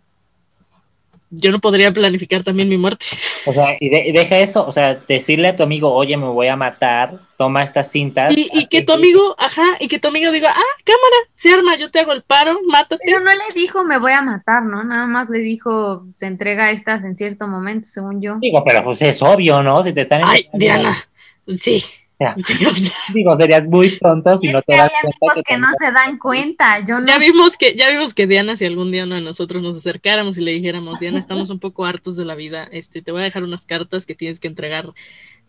yo 1.31 1.53
no 1.53 1.59
podría 1.61 1.93
planificar 1.93 2.43
también 2.43 2.69
mi 2.69 2.79
muerte. 2.79 3.07
O 3.47 3.53
sea, 3.53 3.77
y, 3.79 3.89
de- 3.89 4.09
y 4.09 4.13
deja 4.13 4.39
eso, 4.39 4.67
o 4.67 4.73
sea, 4.73 4.95
decirle 5.07 5.49
a 5.49 5.57
tu 5.57 5.63
amigo, 5.63 5.93
oye, 5.93 6.17
me 6.17 6.27
voy 6.29 6.49
a 6.49 6.57
matar, 6.57 7.21
toma 7.37 7.63
estas 7.65 7.91
cintas. 7.91 8.37
Y, 8.37 8.49
y 8.53 8.67
que 8.67 8.83
tu 8.83 8.93
amigo, 8.93 9.35
ajá, 9.39 9.65
y 9.81 9.89
que 9.89 9.99
tu 9.99 10.09
amigo 10.09 10.33
diga, 10.33 10.51
ah, 10.51 10.83
cámara, 10.85 11.17
se 11.35 11.53
arma, 11.53 11.77
yo 11.77 11.91
te 11.91 12.01
hago 12.01 12.13
el 12.13 12.23
paro, 12.23 12.59
mátate. 12.67 12.99
Pero 13.05 13.21
no 13.21 13.31
le 13.31 13.55
dijo 13.55 13.85
me 13.85 13.99
voy 13.99 14.13
a 14.13 14.23
matar, 14.23 14.63
¿no? 14.65 14.83
Nada 14.85 15.07
más 15.07 15.29
le 15.31 15.39
dijo 15.39 16.07
se 16.17 16.27
entrega 16.27 16.71
estas 16.71 17.05
en 17.05 17.17
cierto 17.17 17.47
momento, 17.49 17.87
según 17.89 18.21
yo. 18.23 18.37
Digo, 18.41 18.63
pero 18.65 18.83
pues 18.85 19.03
es 19.03 19.23
obvio, 19.23 19.63
¿no? 19.63 19.85
Si 19.85 19.93
te 19.93 20.03
están 20.03 20.23
Ay, 20.25 20.49
Diana, 20.53 20.95
sí. 21.57 21.83
Sea, 22.19 22.35
Digo, 23.15 23.37
serías 23.37 23.67
muy 23.67 23.97
tonto 23.97 24.39
si 24.41 24.49
es 24.49 24.53
no 24.53 24.63
te 24.63 24.77
das 24.77 24.91
cuenta 24.91 25.09
amigos 25.09 25.35
que 25.37 25.43
que 25.43 25.59
no 25.59 25.69
se 25.79 25.93
dan 25.93 26.19
cuenta. 26.19 26.85
Yo 26.85 26.99
no 26.99 27.07
Ya 27.07 27.17
vimos 27.19 27.57
que, 27.57 27.77
ya 27.77 27.89
vimos 27.91 28.13
que 28.13 28.27
Diana, 28.27 28.57
si 28.57 28.65
algún 28.65 28.91
día 28.91 29.05
uno 29.05 29.15
de 29.15 29.21
nosotros 29.21 29.63
nos 29.63 29.77
acercáramos 29.77 30.37
y 30.37 30.41
le 30.41 30.51
dijéramos, 30.51 30.99
Diana, 30.99 31.19
estamos 31.19 31.51
un 31.51 31.61
poco 31.61 31.85
hartos 31.85 32.17
de 32.17 32.25
la 32.25 32.35
vida, 32.35 32.69
este, 32.73 33.03
te 33.03 33.13
voy 33.13 33.21
a 33.21 33.25
dejar 33.25 33.45
unas 33.45 33.65
cartas 33.65 34.05
que 34.05 34.17
tienes 34.17 34.41
que 34.41 34.49
entregar 34.49 34.93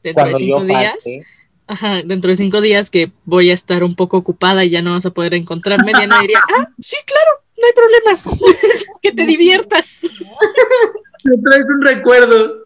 dentro 0.04 0.26
cuando 0.26 0.38
de 0.38 0.46
cinco 0.46 0.64
días. 0.64 1.04
Ajá, 1.66 2.02
dentro 2.04 2.30
de 2.30 2.36
cinco 2.36 2.62
días 2.62 2.90
que 2.90 3.12
voy 3.26 3.52
a 3.52 3.54
estar 3.54 3.84
un 3.84 3.96
poco 3.96 4.18
ocupada 4.18 4.64
y 4.64 4.72
ya 4.72 4.82
no 4.82 4.94
vas 4.94 5.06
a 5.06 5.12
poder 5.12 5.36
encontrarme. 5.36 5.92
Diana 5.94 6.20
diría, 6.20 6.40
ah, 6.56 6.70
sí, 6.80 6.98
claro, 7.06 7.44
no 7.58 7.68
hay 7.68 7.74
problema. 7.74 8.50
que 9.02 9.12
te 9.12 9.26
diviertas. 9.26 10.02
Me 11.24 11.38
traes 11.38 11.66
un 11.66 11.82
recuerdo. 11.82 12.66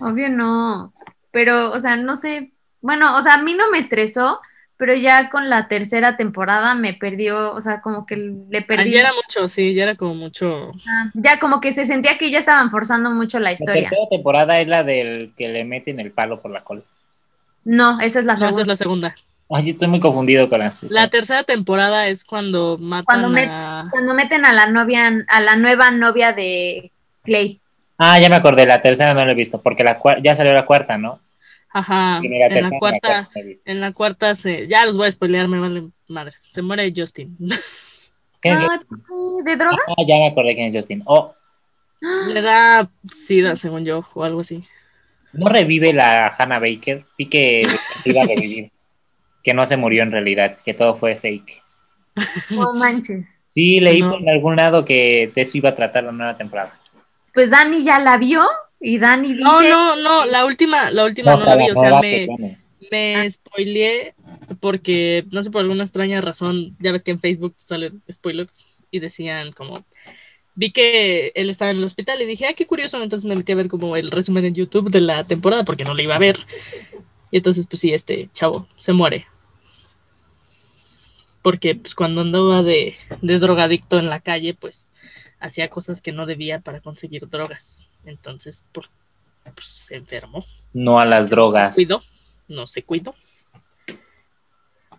Obvio 0.00 0.28
no. 0.28 0.92
Pero, 1.30 1.70
o 1.72 1.78
sea, 1.78 1.96
no 1.96 2.16
sé. 2.16 2.52
Bueno, 2.80 3.16
o 3.16 3.22
sea, 3.22 3.34
a 3.34 3.42
mí 3.42 3.54
no 3.54 3.70
me 3.70 3.78
estresó, 3.78 4.40
pero 4.76 4.94
ya 4.94 5.28
con 5.28 5.50
la 5.50 5.68
tercera 5.68 6.16
temporada 6.16 6.74
me 6.74 6.94
perdió, 6.94 7.52
o 7.52 7.60
sea, 7.60 7.80
como 7.82 8.06
que 8.06 8.16
le 8.16 8.58
Ah, 8.60 8.64
perdí. 8.66 8.90
ya 8.92 9.00
era 9.00 9.12
mucho, 9.12 9.46
sí, 9.48 9.74
ya 9.74 9.82
era 9.84 9.94
como 9.96 10.14
mucho. 10.14 10.72
Ah, 10.88 11.10
Ya 11.14 11.38
como 11.38 11.60
que 11.60 11.72
se 11.72 11.84
sentía 11.84 12.16
que 12.18 12.30
ya 12.30 12.38
estaban 12.38 12.70
forzando 12.70 13.10
mucho 13.10 13.38
la 13.38 13.50
La 13.50 13.52
historia. 13.52 13.88
tercera 13.90 14.08
temporada 14.10 14.58
es 14.58 14.66
la 14.68 14.82
del 14.82 15.32
que 15.36 15.48
le 15.48 15.64
meten 15.64 16.00
el 16.00 16.10
palo 16.12 16.40
por 16.40 16.50
la 16.50 16.64
cola. 16.64 16.82
No, 17.64 18.00
esa 18.00 18.20
es 18.20 18.24
la 18.24 18.32
No, 18.32 18.36
esa 18.38 18.46
segunda. 18.46 18.62
es 18.62 18.68
la 18.68 18.76
segunda. 18.76 19.14
Ay, 19.52 19.66
yo 19.66 19.72
estoy 19.72 19.88
muy 19.88 20.00
confundido 20.00 20.48
con 20.48 20.60
las. 20.60 20.82
La 20.84 21.10
tercera 21.10 21.44
temporada 21.44 22.06
es 22.06 22.24
cuando 22.24 22.78
matan 22.78 23.04
Cuando 23.04 23.28
met- 23.28 23.48
a... 23.50 23.88
Cuando 23.90 24.14
meten 24.14 24.44
a 24.46 24.52
la 24.52 24.66
novia, 24.68 25.12
a 25.28 25.40
la 25.40 25.56
nueva 25.56 25.90
novia 25.90 26.32
de 26.32 26.90
Clay. 27.24 27.59
Ah, 28.02 28.18
ya 28.18 28.30
me 28.30 28.36
acordé, 28.36 28.64
la 28.64 28.80
tercera 28.80 29.12
no 29.12 29.24
la 29.26 29.32
he 29.32 29.34
visto, 29.34 29.60
porque 29.60 29.84
la 29.84 30.00
ya 30.22 30.34
salió 30.34 30.54
la 30.54 30.64
cuarta, 30.64 30.96
¿no? 30.96 31.20
Ajá, 31.72 32.20
la 32.22 32.46
en 32.46 32.62
la 32.70 32.78
cuarta, 32.78 33.28
en 33.64 33.80
la 33.80 33.92
cuarta 33.92 34.34
se... 34.34 34.66
Ya 34.66 34.86
los 34.86 34.96
voy 34.96 35.06
a 35.06 35.10
spoilear, 35.12 35.46
me 35.48 35.60
vale 35.60 35.84
madres. 36.08 36.46
Se 36.50 36.62
muere 36.62 36.90
Justin. 36.96 37.36
¿Quién 38.40 38.56
es 38.56 38.62
qué? 38.62 39.44
¿De 39.44 39.56
drogas? 39.56 39.80
Ah, 39.86 40.02
ya 40.08 40.16
me 40.16 40.28
acordé 40.28 40.54
quién 40.54 40.68
es 40.68 40.74
Justin. 40.74 41.02
Oh, 41.04 41.34
Le 42.32 42.40
da 42.40 42.90
sida, 43.12 43.54
según 43.54 43.84
yo, 43.84 44.02
o 44.14 44.24
algo 44.24 44.40
así. 44.40 44.64
no 45.34 45.48
revive 45.50 45.92
la 45.92 46.34
Hannah 46.38 46.58
Baker. 46.58 47.04
Vi 47.18 47.26
que 47.26 47.60
iba 48.06 48.22
a 48.22 48.26
revivir. 48.26 48.70
Que 49.44 49.52
no 49.54 49.66
se 49.66 49.76
murió 49.76 50.02
en 50.02 50.10
realidad, 50.10 50.56
que 50.64 50.72
todo 50.74 50.94
fue 50.94 51.16
fake. 51.16 51.62
No 52.50 52.72
manches. 52.74 53.26
Sí, 53.54 53.78
leí 53.80 54.00
No. 54.00 54.10
por 54.10 54.28
algún 54.28 54.56
lado 54.56 54.84
que 54.84 55.30
de 55.34 55.42
eso 55.42 55.58
iba 55.58 55.68
a 55.70 55.74
tratar 55.74 56.04
la 56.04 56.12
nueva 56.12 56.36
temporada. 56.36 56.79
Pues 57.34 57.50
Dani 57.50 57.84
ya 57.84 57.98
la 57.98 58.16
vio 58.16 58.46
y 58.80 58.98
Dani 58.98 59.32
dice. 59.32 59.44
No, 59.44 59.62
no, 59.62 59.96
no, 59.96 60.24
la 60.24 60.44
última, 60.44 60.90
la 60.90 61.04
última 61.04 61.36
no, 61.36 61.44
la 61.44 61.56
vi, 61.56 61.70
o 61.70 61.76
sea, 61.76 62.00
me, 62.00 62.58
me 62.90 63.30
spoileé 63.30 64.14
porque, 64.60 65.24
no 65.30 65.42
sé, 65.42 65.50
por 65.50 65.62
alguna 65.62 65.84
extraña 65.84 66.20
razón, 66.20 66.76
ya 66.80 66.92
ves 66.92 67.04
que 67.04 67.12
en 67.12 67.20
Facebook 67.20 67.54
salen 67.58 68.02
spoilers 68.10 68.64
y 68.90 69.00
decían 69.00 69.52
como, 69.52 69.84
vi 70.54 70.72
que 70.72 71.32
él 71.34 71.50
estaba 71.50 71.70
en 71.70 71.78
el 71.78 71.84
hospital 71.84 72.20
y 72.20 72.26
dije, 72.26 72.46
ah, 72.46 72.54
qué 72.54 72.66
curioso, 72.66 73.02
entonces 73.02 73.28
me 73.28 73.36
metí 73.36 73.52
a 73.52 73.56
ver 73.56 73.68
como 73.68 73.96
el 73.96 74.10
resumen 74.10 74.44
en 74.44 74.54
YouTube 74.54 74.90
de 74.90 75.00
la 75.00 75.24
temporada 75.24 75.64
porque 75.64 75.84
no 75.84 75.94
la 75.94 76.02
iba 76.02 76.16
a 76.16 76.20
ver. 76.20 76.38
Y 77.30 77.36
entonces, 77.36 77.66
pues 77.68 77.80
sí, 77.80 77.94
este 77.94 78.28
chavo 78.32 78.66
se 78.76 78.92
muere. 78.92 79.26
Porque 81.42 81.74
pues 81.76 81.94
cuando 81.94 82.20
andaba 82.20 82.62
de, 82.62 82.96
de 83.22 83.38
drogadicto 83.38 83.98
en 83.98 84.10
la 84.10 84.20
calle, 84.20 84.54
pues 84.54 84.90
hacía 85.40 85.68
cosas 85.70 86.00
que 86.02 86.12
no 86.12 86.26
debía 86.26 86.60
para 86.60 86.80
conseguir 86.80 87.28
drogas. 87.28 87.88
Entonces, 88.04 88.64
pues, 88.72 88.90
pues 89.54 89.66
se 89.66 89.96
enfermó, 89.96 90.44
No 90.72 90.98
a 90.98 91.04
las 91.06 91.28
drogas. 91.30 91.74
cuidó, 91.74 92.02
no 92.48 92.66
se 92.66 92.82
cuidó. 92.82 93.14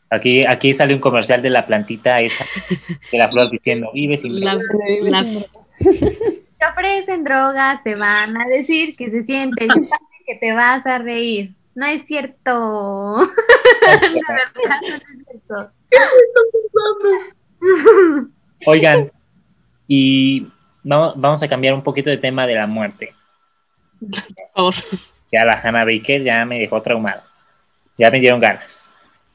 Aquí, 0.09 0.45
aquí 0.45 0.73
sale 0.73 0.93
un 0.93 0.99
comercial 0.99 1.41
de 1.41 1.49
la 1.49 1.65
plantita 1.65 2.19
esa, 2.19 2.43
de 3.11 3.17
la 3.17 3.29
flor 3.29 3.49
diciendo, 3.49 3.89
vive 3.93 4.17
sin 4.17 4.39
drogas". 4.41 4.65
la- 5.03 5.23
Te 6.59 6.65
ofrecen 6.67 7.23
drogas, 7.23 7.81
te 7.83 7.95
van 7.95 8.39
a 8.39 8.45
decir 8.47 8.95
que 8.95 9.09
se 9.09 9.23
siente 9.23 9.67
que 10.27 10.35
te 10.35 10.53
vas 10.53 10.85
a 10.85 10.97
reír. 10.99 11.53
No 11.75 11.85
es 11.85 12.05
cierto. 12.05 13.19
No, 13.81 13.89
no 13.89 14.35
es 14.35 14.51
cierto. 15.25 15.71
Oigan, 18.67 19.11
y 19.87 20.47
vamos, 20.83 21.13
vamos 21.17 21.43
a 21.43 21.47
cambiar 21.49 21.73
un 21.73 21.83
poquito 21.83 22.09
de 22.09 22.17
tema 22.17 22.47
de 22.47 22.55
la 22.55 22.67
muerte. 22.67 23.13
Ya 25.31 25.45
la 25.45 25.53
Hannah 25.61 25.85
Baker 25.85 26.23
ya 26.23 26.45
me 26.45 26.59
dejó 26.59 26.81
traumada. 26.81 27.23
Ya 27.97 28.11
me 28.11 28.19
dieron 28.19 28.39
ganas. 28.39 28.89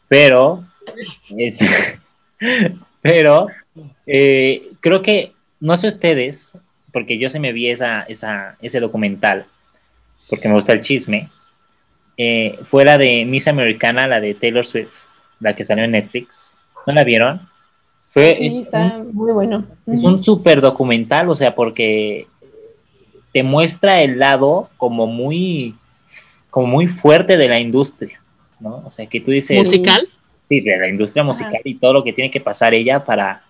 Pero, 0.08 0.64
es- 1.36 1.58
pero, 3.02 3.48
eh, 4.06 4.70
creo 4.80 5.02
que, 5.02 5.32
no 5.60 5.76
sé 5.76 5.88
ustedes, 5.88 6.52
porque 6.92 7.18
yo 7.18 7.30
se 7.30 7.40
me 7.40 7.52
vi 7.52 7.70
esa, 7.70 8.02
esa, 8.02 8.56
ese 8.60 8.80
documental, 8.80 9.46
porque 10.30 10.48
me 10.48 10.54
gusta 10.54 10.74
el 10.74 10.82
chisme, 10.82 11.30
eh, 12.16 12.58
fue 12.70 12.84
la 12.84 12.98
de 12.98 13.24
Miss 13.26 13.48
Americana, 13.48 14.06
la 14.08 14.20
de 14.20 14.34
Taylor 14.34 14.66
Swift, 14.66 14.92
la 15.40 15.56
que 15.56 15.64
salió 15.64 15.84
en 15.84 15.92
Netflix. 15.92 16.52
¿No 16.86 16.94
la 16.94 17.04
vieron? 17.04 17.48
Fue, 18.16 18.34
Sí, 18.36 18.46
es 18.46 18.54
un- 18.54 18.62
está 18.62 19.02
muy 19.12 19.30
bueno. 19.30 19.62
es 19.86 20.02
un 20.02 20.22
súper 20.22 20.62
documental, 20.62 21.28
o 21.28 21.34
sea, 21.34 21.54
porque 21.54 22.26
te 23.30 23.42
muestra 23.42 24.00
el 24.00 24.18
lado 24.18 24.70
como 24.78 25.06
muy, 25.06 25.74
como 26.48 26.66
muy 26.66 26.86
fuerte 26.86 27.36
de 27.36 27.46
la 27.46 27.60
industria, 27.60 28.18
¿no? 28.58 28.82
O 28.86 28.90
sea, 28.90 29.04
que 29.04 29.20
tú 29.20 29.32
dices, 29.32 29.58
Musical. 29.58 30.08
sí, 30.48 30.62
de 30.62 30.78
la 30.78 30.88
industria 30.88 31.24
musical 31.24 31.60
y 31.62 31.74
todo 31.74 31.92
lo 31.92 32.02
que 32.04 32.14
tiene 32.14 32.30
que 32.30 32.40
pasar 32.40 32.72
ella 32.72 33.04
para 33.04 33.42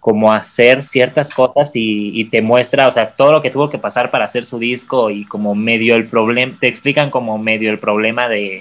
como 0.00 0.30
hacer 0.30 0.82
ciertas 0.84 1.30
cosas 1.30 1.70
y, 1.74 2.10
y 2.20 2.26
te 2.26 2.42
muestra, 2.42 2.88
o 2.88 2.92
sea, 2.92 3.08
todo 3.08 3.32
lo 3.32 3.40
que 3.40 3.50
tuvo 3.50 3.70
que 3.70 3.78
pasar 3.78 4.10
para 4.10 4.26
hacer 4.26 4.44
su 4.44 4.58
disco 4.58 5.08
y 5.08 5.24
como 5.24 5.54
medio 5.54 5.96
el 5.96 6.08
problema, 6.10 6.58
te 6.60 6.68
explican 6.68 7.08
como 7.10 7.38
medio 7.38 7.70
el 7.70 7.78
problema 7.78 8.28
de, 8.28 8.60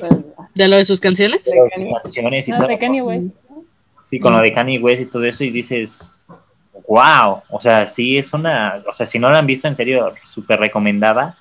De 0.55 0.67
lo 0.69 0.77
de 0.77 0.85
sus 0.85 1.01
canciones. 1.01 1.43
de 1.43 1.51
sus 1.51 2.01
canciones 2.01 2.47
y 2.47 2.51
Ah, 2.53 2.57
todo. 2.59 2.67
de 2.69 2.77
Kanye 2.79 3.01
West. 3.01 3.27
Sí, 4.13 4.19
con 4.19 4.31
lo 4.31 4.43
de 4.43 4.53
Kanye 4.53 4.77
West 4.77 5.01
y 5.01 5.05
todo 5.07 5.23
eso, 5.23 5.43
y 5.43 5.49
dices, 5.49 6.07
wow, 6.87 7.41
o 7.49 7.59
sea, 7.59 7.87
sí 7.87 8.15
es 8.15 8.31
una, 8.31 8.83
o 8.87 8.93
sea, 8.93 9.07
si 9.07 9.17
no 9.17 9.27
la 9.31 9.39
han 9.39 9.47
visto, 9.47 9.67
en 9.67 9.75
serio, 9.75 10.13
súper 10.31 10.59
recomendada, 10.59 11.35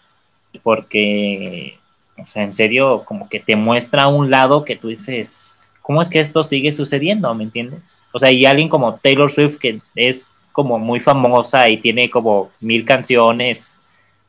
porque, 0.63 1.79
o 2.17 2.27
sea, 2.27 2.45
en 2.45 2.55
serio, 2.55 3.05
como 3.05 3.29
que 3.29 3.41
te 3.41 3.57
muestra 3.57 4.09
un 4.09 4.31
lado 4.31 4.65
que 4.65 4.77
tú 4.77 4.89
dices, 4.89 5.55
¿cómo 5.83 6.01
es 6.01 6.09
que 6.09 6.19
esto 6.19 6.43
sigue 6.43 6.73
sucediendo? 6.73 7.35
¿Me 7.35 7.45
entiendes? 7.45 8.03
O 8.11 8.19
sea, 8.19 8.33
y 8.33 8.47
alguien 8.47 8.71
como 8.71 8.95
Taylor 8.95 9.31
Swift, 9.31 9.59
que 9.59 9.83
es 9.95 10.31
como 10.53 10.79
muy 10.79 11.01
famosa 11.01 11.69
y 11.69 11.77
tiene 11.77 12.09
como 12.09 12.53
mil 12.59 12.87
canciones, 12.87 13.77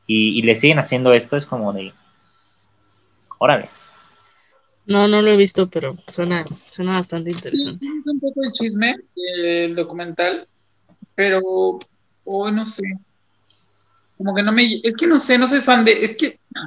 y, 0.05 0.37
y 0.37 0.41
le 0.41 0.57
siguen 0.57 0.79
haciendo 0.79 1.13
esto, 1.13 1.37
es 1.37 1.45
como 1.45 1.71
de, 1.71 1.93
órale. 3.37 3.69
No, 4.85 5.07
no 5.07 5.21
lo 5.21 5.31
he 5.31 5.37
visto, 5.37 5.69
pero 5.69 5.95
suena, 6.07 6.45
suena 6.69 6.95
bastante 6.95 7.31
Sí, 7.31 7.37
interesante. 7.37 7.85
es 7.85 8.07
un 8.07 8.19
poco 8.19 8.41
de 8.41 8.51
chisme 8.51 8.95
el 9.15 9.75
documental, 9.75 10.47
pero 11.15 11.39
hoy 12.25 12.51
no 12.51 12.65
sé. 12.65 12.83
Como 14.17 14.35
que 14.35 14.43
no 14.43 14.51
me. 14.51 14.81
Es 14.83 14.97
que 14.97 15.07
no 15.07 15.17
sé, 15.17 15.37
no 15.37 15.47
soy 15.47 15.61
fan 15.61 15.85
de. 15.85 16.03
Es 16.03 16.15
que. 16.15 16.39
No, 16.53 16.61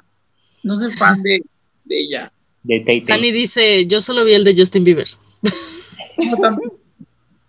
no 0.63 0.77
soy 0.77 0.93
fan 0.93 1.23
de, 1.23 1.43
de 1.85 2.01
ella. 2.01 2.33
De 2.63 2.81
Tay. 2.81 3.03
Dani 3.03 3.31
dice, 3.33 3.87
yo 3.87 4.01
solo 4.01 4.25
vi 4.25 4.33
el 4.33 4.45
de 4.45 4.57
Justin 4.57 4.83
Bieber 4.83 5.09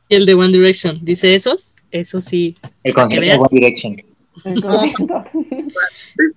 y 0.10 0.16
el 0.16 0.26
de 0.26 0.34
One 0.34 0.52
Direction. 0.52 1.00
Dice 1.04 1.34
esos, 1.34 1.76
eso 1.92 2.20
sí. 2.20 2.58
El 2.84 2.94
concierto 2.94 3.26
de. 3.26 3.38
One 3.38 3.50
Direction. 3.52 3.96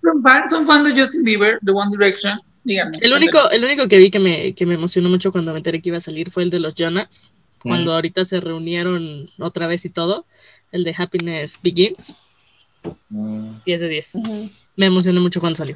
¿Son 0.00 0.22
fan, 0.22 0.48
son 0.48 0.66
fan 0.66 0.84
de 0.84 0.98
Justin 0.98 1.22
Bieber, 1.22 1.58
de 1.60 1.72
One 1.72 1.90
Direction? 1.90 2.40
Díganme. 2.70 2.98
El 3.00 3.12
único, 3.12 3.50
el 3.50 3.64
único 3.64 3.88
que 3.88 3.98
vi 3.98 4.12
que 4.12 4.20
me, 4.20 4.52
que 4.52 4.64
me 4.64 4.74
emocionó 4.74 5.08
mucho 5.08 5.32
cuando 5.32 5.50
me 5.50 5.58
enteré 5.58 5.80
que 5.80 5.88
iba 5.88 5.98
a 5.98 6.00
salir 6.00 6.30
fue 6.30 6.44
el 6.44 6.50
de 6.50 6.60
los 6.60 6.74
Jonas. 6.74 7.32
Cuando 7.60 7.92
ahorita 7.92 8.24
se 8.24 8.40
reunieron 8.40 9.26
otra 9.40 9.66
vez 9.66 9.84
y 9.84 9.90
todo. 9.90 10.24
El 10.70 10.84
de 10.84 10.94
Happiness 10.96 11.58
Begins. 11.64 12.14
Mm. 13.08 13.62
10 13.66 13.80
de 13.80 13.88
10. 13.88 14.14
Ujú. 14.14 14.50
Me 14.76 14.86
emocioné 14.86 15.18
mucho 15.18 15.40
cuando 15.40 15.56
salió. 15.56 15.74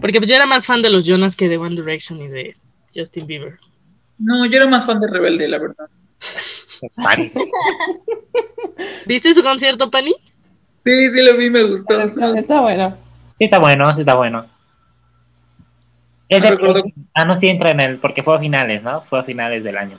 Porque 0.00 0.18
pues 0.18 0.28
yo 0.28 0.34
era 0.34 0.46
más 0.46 0.66
fan 0.66 0.82
de 0.82 0.90
los 0.90 1.04
Jonas 1.04 1.36
que 1.36 1.48
de 1.48 1.56
One 1.56 1.76
Direction 1.76 2.20
y 2.20 2.26
de 2.26 2.56
Justin 2.92 3.28
Bieber. 3.28 3.60
No, 4.18 4.44
yo 4.44 4.56
era 4.56 4.66
más 4.66 4.84
fan 4.84 4.98
de 4.98 5.08
Rebelde, 5.08 5.46
la 5.46 5.58
verdad. 5.58 5.88
Pan. 6.96 7.30
¿Viste 9.06 9.32
su 9.36 9.42
concierto, 9.44 9.88
Pani? 9.88 10.16
Sí, 10.84 11.10
sí 11.12 11.22
lo 11.22 11.36
vi, 11.36 11.48
me 11.48 11.62
gustó. 11.62 12.00
Está, 12.00 12.36
está 12.36 12.60
bueno. 12.60 13.07
Sí, 13.38 13.44
está 13.44 13.58
bueno, 13.58 13.94
sí 13.94 14.00
está 14.00 14.16
bueno. 14.16 14.46
No 16.30 16.50
recuerdo. 16.50 16.82
ah, 17.14 17.24
no, 17.24 17.36
sí 17.36 17.48
entra 17.48 17.70
en 17.70 17.80
el, 17.80 17.98
porque 17.98 18.22
fue 18.22 18.36
a 18.36 18.40
finales, 18.40 18.82
¿no? 18.82 19.02
Fue 19.04 19.20
a 19.20 19.24
finales 19.24 19.64
del 19.64 19.78
año. 19.78 19.96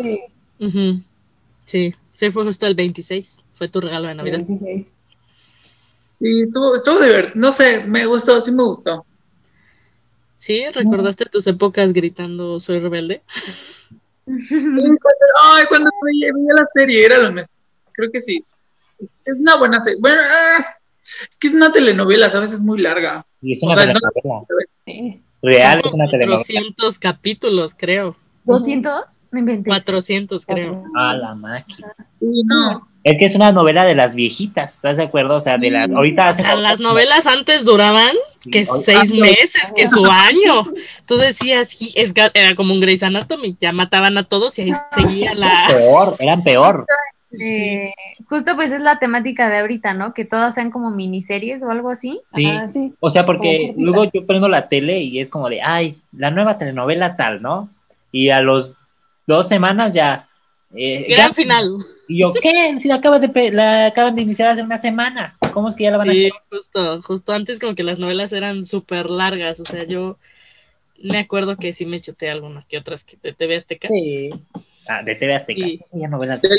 Sí. 1.66 1.96
Sí, 2.12 2.32
fue 2.32 2.44
justo 2.44 2.68
el 2.68 2.76
26. 2.76 3.40
Fue 3.54 3.70
tu 3.70 3.80
regalo 3.82 4.10
de 4.10 4.16
Navidad. 4.16 4.40
26. 4.46 4.88
Sí, 6.20 6.42
estuvo, 6.42 6.76
estuvo 6.76 7.00
divertido. 7.00 7.36
No 7.36 7.52
sé, 7.52 7.86
me 7.86 8.06
gustó, 8.06 8.42
sí 8.42 8.52
me 8.52 8.64
gustó. 8.64 9.06
¿Sí? 10.36 10.66
¿Recordaste 10.70 11.26
tus 11.26 11.48
épocas 11.48 11.94
gritando 11.94 12.60
soy 12.60 12.80
rebelde? 12.80 13.22
Ay, 14.28 15.66
cuando 15.70 15.90
veía, 16.04 16.32
la 16.56 16.66
serie, 16.74 17.06
era 17.06 17.20
lo 17.20 17.32
mejor. 17.32 17.50
Creo 17.94 18.12
que 18.12 18.22
sí. 18.22 18.44
Es, 19.00 19.12
es 19.26 19.40
una 19.40 19.56
buena 19.56 19.80
serie. 19.80 20.00
Bueno, 20.02 20.22
ah, 20.24 20.76
es 21.30 21.38
que 21.38 21.48
es 21.48 21.54
una 21.54 21.72
telenovela, 21.72 22.30
¿sabes? 22.30 22.52
Es 22.54 22.62
muy 22.62 22.80
larga. 22.82 23.26
Y 23.42 23.54
es 23.54 23.64
una 23.64 23.74
O 23.74 23.76
sea, 23.76 23.86
no- 23.88 23.94
telenovela. 24.14 25.18
Real 25.42 25.82
es 25.86 25.94
una 25.94 26.06
telenovela. 26.10 26.36
400 26.38 27.00
capítulos, 27.00 27.76
creo. 27.78 28.16
¿200? 28.46 29.04
No 29.32 29.40
inventes. 29.40 29.72
400, 29.72 30.46
creo. 30.46 30.84
Ah, 30.98 31.14
la 31.16 31.36
máquina. 31.36 31.94
Sí, 32.20 32.26
no. 32.46 32.88
Es 33.04 33.18
que 33.18 33.26
es 33.26 33.36
una 33.36 33.52
novela 33.54 33.86
de 33.86 33.96
las 33.96 34.14
viejitas, 34.14 34.74
¿estás 34.76 34.98
de 34.98 35.04
acuerdo? 35.04 35.38
O 35.38 35.42
sea, 35.42 35.58
de 35.58 35.72
las. 35.72 35.90
Ahorita 35.90 36.28
O 36.28 36.30
hacen. 36.32 36.46
sea, 36.46 36.56
las 36.56 36.82
novelas 36.82 37.28
antes 37.28 37.64
duraban 37.64 38.14
que 38.52 38.66
Sí, 38.66 38.72
seis 38.84 39.14
meses, 39.14 39.72
que 39.74 39.88
su 39.88 40.06
año. 40.06 40.66
Tú 41.06 41.16
decías, 41.16 41.70
sí, 41.70 41.94
es 41.96 42.14
ga- 42.14 42.32
era 42.34 42.56
como 42.56 42.74
un 42.74 42.82
Grey's 42.82 43.04
Anatomy, 43.04 43.56
ya 43.60 43.72
mataban 43.72 44.18
a 44.18 44.26
todos 44.26 44.58
y 44.60 44.64
ahí 44.64 44.72
seguía 44.94 45.34
la... 45.34 45.66
Peor, 45.70 46.18
eran 46.20 46.44
peor. 46.44 46.86
Eh, 47.40 47.92
justo 48.28 48.56
pues 48.56 48.72
es 48.72 48.82
la 48.82 48.98
temática 48.98 49.50
de 49.50 49.58
ahorita, 49.60 49.94
¿no? 49.94 50.14
Que 50.14 50.26
todas 50.26 50.56
sean 50.56 50.72
como 50.72 50.90
miniseries 50.92 51.62
o 51.62 51.70
algo 51.70 51.90
así. 51.90 52.20
Sí. 52.36 52.46
Ajá, 52.48 52.72
sí. 52.72 52.94
O 53.00 53.10
sea, 53.10 53.26
porque 53.26 53.74
luego 53.78 54.06
yo 54.12 54.26
prendo 54.26 54.48
la 54.48 54.68
tele 54.70 55.02
y 55.02 55.20
es 55.20 55.30
como 55.30 55.50
de, 55.50 55.62
ay, 55.62 55.98
la 56.12 56.32
nueva 56.32 56.58
telenovela 56.58 57.16
tal, 57.16 57.42
¿no? 57.42 57.70
Y 58.12 58.30
a 58.30 58.42
los 58.42 58.74
dos 59.28 59.48
semanas 59.48 59.94
ya. 59.94 60.28
eh, 60.76 61.06
Gran 61.10 61.30
ya- 61.30 61.34
final. 61.34 61.78
Y 62.08 62.22
yo, 62.22 62.34
¿qué? 62.34 62.76
Si 62.82 62.88
la 62.88 62.96
acaban, 62.96 63.22
de, 63.22 63.52
la 63.52 63.86
acaban 63.86 64.16
de 64.16 64.24
iniciar 64.24 64.50
hace 64.50 64.64
una 64.64 64.80
semana. 64.80 65.36
¿Cómo 65.54 65.68
es 65.70 65.76
que 65.76 65.84
ya 65.84 65.92
la 65.92 65.98
van 65.98 66.10
Sí, 66.12 66.28
a 66.28 66.32
justo, 66.50 67.02
justo 67.04 67.34
antes 67.34 67.60
como 67.60 67.76
que 67.76 67.84
las 67.84 68.00
novelas 68.00 68.34
eran 68.34 68.64
súper 68.66 69.12
largas, 69.12 69.60
o 69.60 69.66
sea, 69.66 69.84
yo 69.84 70.18
me 71.04 71.20
acuerdo 71.20 71.56
que 71.58 71.72
sí 71.74 71.86
me 71.86 72.02
chuté 72.02 72.30
algunas 72.30 72.66
que 72.68 72.78
otras 72.80 73.04
que 73.04 73.18
de 73.22 73.34
TV 73.34 73.58
Azteca. 73.58 73.88
Sí. 73.88 74.32
Ah, 74.92 75.04
de 75.04 75.14
TV 75.14 75.36
Azteca. 75.36 75.62
Sí. 75.66 75.80
Novelas. 76.10 76.42
Del. 76.42 76.58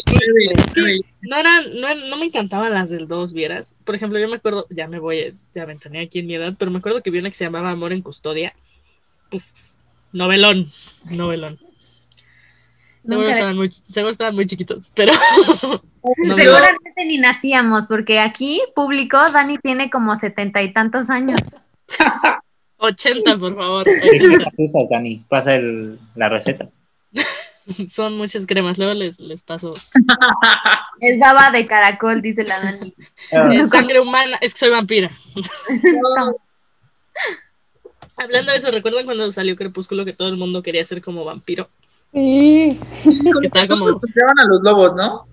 No 1.23 1.37
eran, 1.37 1.65
no, 1.81 1.95
no 2.09 2.17
me 2.17 2.27
encantaban 2.27 2.73
las 2.73 2.89
del 2.91 3.09
2, 3.09 3.33
vieras. 3.33 3.77
Por 3.85 3.97
ejemplo, 3.97 4.21
yo 4.21 4.29
me 4.29 4.37
acuerdo, 4.37 4.67
ya 4.71 4.87
me 4.87 5.01
voy, 5.01 5.35
ya 5.53 5.65
ventaneé 5.65 6.05
aquí 6.05 6.21
en 6.21 6.29
mi 6.29 6.37
edad, 6.37 6.55
pero 6.57 6.71
me 6.71 6.79
acuerdo 6.79 7.03
que 7.03 7.11
vi 7.11 7.19
una 7.19 7.31
que 7.31 7.35
se 7.37 7.45
llamaba 7.45 7.71
Amor 7.71 7.93
en 7.93 8.03
Custodia. 8.03 8.55
Pues, 9.31 9.75
novelón, 10.13 10.71
novelón. 11.11 11.59
Seguro 13.03 13.23
Nunca- 13.23 13.33
estaban, 13.35 13.57
muy, 13.57 13.71
seguro 13.73 14.11
estaban 14.11 14.35
muy 14.37 14.47
chiquitos, 14.47 14.91
pero 14.95 15.13
no 16.19 16.37
me- 16.37 16.43
Seguramente 16.43 17.05
ni 17.07 17.19
nacíamos, 17.19 17.87
porque 17.87 18.21
aquí, 18.21 18.61
público, 18.77 19.17
Dani 19.33 19.59
tiene 19.59 19.91
como 19.91 20.15
setenta 20.15 20.63
y 20.63 20.73
tantos 20.73 21.11
años. 21.11 21.41
80, 22.77 23.39
por 23.39 23.57
favor. 23.57 23.85
¿Qué 23.85 23.93
80. 23.93 24.19
cremas 24.21 24.55
usas, 24.57 24.89
Dani? 24.89 25.25
Pasa 25.29 25.55
el- 25.57 25.99
la 26.15 26.29
receta. 26.29 26.69
Son 27.91 28.17
muchas 28.17 28.47
cremas, 28.47 28.79
luego 28.79 28.95
les, 28.95 29.21
les 29.21 29.43
paso. 29.43 29.75
Es 31.01 31.19
baba 31.19 31.51
de 31.51 31.67
caracol, 31.67 32.21
dice 32.21 32.45
la 32.45 32.61
Dani. 32.61 32.95
Ah, 33.33 33.49
Es 33.53 33.71
sangre 33.71 34.01
humana, 34.01 34.37
es 34.43 34.53
que 34.53 34.61
soy 34.61 34.71
vampira. 34.71 35.11
Hablando 38.17 38.53
de 38.53 38.59
eso, 38.59 38.71
¿recuerdan 38.71 39.07
cuando 39.07 39.31
salió 39.31 39.57
Crepúsculo 39.57 40.05
que 40.05 40.13
todo 40.13 40.29
el 40.29 40.37
mundo 40.37 40.63
quería 40.63 40.85
ser 40.85 41.01
como 41.01 41.25
vampiro? 41.25 41.71
Sí. 42.13 42.79
Que 43.03 43.47
estaba 43.47 43.67
como, 43.67 43.87
a 43.87 44.47
los 44.47 44.63
lobos, 44.63 44.95
¿no? 44.95 45.27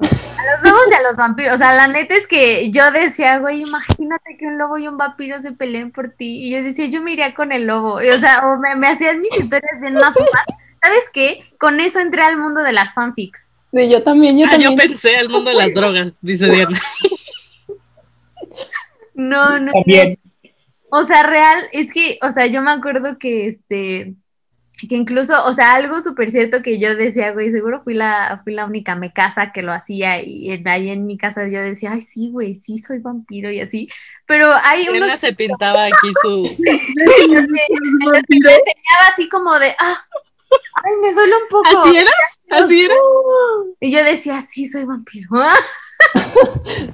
A 0.00 0.06
los 0.06 0.62
lobos 0.64 0.84
y 0.90 0.94
a 0.94 1.02
los 1.02 1.16
vampiros. 1.16 1.54
O 1.54 1.58
sea, 1.58 1.74
la 1.74 1.88
neta 1.88 2.14
es 2.14 2.26
que 2.28 2.70
yo 2.70 2.90
decía, 2.90 3.38
güey, 3.38 3.62
imagínate 3.62 4.36
que 4.38 4.46
un 4.46 4.58
lobo 4.58 4.78
y 4.78 4.86
un 4.86 4.96
vampiro 4.96 5.38
se 5.40 5.52
peleen 5.52 5.90
por 5.90 6.10
ti. 6.10 6.46
Y 6.46 6.50
yo 6.50 6.62
decía, 6.62 6.86
yo 6.86 7.02
me 7.02 7.12
iría 7.12 7.34
con 7.34 7.52
el 7.52 7.66
lobo. 7.66 8.00
Y, 8.02 8.08
o 8.10 8.18
sea, 8.18 8.46
o 8.46 8.58
me, 8.58 8.76
me 8.76 8.88
hacían 8.88 9.20
mis 9.20 9.36
historias 9.36 9.80
bien 9.80 9.94
más 9.94 10.14
¿Sabes 10.82 11.10
qué? 11.12 11.40
Con 11.58 11.80
eso 11.80 11.98
entré 11.98 12.22
al 12.22 12.36
mundo 12.36 12.62
de 12.62 12.72
las 12.72 12.94
fanfics. 12.94 13.48
Sí, 13.72 13.88
yo 13.88 14.02
también, 14.02 14.38
yo 14.38 14.46
ah, 14.50 14.56
yo 14.56 14.74
pensé 14.74 15.16
al 15.16 15.28
mundo 15.28 15.50
de 15.50 15.56
las 15.56 15.74
drogas, 15.74 16.16
dice 16.22 16.46
Diana. 16.46 16.78
No, 19.14 19.58
no. 19.58 19.72
También. 19.72 20.16
O 20.90 21.02
sea, 21.02 21.24
real, 21.24 21.60
es 21.72 21.92
que, 21.92 22.18
o 22.22 22.30
sea, 22.30 22.46
yo 22.46 22.62
me 22.62 22.70
acuerdo 22.70 23.18
que 23.18 23.48
este, 23.48 24.14
que 24.86 24.94
incluso, 24.94 25.44
o 25.44 25.52
sea, 25.52 25.74
algo 25.74 26.00
súper 26.00 26.30
cierto 26.30 26.62
que 26.62 26.78
yo 26.78 26.94
decía, 26.94 27.32
güey, 27.32 27.50
seguro 27.50 27.82
fui 27.82 27.94
la, 27.94 28.40
fui 28.44 28.54
la 28.54 28.64
única 28.64 28.94
me 28.94 29.12
casa 29.12 29.50
que 29.50 29.62
lo 29.62 29.72
hacía 29.72 30.22
y 30.22 30.52
en, 30.52 30.68
ahí 30.68 30.90
en 30.90 31.04
mi 31.04 31.18
casa 31.18 31.48
yo 31.48 31.60
decía, 31.60 31.92
ay, 31.92 32.00
sí, 32.00 32.30
güey, 32.30 32.54
sí, 32.54 32.78
soy 32.78 33.00
vampiro 33.00 33.50
y 33.50 33.60
así, 33.60 33.88
pero 34.26 34.52
hay 34.62 34.82
Diana 34.82 35.06
unos 35.06 35.20
se 35.20 35.32
pintaba 35.32 35.86
aquí 35.86 36.12
su... 36.22 36.42
los 36.42 36.56
que, 36.56 37.62
me 37.98 38.18
enseñaba 38.18 39.08
así 39.12 39.28
como 39.28 39.58
de, 39.58 39.74
ah, 39.80 40.06
ay, 40.84 40.92
me 41.02 41.12
duele 41.12 41.32
un 41.34 41.48
poco. 41.50 41.84
¿Así 41.84 41.96
era? 41.96 42.10
¿Así 42.50 42.84
era? 42.84 42.94
Y 43.80 43.90
yo 43.90 44.04
decía, 44.04 44.40
sí, 44.42 44.66
soy 44.66 44.84
vampiro. 44.84 45.28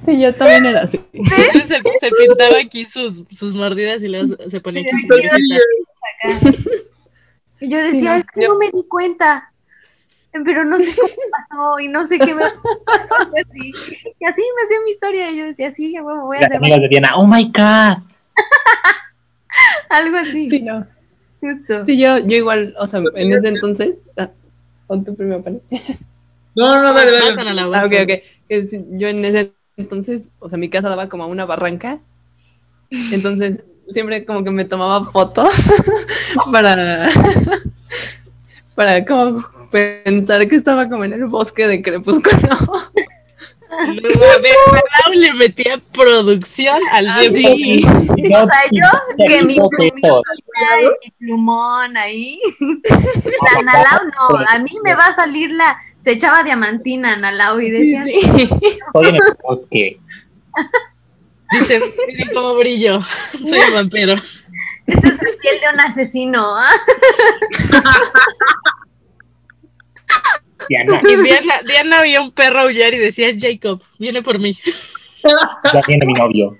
Sí, 0.03 0.19
yo 0.19 0.33
también 0.33 0.65
era 0.65 0.81
así. 0.81 0.99
Entonces 1.13 1.67
se, 1.67 1.81
se 1.99 2.11
pintaba 2.11 2.57
aquí 2.57 2.85
sus, 2.85 3.23
sus 3.37 3.53
mordidas 3.53 4.01
y 4.01 4.07
luego 4.07 4.35
se 4.49 4.59
ponía 4.59 4.81
aquí 4.81 5.07
Sí. 6.41 6.59
Y 7.65 7.69
yo 7.69 7.77
decía, 7.79 8.11
no, 8.11 8.17
es 8.17 8.25
que 8.25 8.47
no 8.47 8.57
me 8.59 8.69
di 8.69 8.87
cuenta, 8.87 9.51
pero 10.31 10.63
no 10.63 10.77
sé 10.77 10.95
cómo 10.95 11.13
pasó 11.49 11.79
y 11.79 11.87
no 11.87 12.05
sé 12.05 12.19
qué 12.19 12.35
me 12.35 12.41
pasó. 12.41 12.61
Y 13.33 13.41
así, 13.41 13.71
y 14.19 14.25
así 14.25 14.41
me 14.55 14.63
hacía 14.63 14.77
mi 14.83 14.91
historia. 14.91 15.31
Y 15.31 15.37
yo 15.37 15.45
decía, 15.45 15.71
sí, 15.71 15.97
a 15.97 16.03
huevo, 16.03 16.25
voy 16.25 16.37
a 16.37 16.41
Las 16.41 16.49
hacer 16.51 16.57
amigas 16.57 16.81
de 16.81 16.87
Diana, 16.89 17.09
oh 17.15 17.25
my 17.25 17.45
god. 17.45 18.03
algo 19.89 20.17
así. 20.17 20.47
Sí, 20.47 20.61
no. 20.61 20.85
Justo. 21.41 21.85
Sí, 21.85 21.97
yo, 21.97 22.19
yo 22.19 22.37
igual, 22.37 22.75
o 22.77 22.87
sea, 22.87 23.01
en 23.15 23.31
ese 23.31 23.47
entonces, 23.47 23.95
ah, 24.15 24.29
pon 24.85 25.03
tu 25.03 25.15
primero, 25.15 25.41
Pani. 25.41 25.59
No, 26.55 26.81
no, 26.83 26.93
dale, 26.93 27.13
dale. 27.13 27.29
Pasan 27.29 27.47
a 27.47 27.53
la 27.53 27.63
Ah, 27.63 27.85
ok, 27.85 27.93
ok. 28.03 28.11
Yo 28.99 29.07
en 29.07 29.25
ese 29.25 29.53
entonces, 29.75 30.31
o 30.37 30.51
sea, 30.51 30.59
mi 30.59 30.69
casa 30.69 30.89
daba 30.89 31.09
como 31.09 31.23
a 31.23 31.27
una 31.27 31.45
barranca. 31.45 31.99
Entonces, 33.11 33.63
siempre 33.89 34.25
como 34.25 34.43
que 34.43 34.51
me 34.51 34.65
tomaba 34.65 35.03
fotos 35.05 35.53
para, 36.51 37.07
para 38.75 39.05
como 39.05 39.43
pensar 39.71 40.47
que 40.47 40.55
estaba 40.55 40.89
como 40.89 41.03
en 41.03 41.13
el 41.13 41.25
bosque 41.25 41.67
de 41.67 41.81
Crepúsculo. 41.81 42.57
Raúl 43.69 45.21
le 45.21 45.33
metía 45.33 45.81
producción 45.91 46.77
al 46.93 47.07
100%. 47.07 47.31
sí. 47.35 47.85
No, 48.29 48.43
O 48.43 48.47
sea, 48.47 48.63
yo 48.71 48.87
que 49.27 49.43
mi 49.43 49.55
plumita 49.55 50.21
y 50.81 50.85
mi 50.85 51.11
plumón 51.19 51.97
ahí. 51.97 52.39
La 52.59 53.61
Nalau 53.63 54.05
no, 54.05 54.37
a 54.47 54.59
mí 54.59 54.71
me 54.83 54.95
va 54.95 55.07
a 55.07 55.13
salir 55.13 55.51
la. 55.51 55.77
Se 55.99 56.11
echaba 56.11 56.43
diamantina 56.43 57.15
Nalau 57.17 57.59
y 57.59 57.71
decía, 57.71 58.03
Sí, 58.03 58.21
sí. 58.21 58.43
Estoy 58.43 59.07
en 59.09 59.15
el 59.15 59.21
bosque. 59.43 59.99
Dice, 61.51 61.81
miren 62.07 62.33
cómo 62.33 62.55
brillo. 62.55 62.99
Soy 63.31 63.59
un 63.59 63.73
vampiro. 63.73 64.13
esta 64.87 65.07
es 65.07 65.13
la 65.13 65.31
piel 65.41 65.59
de 65.61 65.69
un 65.73 65.79
asesino. 65.79 66.57
¿ah?". 66.57 66.71
Diana, 70.69 71.01
Y 71.03 71.15
Diana, 71.17 71.53
Diana 71.65 72.01
vio 72.01 72.23
un 72.23 72.31
perro 72.31 72.61
aullar 72.61 72.93
y 72.93 72.97
decía, 72.97 73.27
es 73.27 73.37
Jacob, 73.39 73.81
viene 73.99 74.23
por 74.23 74.39
mí. 74.39 74.53
ya 74.53 75.81
tiene 75.85 76.05
mi 76.05 76.13
novio. 76.13 76.57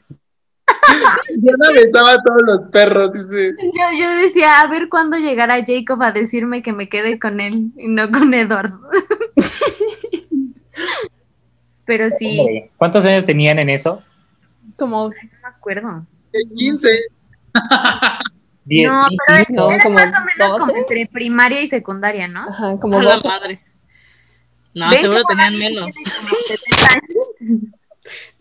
Diana 1.37 1.69
besaba 1.73 2.13
a 2.13 2.23
todos 2.23 2.41
los 2.45 2.61
perros, 2.71 3.13
dice. 3.13 3.53
Yo, 3.61 3.99
yo 3.99 4.09
decía, 4.21 4.61
a 4.61 4.67
ver 4.67 4.89
cuándo 4.89 5.17
llegará 5.17 5.63
Jacob 5.65 6.01
a 6.01 6.11
decirme 6.11 6.61
que 6.61 6.73
me 6.73 6.89
quede 6.89 7.19
con 7.19 7.39
él 7.39 7.71
y 7.77 7.87
no 7.87 8.11
con 8.11 8.33
Eduardo. 8.33 8.79
Pero 11.85 12.09
sí, 12.09 12.63
¿Cuántos 12.77 13.05
años 13.05 13.25
tenían 13.25 13.59
en 13.59 13.69
eso? 13.69 14.01
Como, 14.77 15.09
no 15.09 15.13
me 15.41 15.47
acuerdo. 15.47 16.05
15. 16.55 16.89
Diez. 18.65 18.89
No, 18.91 19.05
pero 19.27 19.37
era, 19.39 19.45
No, 19.49 19.71
era 19.71 19.83
como 19.83 19.95
más 19.95 20.11
o 20.11 20.25
menos 20.25 20.51
como 20.53 20.65
12. 20.67 20.79
entre 20.79 21.05
primaria 21.07 21.61
y 21.61 21.67
secundaria, 21.67 22.27
¿no? 22.27 22.47
ajá, 22.49 22.77
como 22.79 22.99
A 22.99 23.03
la 23.03 23.11
12. 23.13 23.27
madre. 23.27 23.61
No, 24.73 24.89
¿Ven 24.89 24.99
seguro 24.99 25.23
tenían 25.23 25.57
menos. 25.57 25.91
tiene 25.91 26.11
como 26.19 26.35
70 26.35 26.93
años? 26.93 27.63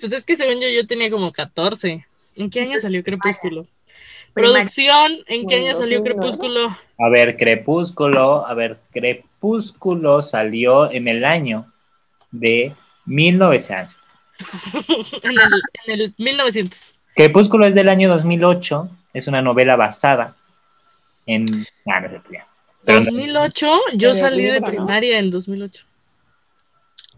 Pues 0.00 0.12
es 0.12 0.24
que 0.24 0.36
según 0.36 0.60
yo, 0.60 0.68
yo 0.68 0.86
tenía 0.86 1.10
como 1.10 1.30
14. 1.32 2.04
¿En 2.36 2.50
qué 2.50 2.60
año 2.62 2.78
salió 2.80 3.02
Crepúsculo? 3.04 3.66
Primaria. 4.32 4.54
Producción, 4.56 5.12
¿en 5.28 5.46
qué 5.46 5.54
año 5.56 5.74
salió 5.74 5.98
2009. 5.98 6.02
Crepúsculo? 6.02 6.76
A 6.98 7.08
ver, 7.08 7.36
Crepúsculo, 7.36 8.46
a 8.46 8.54
ver, 8.54 8.80
Crepúsculo 8.92 10.22
salió 10.22 10.90
en 10.90 11.06
el 11.06 11.24
año 11.24 11.72
de 12.32 12.74
1900. 13.04 13.94
En, 15.22 15.30
el, 15.38 15.62
en 15.86 16.00
el 16.00 16.14
1900. 16.18 16.98
Crepúsculo 17.14 17.66
es 17.66 17.74
del 17.74 17.88
año 17.88 18.08
2008, 18.08 18.88
es 19.12 19.28
una 19.28 19.40
novela 19.42 19.76
basada 19.76 20.34
en... 21.26 21.44
Ah, 21.86 22.00
no 22.00 22.08
sé, 22.10 22.20
ya. 22.32 22.46
Pero 22.84 22.98
no- 23.00 23.04
2008, 23.06 23.80
yo 23.94 24.14
salí 24.14 24.44
de 24.44 24.60
primaria 24.60 25.18
en 25.18 25.30
2008. 25.30 25.86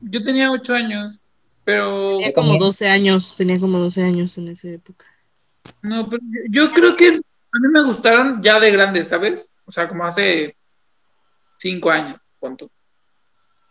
Yo 0.02 0.22
tenía 0.22 0.50
8 0.52 0.74
años, 0.74 1.18
pero. 1.64 2.18
Tenía 2.18 2.32
como 2.34 2.58
12 2.58 2.88
años, 2.88 3.34
tenía 3.34 3.58
como 3.58 3.78
12 3.78 4.02
años 4.04 4.36
en 4.38 4.48
esa 4.48 4.68
época. 4.68 5.06
No, 5.82 6.08
pero 6.08 6.22
yo- 6.50 6.70
creo 6.72 6.94
que 6.94 7.08
a 7.08 7.58
mí 7.58 7.68
me 7.72 7.82
gustaron 7.82 8.42
ya 8.42 8.60
de 8.60 8.70
grandes, 8.70 9.08
¿sabes? 9.08 9.50
O 9.64 9.72
sea, 9.72 9.88
como 9.88 10.04
hace 10.04 10.54
5 11.58 11.90
años, 11.90 12.20
punto. 12.38 12.70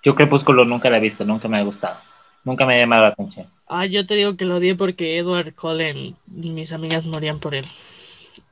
Yo 0.04 0.16
Crepúsculo 0.16 0.66
nunca 0.66 0.90
la 0.90 0.98
he 0.98 1.02
visto, 1.02 1.24
nunca 1.24 1.48
me 1.48 1.58
ha 1.60 1.64
gustado, 1.64 2.00
nunca 2.46 2.66
me 2.66 2.76
ha 2.76 2.80
llamado 2.80 3.04
la 3.04 3.10
atención. 3.10 3.52
Ah, 3.68 3.86
yo 3.86 4.06
te 4.06 4.16
digo 4.16 4.38
que 4.38 4.46
lo 4.46 4.56
odié 4.58 4.76
porque 4.76 5.18
Edward 5.18 5.54
Cullen, 5.56 6.16
mis 6.28 6.72
amigas 6.74 7.06
morían 7.06 7.40
por 7.40 7.56
él. 7.56 7.66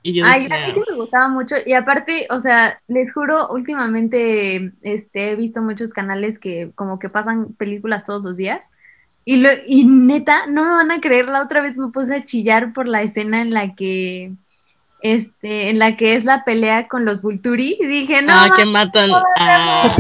Y 0.04 0.14
yo 0.14 0.26
Ay, 0.26 0.48
a 0.50 0.50
decía, 0.50 0.60
mí 0.60 0.72
sí 0.74 0.80
me 0.90 0.96
gustaba 0.96 1.28
mucho 1.28 1.56
y 1.66 1.74
aparte, 1.74 2.28
o 2.30 2.40
sea, 2.40 2.82
les 2.88 3.14
juro, 3.14 3.50
últimamente 3.50 4.72
este, 4.82 5.32
he 5.32 5.36
visto 5.36 5.62
muchos 5.62 5.92
canales 5.92 6.40
que 6.40 6.72
como 6.76 6.98
que 7.00 7.10
pasan 7.10 7.54
películas 7.56 8.06
todos 8.06 8.24
los 8.24 8.38
días 8.38 8.72
Y, 9.26 9.38
lo, 9.38 9.50
y 9.68 9.86
neta, 9.86 10.48
no 10.48 10.66
me 10.66 10.72
van 10.72 10.92
a 10.92 11.02
creer, 11.02 11.30
la 11.30 11.44
otra 11.44 11.62
vez 11.64 11.80
me 11.80 11.90
puse 11.92 12.16
a 12.18 12.26
chillar 12.26 12.74
por 12.74 12.88
la 12.90 13.04
escena 13.04 13.42
en 13.44 13.52
la 13.54 13.76
que 13.76 14.36
este, 15.04 15.70
en 15.70 15.80
la 15.80 15.98
que 15.98 16.16
es 16.16 16.24
la 16.24 16.46
pelea 16.46 16.88
con 16.88 17.04
los 17.04 17.22
Vulturi, 17.22 17.78
y 17.78 17.86
dije, 17.86 18.22
no, 18.22 18.32
ah, 18.34 18.50
que 18.56 18.64
matan 18.64 19.12
a... 19.38 19.96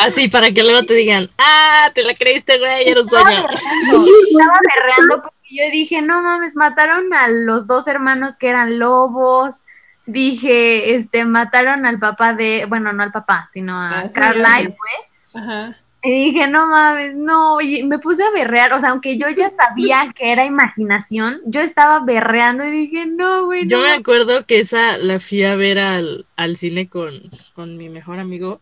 Así, 0.00 0.28
para 0.32 0.50
que 0.50 0.64
luego 0.64 0.82
te 0.82 0.94
digan, 0.94 1.30
ah, 1.38 1.90
te 1.94 2.02
la 2.02 2.12
creíste, 2.12 2.58
güey, 2.58 2.88
era 2.88 3.00
un 3.00 3.06
estaba 3.06 3.24
sueño. 3.24 3.46
estaba 3.48 4.58
berreando 4.74 5.22
porque 5.22 5.46
yo 5.48 5.70
dije, 5.70 6.02
no 6.02 6.22
mames, 6.22 6.56
mataron 6.56 7.14
a 7.14 7.28
los 7.28 7.68
dos 7.68 7.86
hermanos 7.86 8.34
que 8.36 8.48
eran 8.48 8.80
lobos. 8.80 9.54
Dije, 10.06 10.96
este, 10.96 11.24
mataron 11.24 11.86
al 11.86 12.00
papá 12.00 12.34
de, 12.34 12.66
bueno, 12.68 12.92
no 12.92 13.04
al 13.04 13.12
papá, 13.12 13.46
sino 13.52 13.80
a 13.80 14.00
Ah, 14.00 14.08
sí, 14.08 14.14
Carlyle, 14.14 14.76
pues. 14.76 15.14
Ajá. 15.34 15.76
Y 16.02 16.26
dije, 16.26 16.46
no 16.46 16.66
mames, 16.68 17.16
no, 17.16 17.60
y 17.60 17.82
me 17.82 17.98
puse 17.98 18.22
a 18.22 18.30
berrear, 18.30 18.72
o 18.72 18.78
sea, 18.78 18.90
aunque 18.90 19.18
yo 19.18 19.28
ya 19.30 19.50
sabía 19.50 20.12
que 20.14 20.30
era 20.32 20.44
imaginación, 20.46 21.40
yo 21.44 21.60
estaba 21.60 22.00
berreando 22.04 22.64
y 22.64 22.70
dije, 22.70 23.04
no, 23.06 23.46
güey, 23.46 23.66
Yo 23.66 23.78
no 23.78 23.82
me 23.82 23.88
mames". 23.88 24.00
acuerdo 24.00 24.46
que 24.46 24.60
esa 24.60 24.96
la 24.98 25.18
fui 25.18 25.42
a 25.44 25.56
ver 25.56 25.78
al, 25.80 26.26
al 26.36 26.56
cine 26.56 26.88
con, 26.88 27.30
con 27.52 27.76
mi 27.76 27.88
mejor 27.88 28.20
amigo. 28.20 28.60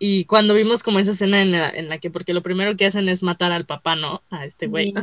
Y 0.00 0.26
cuando 0.26 0.54
vimos 0.54 0.82
como 0.84 1.00
esa 1.00 1.10
escena 1.10 1.42
en 1.42 1.50
la, 1.50 1.68
en 1.70 1.88
la 1.88 1.98
que, 1.98 2.08
porque 2.10 2.32
lo 2.32 2.42
primero 2.42 2.76
que 2.76 2.86
hacen 2.86 3.08
es 3.08 3.22
matar 3.24 3.50
al 3.50 3.66
papá, 3.66 3.96
¿no? 3.96 4.22
A 4.30 4.44
este 4.44 4.68
güey. 4.68 4.94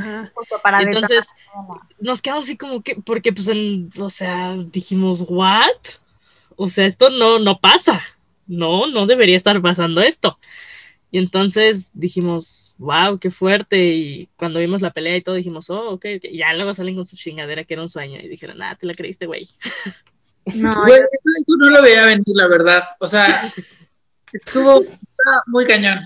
Entonces, 0.80 1.28
nos 2.00 2.22
quedamos 2.22 2.46
así 2.46 2.56
como 2.58 2.82
que, 2.82 2.96
porque 2.96 3.34
pues, 3.34 3.50
en, 3.50 3.90
o 4.00 4.10
sea, 4.10 4.56
dijimos, 4.56 5.26
¿what? 5.28 5.68
O 6.56 6.68
sea, 6.68 6.86
esto 6.86 7.10
no, 7.10 7.40
no 7.40 7.60
pasa. 7.60 8.02
No, 8.48 8.88
no 8.88 9.06
debería 9.06 9.36
estar 9.36 9.62
pasando 9.62 10.02
esto. 10.02 10.38
Y 11.16 11.18
entonces 11.18 11.92
dijimos, 11.94 12.76
wow, 12.78 13.18
qué 13.18 13.32
fuerte. 13.32 13.78
Y 13.78 14.30
cuando 14.36 14.60
vimos 14.60 14.82
la 14.82 14.92
pelea 14.92 15.16
y 15.16 15.22
todo, 15.22 15.36
dijimos, 15.36 15.70
oh, 15.70 15.92
ok, 15.92 16.06
ok. 16.18 16.26
Y 16.26 16.40
ya 16.40 16.54
luego 16.54 16.74
salen 16.74 16.94
con 16.94 17.06
su 17.06 17.16
chingadera 17.16 17.64
que 17.64 17.74
era 17.74 17.84
un 17.84 17.88
sueño. 17.88 18.20
Y 18.22 18.28
dijeron, 18.28 18.62
ah, 18.62 18.76
te 18.78 18.86
la 18.86 18.94
creíste, 18.94 19.26
güey. 19.26 19.48
No, 20.54 20.70
Güey, 20.86 21.00
eso 21.00 21.56
no 21.58 21.70
lo 21.70 21.82
veía 21.82 22.06
venir, 22.06 22.26
la 22.28 22.48
verdad. 22.48 22.84
O 23.00 23.08
sea, 23.08 23.26
estuvo 24.34 24.84
muy 25.48 25.66
cañón. 25.66 26.06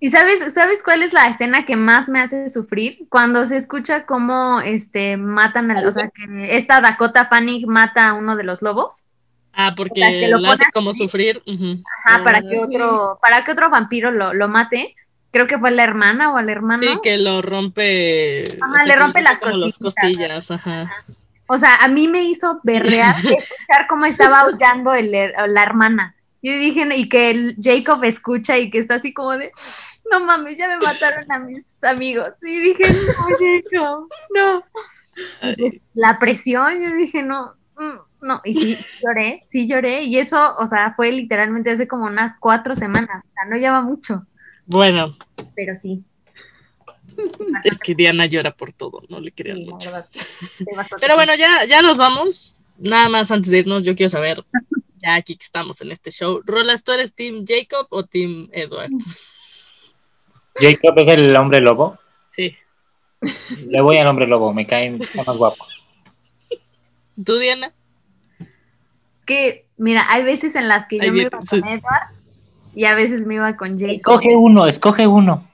¿Y 0.00 0.10
sabes, 0.10 0.52
sabes 0.52 0.82
cuál 0.82 1.04
es 1.04 1.12
la 1.12 1.28
escena 1.28 1.64
que 1.64 1.76
más 1.76 2.08
me 2.08 2.20
hace 2.20 2.50
sufrir? 2.50 3.06
Cuando 3.08 3.44
se 3.46 3.56
escucha 3.56 4.04
cómo 4.04 4.60
este 4.62 5.16
matan 5.16 5.70
al, 5.70 5.86
o 5.86 5.92
sea, 5.92 6.10
que 6.10 6.56
esta 6.56 6.80
Dakota 6.80 7.28
Fanning 7.28 7.68
mata 7.68 8.08
a 8.08 8.14
uno 8.14 8.34
de 8.34 8.44
los 8.44 8.62
lobos, 8.62 9.04
Ah, 9.56 9.74
porque 9.76 10.00
O 10.00 10.04
sea, 10.04 10.10
que 10.10 10.28
lo 10.28 10.50
hace 10.50 10.64
como 10.72 10.92
sufrir. 10.94 11.42
ajá, 12.06 12.24
para 12.24 12.38
Ah, 12.38 12.42
que 12.42 12.56
sí. 12.56 12.56
otro, 12.58 13.18
para 13.22 13.44
que 13.44 13.52
otro 13.52 13.70
vampiro 13.70 14.10
lo, 14.10 14.32
lo 14.34 14.48
mate. 14.48 14.94
Creo 15.30 15.46
que 15.46 15.58
fue 15.58 15.70
la 15.72 15.82
hermana 15.82 16.32
o 16.32 16.36
al 16.36 16.48
hermano. 16.48 16.82
Sí, 16.82 16.98
que 17.02 17.16
lo 17.18 17.42
rompe. 17.42 18.58
Ajá, 18.60 18.84
le 18.84 18.94
que 18.94 19.00
rompe 19.00 19.20
las 19.22 19.38
como 19.40 19.56
las 19.56 19.78
costillitas. 19.78 19.94
costillas, 19.94 20.50
ajá. 20.50 20.92
O 21.46 21.58
sea, 21.58 21.76
a 21.76 21.88
mí 21.88 22.08
me 22.08 22.22
hizo 22.24 22.60
berrear 22.62 23.14
escuchar 23.16 23.86
cómo 23.88 24.06
estaba 24.06 24.40
aullando 24.40 24.94
el 24.94 25.10
la 25.12 25.62
hermana. 25.62 26.14
Yo 26.42 26.52
dije, 26.52 26.86
y 26.96 27.08
que 27.08 27.30
el 27.30 27.56
Jacob 27.60 28.04
escucha 28.04 28.58
y 28.58 28.70
que 28.70 28.78
está 28.78 28.96
así 28.96 29.12
como 29.14 29.32
de, 29.36 29.50
no 30.10 30.20
mames, 30.20 30.56
ya 30.58 30.68
me 30.68 30.76
mataron 30.78 31.30
a 31.32 31.38
mis 31.40 31.64
amigos. 31.82 32.30
Y 32.42 32.58
dije, 32.60 32.84
no, 32.92 33.24
Jacob, 33.72 34.08
no. 34.34 34.64
Y 35.50 35.56
pues, 35.56 35.72
la 35.94 36.18
presión, 36.18 36.82
yo 36.82 36.94
dije, 36.96 37.22
no, 37.22 37.54
mm, 37.76 37.98
no. 38.24 38.40
Y 38.44 38.54
sí, 38.54 38.78
lloré, 39.02 39.42
sí 39.48 39.68
lloré. 39.68 40.02
Y 40.02 40.18
eso, 40.18 40.56
o 40.58 40.66
sea, 40.66 40.94
fue 40.96 41.12
literalmente 41.12 41.70
hace 41.70 41.86
como 41.86 42.06
unas 42.06 42.32
cuatro 42.40 42.74
semanas. 42.74 43.22
O 43.24 43.32
sea, 43.34 43.44
no 43.48 43.56
lleva 43.56 43.82
mucho, 43.82 44.26
Bueno, 44.66 45.10
pero 45.54 45.76
sí. 45.76 46.02
es 47.64 47.78
que 47.78 47.94
Diana 47.94 48.26
llora 48.26 48.50
por 48.50 48.72
todo, 48.72 48.98
no 49.08 49.20
le 49.20 49.30
crean 49.30 49.58
Sí, 49.58 49.66
mucho. 49.66 49.92
verdad, 49.92 50.08
Pero 51.00 51.14
bueno, 51.14 51.34
ya, 51.36 51.64
ya 51.66 51.80
nos 51.82 51.96
vamos. 51.96 52.56
Nada 52.78 53.08
más 53.08 53.30
antes 53.30 53.50
de 53.52 53.58
irnos, 53.60 53.84
yo 53.84 53.94
quiero 53.94 54.08
saber, 54.10 54.44
ya 55.00 55.14
aquí 55.14 55.36
que 55.36 55.44
estamos 55.44 55.80
en 55.80 55.92
este 55.92 56.10
show, 56.10 56.40
Rolas, 56.44 56.82
¿tú 56.82 56.90
eres 56.90 57.14
Team 57.14 57.44
Jacob 57.46 57.86
o 57.90 58.04
Team 58.04 58.48
Edward? 58.50 58.90
Jacob 60.56 60.94
es 60.98 61.08
el 61.12 61.36
hombre 61.36 61.60
lobo. 61.60 61.98
Sí. 62.34 62.56
Le 63.68 63.80
voy 63.80 63.96
al 63.98 64.06
hombre 64.08 64.26
lobo, 64.26 64.52
me 64.52 64.66
caen 64.66 64.98
más 65.14 65.36
guapo. 65.38 65.64
¿Tú, 67.24 67.38
Diana? 67.38 67.72
Que, 69.24 69.66
mira, 69.76 70.04
hay 70.10 70.22
veces 70.22 70.54
en 70.54 70.68
las 70.68 70.86
que 70.86 70.98
yo 70.98 71.12
me 71.12 71.22
iba 71.22 71.30
con 71.30 71.46
sí. 71.46 71.56
Edward 71.56 72.08
y 72.74 72.84
a 72.86 72.94
veces 72.94 73.26
me 73.26 73.34
iba 73.34 73.56
con 73.56 73.78
Jacob. 73.78 73.94
Escoge 73.96 74.36
uno, 74.36 74.66
escoge 74.66 75.06
uno. 75.06 75.48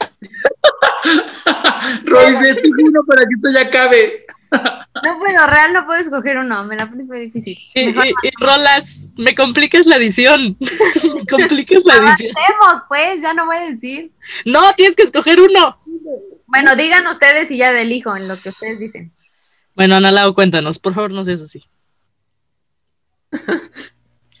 Royce, 2.04 2.48
escoge 2.48 2.82
uno 2.84 3.00
para 3.06 3.22
que 3.22 3.34
esto 3.36 3.50
ya 3.52 3.68
acabe. 3.68 4.26
No 5.02 5.18
puedo, 5.18 5.44
real 5.48 5.72
no 5.72 5.84
puedo 5.86 5.98
escoger 5.98 6.38
uno, 6.38 6.62
me 6.62 6.76
la 6.76 6.86
pones 6.86 7.08
muy 7.08 7.18
difícil. 7.18 7.58
Y, 7.74 7.86
Mejor 7.86 8.06
y- 8.06 8.10
y 8.22 8.30
Rolas, 8.40 9.08
me 9.16 9.34
complicas 9.34 9.86
la 9.86 9.96
edición. 9.96 10.56
me 10.60 11.26
complicas 11.26 11.84
la 11.84 11.94
edición. 11.96 12.30
avancemos, 12.36 12.82
pues, 12.88 13.20
ya 13.20 13.34
no 13.34 13.44
voy 13.46 13.56
a 13.56 13.70
decir. 13.72 14.12
No, 14.44 14.72
tienes 14.74 14.94
que 14.94 15.02
escoger 15.02 15.40
uno. 15.40 15.76
Bueno, 16.46 16.76
digan 16.76 17.04
ustedes 17.08 17.50
y 17.50 17.56
ya 17.56 17.72
del 17.72 17.90
hijo 17.90 18.16
en 18.16 18.28
lo 18.28 18.36
que 18.36 18.50
ustedes 18.50 18.78
dicen. 18.78 19.10
Bueno, 19.74 19.96
Ana 19.96 20.12
Lau, 20.12 20.32
cuéntanos, 20.32 20.78
por 20.78 20.94
favor, 20.94 21.12
no 21.12 21.24
seas 21.24 21.42
así. 21.42 21.64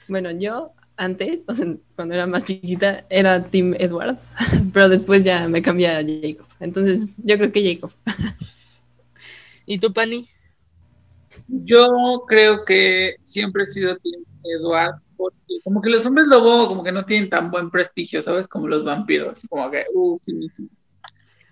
Bueno, 0.06 0.30
yo 0.32 0.72
antes, 0.96 1.40
o 1.46 1.54
sea, 1.54 1.66
cuando 1.96 2.14
era 2.14 2.26
más 2.26 2.44
chiquita, 2.44 3.04
era 3.08 3.42
Team 3.42 3.74
Edward, 3.78 4.18
pero 4.72 4.88
después 4.88 5.24
ya 5.24 5.48
me 5.48 5.62
cambié 5.62 5.88
a 5.88 6.04
Jacob. 6.04 6.46
Entonces, 6.60 7.14
yo 7.18 7.36
creo 7.38 7.52
que 7.52 7.74
Jacob. 7.74 7.90
¿Y 9.66 9.78
tú, 9.78 9.92
Pani? 9.92 10.28
Yo 11.48 12.24
creo 12.28 12.64
que 12.64 13.16
siempre 13.24 13.62
he 13.62 13.66
sido 13.66 13.96
Team 13.96 14.24
Eduard, 14.44 15.00
porque 15.16 15.58
como 15.64 15.80
que 15.80 15.90
los 15.90 16.04
hombres 16.06 16.26
lobo 16.28 16.68
como 16.68 16.84
que 16.84 16.92
no 16.92 17.04
tienen 17.04 17.30
tan 17.30 17.50
buen 17.50 17.70
prestigio, 17.70 18.20
¿sabes? 18.20 18.46
Como 18.46 18.68
los 18.68 18.84
vampiros, 18.84 19.42
como 19.48 19.70
que, 19.70 19.84
uh, 19.94 20.18
finísimo. 20.24 20.68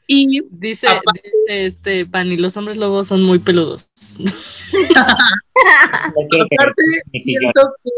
Y 0.06 0.42
Dice, 0.50 0.88
Aparte- 0.88 1.22
dice 1.24 1.66
este 1.66 2.06
Pani, 2.06 2.36
los 2.36 2.56
hombres 2.56 2.76
lobos 2.76 3.06
son 3.08 3.22
muy 3.22 3.38
peludos. 3.38 3.90
Aparte 5.54 6.82
siento 7.22 7.74
que, 7.82 7.90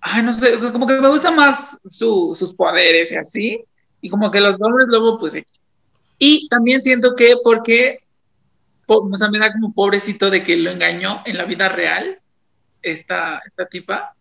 ay, 0.00 0.22
no 0.22 0.32
sé, 0.32 0.58
como 0.72 0.86
que 0.86 1.00
me 1.00 1.08
gusta 1.08 1.30
más 1.30 1.78
su- 1.84 2.34
sus 2.36 2.52
poderes 2.54 3.10
y 3.12 3.16
así, 3.16 3.64
y 4.00 4.08
como 4.08 4.30
que 4.30 4.40
los 4.40 4.56
hombres 4.60 4.86
lobo, 4.88 5.18
pues, 5.18 5.36
y 6.18 6.48
también 6.48 6.82
siento 6.82 7.14
que 7.16 7.34
porque, 7.42 7.98
po- 8.86 9.08
o 9.10 9.16
sea, 9.16 9.28
me 9.30 9.38
da 9.38 9.52
como 9.52 9.72
pobrecito 9.72 10.30
de 10.30 10.44
que 10.44 10.56
lo 10.56 10.70
engañó 10.70 11.22
en 11.26 11.36
la 11.36 11.44
vida 11.44 11.68
real, 11.68 12.18
esta, 12.82 13.40
esta 13.46 13.66
tipa, 13.66 14.14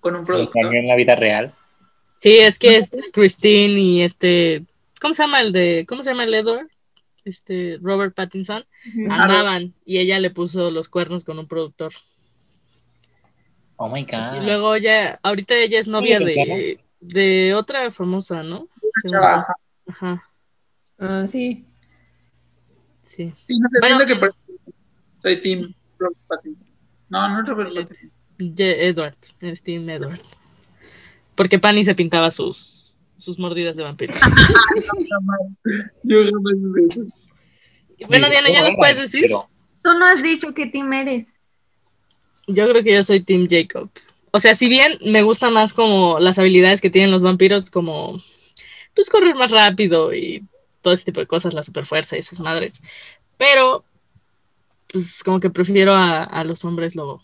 con 0.00 0.14
un 0.16 0.22
Se 0.22 0.26
productor. 0.26 0.62
engañó 0.62 0.80
en 0.80 0.88
la 0.88 0.96
vida 0.96 1.14
real. 1.16 1.54
Sí, 2.18 2.38
es 2.38 2.58
que 2.58 2.78
este 2.78 2.98
Christine 3.12 3.78
y 3.78 4.02
este, 4.02 4.64
¿cómo 5.00 5.14
se 5.14 5.22
llama 5.22 5.40
el 5.40 5.52
de, 5.52 5.84
cómo 5.88 6.02
se 6.02 6.10
llama 6.10 6.24
el 6.24 6.34
Edward? 6.34 6.68
Este 7.24 7.78
Robert 7.82 8.14
Pattinson 8.14 8.64
Ujú. 8.88 9.10
andaban 9.12 9.74
y 9.84 9.98
ella 9.98 10.20
le 10.20 10.30
puso 10.30 10.70
los 10.70 10.88
cuernos 10.88 11.24
con 11.24 11.38
un 11.38 11.48
productor. 11.48 11.92
Oh 13.76 13.88
my 13.88 14.04
god. 14.04 14.40
Y 14.40 14.44
luego 14.44 14.74
ella, 14.74 15.18
ahorita 15.22 15.54
ella 15.56 15.78
es 15.78 15.88
novia 15.88 16.18
de, 16.20 16.80
de 17.00 17.54
otra 17.54 17.90
famosa, 17.90 18.42
¿no? 18.42 18.68
Yo. 19.10 19.18
Ajá, 19.88 20.22
Ah, 20.98 21.26
sí. 21.28 21.66
sí. 23.04 23.32
Sí, 23.44 23.58
no 23.58 23.68
sé, 23.68 23.80
Bueno. 23.80 23.96
siento 23.98 24.14
que 24.14 24.18
por- 24.20 24.34
soy 25.18 25.36
Team 25.42 25.74
Robert 25.98 26.18
Pattinson. 26.26 26.66
No, 27.10 27.28
no 27.28 27.40
es 27.42 27.48
Robert 27.48 27.70
Pattinson. 27.74 28.12
Edward, 28.38 29.16
es 29.40 29.62
Team 29.62 29.88
Edward. 29.90 30.20
Porque 31.34 31.58
Pani 31.58 31.84
se 31.84 31.94
pintaba 31.94 32.30
sus, 32.30 32.75
sus 33.18 33.38
mordidas 33.38 33.76
de 33.76 33.82
vampiro. 33.82 34.14
Yo 36.02 36.24
jamás 36.24 36.54
hice 36.56 36.86
eso. 36.90 37.00
Bueno, 38.08 38.28
Diana, 38.28 38.50
¿ya 38.50 38.60
no 38.60 38.66
nos 38.66 38.76
puedes 38.76 38.98
decir? 38.98 39.22
pero 39.22 39.48
Tú 39.82 39.94
no 39.94 40.04
has 40.04 40.22
dicho 40.22 40.52
qué 40.52 40.66
team 40.66 40.92
eres. 40.92 41.28
Yo 42.46 42.68
creo 42.68 42.82
que 42.82 42.92
yo 42.92 43.02
soy 43.02 43.22
Team 43.22 43.46
Jacob. 43.48 43.90
O 44.30 44.38
sea, 44.38 44.54
si 44.54 44.68
bien 44.68 44.98
me 45.04 45.22
gusta 45.22 45.50
más 45.50 45.72
como 45.72 46.18
las 46.20 46.38
habilidades 46.38 46.80
que 46.80 46.90
tienen 46.90 47.10
los 47.10 47.22
vampiros, 47.22 47.70
como 47.70 48.20
pues 48.94 49.10
correr 49.10 49.34
más 49.34 49.50
rápido 49.50 50.14
y 50.14 50.44
todo 50.82 50.94
ese 50.94 51.04
tipo 51.04 51.20
de 51.20 51.26
cosas, 51.26 51.54
la 51.54 51.62
superfuerza 51.62 52.16
y 52.16 52.20
esas 52.20 52.40
madres. 52.40 52.80
Pero, 53.36 53.84
pues 54.92 55.22
como 55.22 55.40
que 55.40 55.50
prefiero 55.50 55.94
a, 55.94 56.22
a 56.22 56.44
los 56.44 56.64
hombres 56.64 56.96
lobo. 56.96 57.22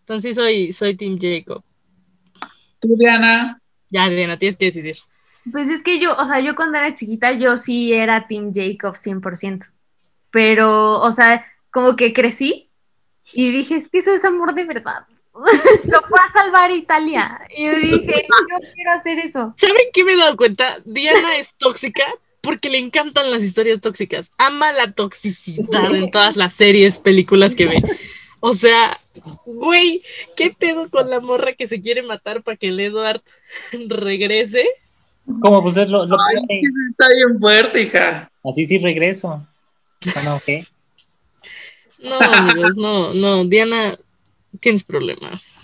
Entonces 0.00 0.36
soy, 0.36 0.72
soy 0.72 0.96
Team 0.96 1.18
Jacob. 1.20 1.64
Tú, 2.80 2.96
Diana, 2.96 3.60
Ya, 3.90 4.08
Diana, 4.08 4.38
tienes 4.38 4.56
que 4.56 4.66
decidir. 4.66 4.96
Pues 5.50 5.68
es 5.68 5.82
que 5.82 5.98
yo, 6.00 6.16
o 6.16 6.26
sea, 6.26 6.40
yo 6.40 6.56
cuando 6.56 6.78
era 6.78 6.94
chiquita, 6.94 7.32
yo 7.32 7.56
sí 7.56 7.92
era 7.92 8.26
Team 8.26 8.52
Jacob 8.52 8.96
100%. 8.96 9.70
Pero, 10.30 11.00
o 11.00 11.12
sea, 11.12 11.46
como 11.70 11.94
que 11.94 12.12
crecí 12.12 12.68
y 13.32 13.50
dije, 13.50 13.76
es 13.76 13.88
que 13.88 13.98
eso 13.98 14.12
es 14.12 14.24
amor 14.24 14.54
de 14.54 14.64
verdad. 14.64 15.06
lo 15.84 16.02
fue 16.02 16.18
a 16.18 16.32
salvar 16.32 16.70
Italia. 16.70 17.40
Y 17.54 17.66
yo 17.66 17.74
dije, 17.74 18.26
yo 18.26 18.72
quiero 18.74 18.90
hacer 18.92 19.18
eso. 19.18 19.54
¿Saben 19.56 19.76
qué 19.92 20.04
me 20.04 20.12
he 20.12 20.16
dado 20.16 20.36
cuenta? 20.36 20.78
Diana 20.84 21.36
es 21.36 21.52
tóxica 21.58 22.04
porque 22.40 22.70
le 22.70 22.78
encantan 22.78 23.30
las 23.30 23.42
historias 23.42 23.80
tóxicas. 23.80 24.30
Ama 24.38 24.72
la 24.72 24.92
toxicidad 24.92 25.94
en 25.94 26.10
todas 26.10 26.36
las 26.36 26.52
series, 26.52 26.98
películas 26.98 27.54
que 27.54 27.66
ve. 27.66 27.82
O 28.40 28.54
sea, 28.54 28.98
güey, 29.44 30.02
¿qué 30.36 30.54
pedo 30.58 30.88
con 30.90 31.10
la 31.10 31.20
morra 31.20 31.52
que 31.54 31.66
se 31.66 31.80
quiere 31.80 32.02
matar 32.02 32.42
para 32.42 32.56
que 32.56 32.68
el 32.68 32.80
Edward 32.80 33.22
regrese? 33.88 34.66
¿Cómo? 35.40 35.62
Pues 35.62 35.76
es 35.76 35.88
lo, 35.88 36.06
lo 36.06 36.16
Ay, 36.20 36.46
que 36.46 36.60
está 36.90 37.08
bien 37.12 37.38
fuerte, 37.40 37.82
hija. 37.82 38.30
Así 38.44 38.64
sí 38.64 38.78
regreso. 38.78 39.28
¿O 39.28 40.22
no, 40.24 40.40
qué? 40.44 40.64
No, 41.98 42.18
amigos, 42.20 42.76
no, 42.76 43.14
no, 43.14 43.44
Diana, 43.46 43.98
tienes 44.60 44.84
problemas. 44.84 45.56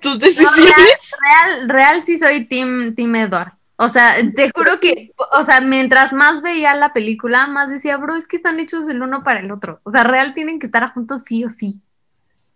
Tus 0.00 0.14
No, 0.14 0.18
decisiones. 0.18 0.56
real, 0.76 0.98
real, 1.20 1.68
real 1.68 2.02
sí 2.04 2.18
soy 2.18 2.44
Team, 2.46 2.94
team 2.94 3.14
Edward. 3.16 3.52
O 3.76 3.88
sea, 3.88 4.14
te 4.36 4.50
juro 4.54 4.78
que, 4.80 5.10
o 5.32 5.42
sea, 5.42 5.60
mientras 5.60 6.12
más 6.12 6.42
veía 6.42 6.76
la 6.76 6.92
película, 6.92 7.48
más 7.48 7.70
decía, 7.70 7.96
bro, 7.96 8.14
es 8.14 8.28
que 8.28 8.36
están 8.36 8.60
hechos 8.60 8.88
el 8.88 9.02
uno 9.02 9.24
para 9.24 9.40
el 9.40 9.50
otro. 9.50 9.80
O 9.82 9.90
sea, 9.90 10.04
real 10.04 10.32
tienen 10.34 10.60
que 10.60 10.66
estar 10.66 10.92
juntos 10.92 11.22
sí 11.26 11.44
o 11.44 11.50
sí. 11.50 11.80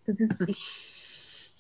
Entonces, 0.09 0.29
pues, 0.37 0.59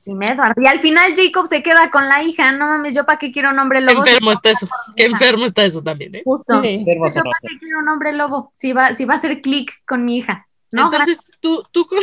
Team 0.04 0.22
Edward. 0.22 0.54
Y 0.62 0.66
al 0.66 0.80
final 0.80 1.12
Jacob 1.14 1.46
se 1.46 1.62
queda 1.62 1.90
con 1.90 2.08
la 2.08 2.22
hija. 2.22 2.52
No 2.52 2.66
mames, 2.68 2.94
yo 2.94 3.04
para 3.04 3.18
qué 3.18 3.30
quiero 3.30 3.50
un 3.50 3.58
hombre 3.58 3.80
Qué 3.80 3.86
lobo. 3.92 4.06
enfermo 4.06 4.32
está 4.32 4.50
eso. 4.50 4.68
Qué 4.96 5.04
enfermo 5.04 5.44
está 5.44 5.64
eso 5.64 5.82
también, 5.82 6.14
¿eh? 6.16 6.22
Justo. 6.24 6.60
Sí. 6.62 6.82
Qué 6.86 6.94
Yo 6.94 7.00
para 7.22 7.38
qué 7.42 7.58
quiero 7.58 7.78
un 7.80 7.88
hombre 7.88 8.12
lobo. 8.12 8.50
Si 8.52 8.72
va, 8.72 8.96
si 8.96 9.04
va 9.04 9.14
a 9.14 9.16
hacer 9.16 9.40
clic 9.40 9.72
con 9.86 10.04
mi 10.04 10.18
hija. 10.18 10.46
No, 10.72 10.84
entonces, 10.92 11.20
tú, 11.40 11.62
tú, 11.72 11.86
con- 11.86 11.98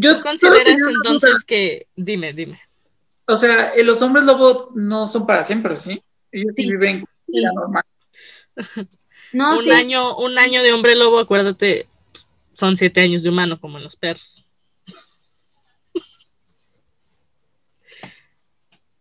Yo 0.00 0.16
tú 0.16 0.22
consideras 0.22 0.76
entonces 0.88 1.44
que. 1.44 1.86
Dime, 1.96 2.32
dime. 2.32 2.60
O 3.26 3.36
sea, 3.36 3.68
eh, 3.74 3.84
los 3.84 4.02
hombres 4.02 4.24
lobo 4.24 4.70
no 4.74 5.06
son 5.06 5.26
para 5.26 5.42
siempre, 5.44 5.76
¿sí? 5.76 6.02
Ellos 6.32 6.52
sí, 6.56 6.64
Sí. 6.64 6.70
viven 6.72 7.04
Sí. 7.32 7.44
normal. 7.54 7.84
no, 9.32 9.52
un 9.52 9.58
sí. 9.60 9.70
año, 9.70 10.16
un 10.16 10.36
año 10.38 10.62
de 10.62 10.72
hombre 10.72 10.94
lobo, 10.96 11.18
acuérdate, 11.18 11.86
son 12.52 12.76
siete 12.76 13.00
años 13.00 13.22
de 13.22 13.30
humano, 13.30 13.58
como 13.60 13.78
en 13.78 13.84
los 13.84 13.96
perros. 13.96 14.48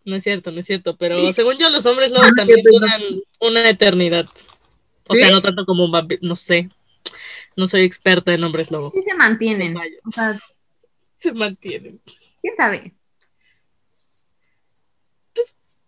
No 0.05 0.15
es 0.15 0.23
cierto, 0.23 0.51
no 0.51 0.59
es 0.59 0.65
cierto, 0.65 0.95
pero 0.97 1.15
Sí. 1.17 1.33
según 1.33 1.57
yo, 1.57 1.69
los 1.69 1.85
hombres 1.85 2.11
lobo 2.11 2.23
Ah, 2.25 2.31
también 2.35 2.61
duran 2.63 3.01
una 3.39 3.69
eternidad. 3.69 4.25
O 5.07 5.13
¿Sí? 5.13 5.19
sea, 5.19 5.29
no 5.29 5.41
tanto 5.41 5.65
como 5.65 5.85
un 5.85 5.91
vampiro, 5.91 6.21
no 6.23 6.35
sé. 6.35 6.69
No 7.55 7.67
soy 7.67 7.81
experta 7.81 8.33
en 8.33 8.43
hombres 8.43 8.71
lobo. 8.71 8.91
Sí 8.91 9.01
se 9.03 9.13
mantienen. 9.13 9.75
O 9.77 10.11
sea, 10.11 10.39
Se 11.17 11.31
mantienen. 11.33 11.99
quién 12.41 12.55
sabe. 12.57 12.93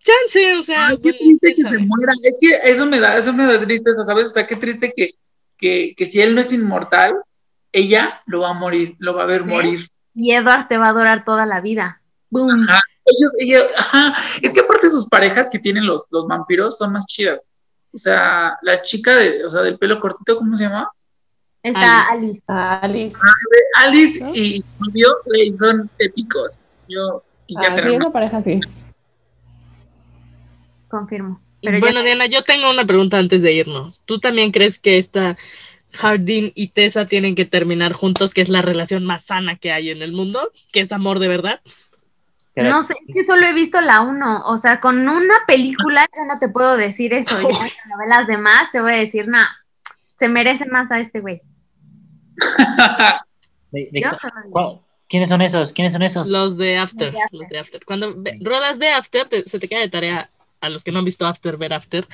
Chance, 0.04 0.58
o 0.58 0.62
sea, 0.64 0.88
Ay, 0.88 0.98
qué 0.98 1.02
bueno, 1.04 1.18
triste 1.18 1.56
que 1.56 1.62
sabe. 1.62 1.78
se 1.78 1.84
muera. 1.86 2.14
Es 2.24 2.38
que 2.40 2.60
eso 2.72 2.86
me 2.86 3.00
da, 3.00 3.18
eso 3.18 3.32
me 3.32 3.46
da 3.46 3.58
tristeza, 3.60 4.04
¿sabes? 4.04 4.26
O 4.30 4.34
sea, 4.34 4.46
qué 4.46 4.58
triste 4.58 4.92
que, 4.94 5.12
que, 5.58 5.94
que 5.96 6.06
si 6.06 6.20
él 6.20 6.36
no 6.36 6.42
es 6.42 6.52
inmortal, 6.52 7.16
ella 7.72 8.22
lo 8.26 8.42
va 8.42 8.50
a 8.50 8.54
morir, 8.54 8.96
lo 9.00 9.14
va 9.16 9.24
a 9.24 9.28
ver 9.28 9.44
¿Ves? 9.44 9.52
morir. 9.54 9.90
Y 10.14 10.34
Edward 10.34 10.68
te 10.68 10.78
va 10.78 10.88
a 10.88 10.90
adorar 10.90 11.24
toda 11.24 11.46
la 11.46 11.62
vida. 11.62 12.02
Boom. 12.30 12.66
Ajá. 12.70 12.82
Ellos, 13.06 13.32
ella, 13.38 13.60
ajá. 13.78 14.16
Es 14.42 14.54
que 14.54 14.62
aparte 14.62 14.90
sus 14.90 15.08
parejas 15.08 15.50
que 15.50 15.60
tienen 15.60 15.86
los, 15.86 16.04
los 16.10 16.26
vampiros 16.28 16.78
son 16.78 16.94
más 16.94 17.06
chidas. 17.06 17.40
O 17.92 17.98
sea, 17.98 18.58
la 18.62 18.82
chica 18.82 19.16
de, 19.16 19.46
o 19.46 19.52
sea, 19.52 19.62
del 19.62 19.78
pelo 19.78 20.00
cortito, 20.00 20.38
¿cómo 20.38 20.56
se 20.56 20.64
llama? 20.64 20.90
Está 21.62 22.02
Alice. 22.12 22.42
Alice. 22.48 23.18
Alice 23.78 24.20
¿No? 24.24 24.32
y 24.34 24.64
son 25.58 25.90
épicos. 26.00 26.60
Yo 26.90 27.24
quisiera 27.46 27.74
Ah, 27.74 27.76
tener 27.78 27.92
sí, 27.92 27.96
una- 27.98 28.12
pareja 28.12 28.42
sí. 28.42 28.60
Confirmo. 30.90 31.42
Pero 31.62 31.80
bueno, 31.80 32.00
ya, 32.02 32.06
Diana, 32.06 32.26
yo 32.26 32.44
tengo 32.44 32.70
una 32.70 32.86
pregunta 32.86 33.18
antes 33.18 33.42
de 33.42 33.54
irnos. 33.54 34.02
¿Tú 34.06 34.20
también 34.20 34.52
crees 34.52 34.80
que 34.80 34.98
esta 34.98 35.38
Hardin 35.94 36.52
y 36.56 36.70
Tessa 36.70 37.06
tienen 37.06 37.36
que 37.36 37.46
terminar 37.46 37.94
juntos, 37.94 38.34
que 38.34 38.42
es 38.42 38.50
la 38.50 38.62
relación 38.62 39.06
más 39.06 39.26
sana 39.26 39.56
que 39.56 39.72
hay 39.72 39.90
en 39.90 40.02
el 40.02 40.12
mundo, 40.12 40.52
que 40.72 40.82
es 40.82 40.92
amor 40.92 41.20
de 41.20 41.30
verdad? 41.30 41.62
No 42.56 42.84
sé, 42.84 42.94
es 43.08 43.14
que 43.16 43.24
solo 43.24 43.46
he 43.46 43.54
visto 43.54 43.82
la 43.82 44.02
uno. 44.02 44.42
O 44.46 44.58
sea, 44.58 44.80
con 44.80 45.08
una 45.08 45.36
película 45.48 46.06
yo 46.16 46.26
no 46.32 46.40
te 46.40 46.50
puedo 46.50 46.78
decir 46.78 47.14
eso. 47.14 47.36
Ya 47.38 47.48
cuando 47.48 47.98
ve 48.00 48.08
las 48.08 48.28
demás 48.28 48.72
te 48.72 48.82
voy 48.82 48.92
a 48.94 48.96
decir, 48.98 49.28
no, 49.28 49.40
se 50.16 50.30
merece 50.30 50.66
más 50.68 50.92
a 50.92 51.00
este 51.00 51.20
güey. 51.22 51.42
De- 53.72 53.90
de- 53.92 54.02
Yo 54.02 54.10
solo 54.12 54.34
digo. 54.44 54.52
¿cuál- 54.52 54.80
¿Quiénes 55.10 55.30
son 55.30 55.42
esos? 55.44 55.74
¿Quiénes 55.74 55.94
son 55.94 56.02
esos? 56.02 56.28
Los 56.28 56.58
de 56.58 56.78
After. 56.78 57.08
Los 57.08 57.14
de 57.16 57.22
After. 57.24 57.40
Los 57.40 57.50
de 57.50 57.60
After. 57.60 57.86
Cuando 57.86 58.14
ve- 58.18 58.38
Rolas 58.42 58.80
ve 58.80 58.90
After, 58.92 59.28
te- 59.30 59.48
se 59.48 59.60
te 59.60 59.68
queda 59.68 59.80
de 59.82 59.90
tarea 59.90 60.30
a 60.60 60.70
los 60.70 60.84
que 60.84 60.92
no 60.92 61.00
han 61.00 61.06
visto 61.06 61.26
After, 61.28 61.58
ver 61.58 61.74
After, 61.74 62.06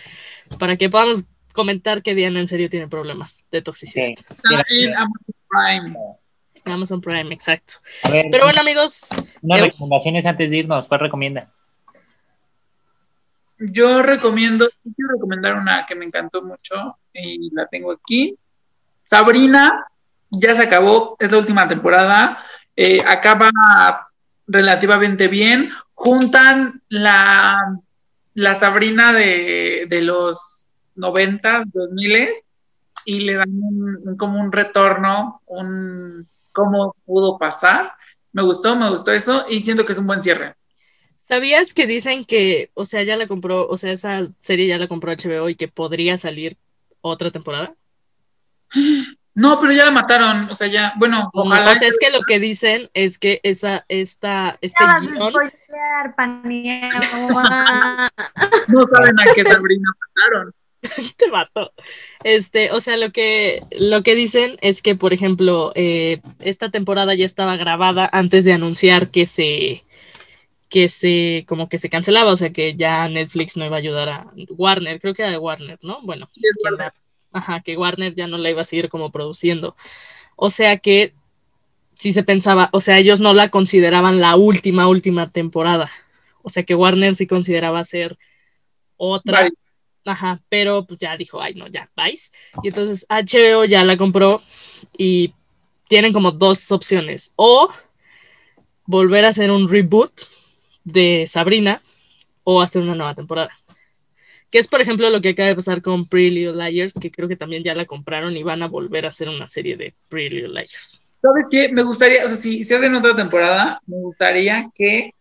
para 0.58 0.76
que 0.76 0.90
podamos 0.90 1.24
comentar 1.54 2.02
que 2.02 2.16
Diana 2.16 2.40
en 2.40 2.48
serio 2.48 2.70
tiene 2.70 2.88
problemas 2.88 3.46
de 3.52 3.62
toxicidad. 3.62 4.08
Ok. 4.30 6.19
Amazon 6.66 7.02
Prime. 7.02 7.34
Exacto. 7.34 7.76
Ver, 8.12 8.28
Pero 8.32 8.46
bueno, 8.46 8.62
amigos, 8.62 9.10
unas 9.42 9.60
eh, 9.60 9.64
recomendaciones 9.64 10.26
antes 10.26 10.50
de 10.50 10.58
irnos. 10.58 10.88
¿Cuál 10.88 11.00
recomienda? 11.02 11.52
Yo 13.58 14.02
recomiendo, 14.02 14.70
quiero 14.96 15.12
recomendar 15.16 15.56
una 15.56 15.86
que 15.86 15.96
me 15.96 16.06
encantó 16.06 16.42
mucho 16.42 16.98
y 17.14 17.54
la 17.54 17.66
tengo 17.68 17.92
aquí. 17.92 18.38
Sabrina, 19.04 19.86
ya 20.30 20.56
se 20.56 20.64
acabó, 20.64 21.18
es 21.20 21.32
la 21.32 21.40
última 21.40 21.68
temporada, 21.68 22.38
eh, 22.76 23.02
acaba 23.06 23.50
relativamente 24.48 25.28
bien. 25.28 25.72
Juntan 25.94 26.82
la, 26.88 27.58
la 28.36 28.56
Sabrina 28.56 29.12
de, 29.12 29.88
de 29.90 30.02
los 30.04 30.66
90, 30.96 31.64
2000 31.66 32.30
y 33.04 33.22
le 33.22 33.34
dan 33.36 33.50
un- 33.62 34.16
como 34.18 34.40
un 34.40 34.54
retorno, 34.54 35.42
un 35.48 36.26
cómo 36.60 36.96
pudo 37.06 37.38
pasar. 37.38 37.94
Me 38.32 38.44
gustó, 38.44 38.76
me 38.76 38.90
gustó 38.90 39.12
eso 39.12 39.46
y 39.50 39.62
siento 39.62 39.86
que 39.86 39.94
es 39.94 40.00
un 40.00 40.08
buen 40.08 40.22
cierre. 40.22 40.56
¿sabías 41.30 41.74
que 41.76 41.86
dicen 41.86 42.26
que, 42.26 42.72
o 42.74 42.86
sea, 42.86 43.04
ya 43.04 43.16
la 43.16 43.28
compró, 43.28 43.68
o 43.68 43.78
sea, 43.78 43.92
esa 43.92 44.24
serie 44.40 44.66
ya 44.68 44.80
la 44.80 44.88
compró 44.88 45.12
HBO 45.12 45.48
y 45.48 45.54
que 45.56 45.68
podría 45.68 46.18
salir 46.18 46.58
otra 47.02 47.30
temporada? 47.32 47.74
No, 49.36 49.62
pero 49.62 49.72
ya 49.72 49.86
la 49.86 49.92
mataron, 49.92 50.50
o 50.50 50.56
sea, 50.56 50.68
ya, 50.68 50.92
bueno, 50.98 51.30
ojalá. 51.34 51.72
O 51.72 51.76
sea, 51.76 51.88
es 51.88 51.98
que 51.98 52.10
lo 52.10 52.20
que 52.28 52.40
dicen 52.40 52.90
es 52.94 53.18
que 53.18 53.40
esa, 53.44 53.86
esta, 53.88 54.58
este 54.60 54.84
Ya 54.84 54.88
vas 54.88 55.08
a 55.08 55.10
guion, 55.10 55.32
no 58.68 58.86
saben 58.88 59.18
a 59.18 59.24
qué 59.34 59.46
Sabrina 59.46 59.90
mataron. 60.02 60.54
te 61.18 61.28
mato. 61.30 61.72
Este, 62.24 62.72
o 62.72 62.80
sea, 62.80 62.98
lo 62.98 63.12
que, 63.12 63.60
lo 63.72 64.02
que 64.04 64.16
dicen 64.16 64.58
es 64.62 64.82
que, 64.82 64.96
por 64.96 65.14
ejemplo, 65.14 65.72
eh, 65.76 66.22
esta 66.40 66.72
temporada 66.72 67.14
ya 67.16 67.26
estaba 67.26 67.58
grabada 67.58 68.10
antes 68.12 68.46
de 68.46 68.54
anunciar 68.54 69.10
que 69.10 69.26
se, 69.26 69.84
que 70.70 70.90
se, 70.90 71.46
como 71.48 71.70
que 71.70 71.80
se 71.80 71.90
cancelaba, 71.90 72.32
o 72.34 72.38
sea, 72.38 72.52
que 72.54 72.76
ya 72.76 73.08
Netflix 73.10 73.58
no 73.58 73.66
iba 73.66 73.78
a 73.78 73.80
ayudar 73.80 74.10
a 74.10 74.34
Warner, 74.58 75.00
creo 75.02 75.14
que 75.14 75.24
era 75.24 75.32
de 75.32 75.38
Warner, 75.40 75.80
¿no? 75.84 76.02
Bueno, 76.04 76.30
Sí, 76.34 76.42
la- 76.78 76.94
ajá, 77.34 77.62
que 77.62 77.78
Warner 77.78 78.16
ya 78.16 78.28
no 78.28 78.38
la 78.38 78.52
iba 78.52 78.62
a 78.62 78.66
seguir 78.66 78.90
como 78.90 79.12
produciendo. 79.12 79.76
O 80.38 80.50
sea 80.52 80.80
que 80.80 81.14
sí 81.96 82.14
se 82.14 82.24
pensaba, 82.24 82.70
o 82.74 82.80
sea, 82.80 82.98
ellos 83.00 83.22
no 83.22 83.34
la 83.34 83.50
consideraban 83.50 84.20
la 84.22 84.36
última, 84.38 84.88
última 84.90 85.30
temporada. 85.32 85.90
O 86.44 86.50
sea 86.50 86.64
que 86.64 86.76
Warner 86.76 87.16
sí 87.16 87.28
consideraba 87.28 87.84
ser 87.84 88.18
otra. 88.98 89.44
Vale. 89.44 89.52
Ajá, 90.10 90.42
pero 90.50 90.88
pues 90.88 91.00
ya 91.00 91.16
dijo, 91.16 91.40
ay, 91.40 91.54
no, 91.54 91.68
ya, 91.68 91.88
vais. 91.96 92.32
Y 92.64 92.70
entonces 92.70 93.06
HBO 93.10 93.64
ya 93.66 93.84
la 93.84 93.96
compró 93.96 94.42
y 94.98 95.36
tienen 95.88 96.14
como 96.14 96.32
dos 96.32 96.72
opciones. 96.72 97.32
O 97.36 97.72
volver 98.88 99.24
a 99.26 99.28
hacer 99.28 99.52
un 99.52 99.70
reboot 99.70 100.12
de 100.84 101.28
Sabrina 101.28 101.80
o 102.44 102.60
hacer 102.60 102.82
una 102.82 102.96
nueva 102.96 103.14
temporada. 103.14 103.52
Que 104.50 104.58
es, 104.58 104.68
por 104.68 104.82
ejemplo, 104.82 105.08
lo 105.12 105.22
que 105.22 105.30
acaba 105.30 105.50
de 105.50 105.56
pasar 105.56 105.84
con 105.84 106.10
Pretty 106.10 106.32
Little 106.32 106.72
Liars, 106.72 106.96
que 107.00 107.12
creo 107.12 107.28
que 107.28 107.36
también 107.36 107.64
ya 107.64 107.76
la 107.76 107.86
compraron 107.86 108.36
y 108.36 108.42
van 108.42 108.64
a 108.64 108.68
volver 108.68 109.06
a 109.06 109.10
hacer 109.10 109.30
una 109.30 109.48
serie 109.48 109.78
de 109.78 109.94
Pretty 110.08 110.38
Little 110.38 110.54
Liars. 110.54 111.16
¿Sabes 111.22 111.46
qué? 111.52 111.70
Me 111.70 111.84
gustaría, 111.84 112.26
o 112.26 112.28
sea, 112.28 112.36
si, 112.36 112.64
si 112.64 112.74
hacen 112.74 112.96
otra 112.96 113.16
temporada, 113.16 113.80
me 113.86 113.98
gustaría 113.98 114.72
que 114.74 115.14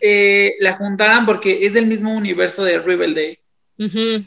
eh, 0.00 0.54
la 0.60 0.76
juntaran 0.76 1.26
porque 1.26 1.66
es 1.66 1.74
del 1.74 1.86
mismo 1.86 2.14
universo 2.14 2.64
de 2.64 2.78
Riverdale. 2.78 3.43
Sí, 3.78 4.26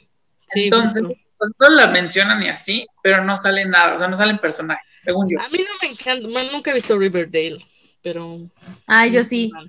Entonces, 0.63 1.01
justo. 1.03 1.19
pues, 1.37 1.51
solo 1.57 1.75
la 1.75 1.87
mencionan 1.87 2.41
y 2.43 2.49
así, 2.49 2.85
pero 3.03 3.23
no 3.23 3.35
sale 3.37 3.65
nada, 3.65 3.95
o 3.95 3.99
sea, 3.99 4.07
no 4.07 4.17
salen 4.17 4.39
personajes, 4.39 4.85
según 5.05 5.29
yo. 5.29 5.39
A 5.39 5.49
mí 5.49 5.59
no 5.59 5.71
me 5.81 5.89
encanta, 5.93 6.27
bueno, 6.27 6.51
nunca 6.53 6.71
he 6.71 6.75
visto 6.75 6.97
Riverdale, 6.97 7.57
pero... 8.01 8.49
Ah, 8.87 9.07
yo 9.07 9.23
sí. 9.23 9.51
No 9.53 9.61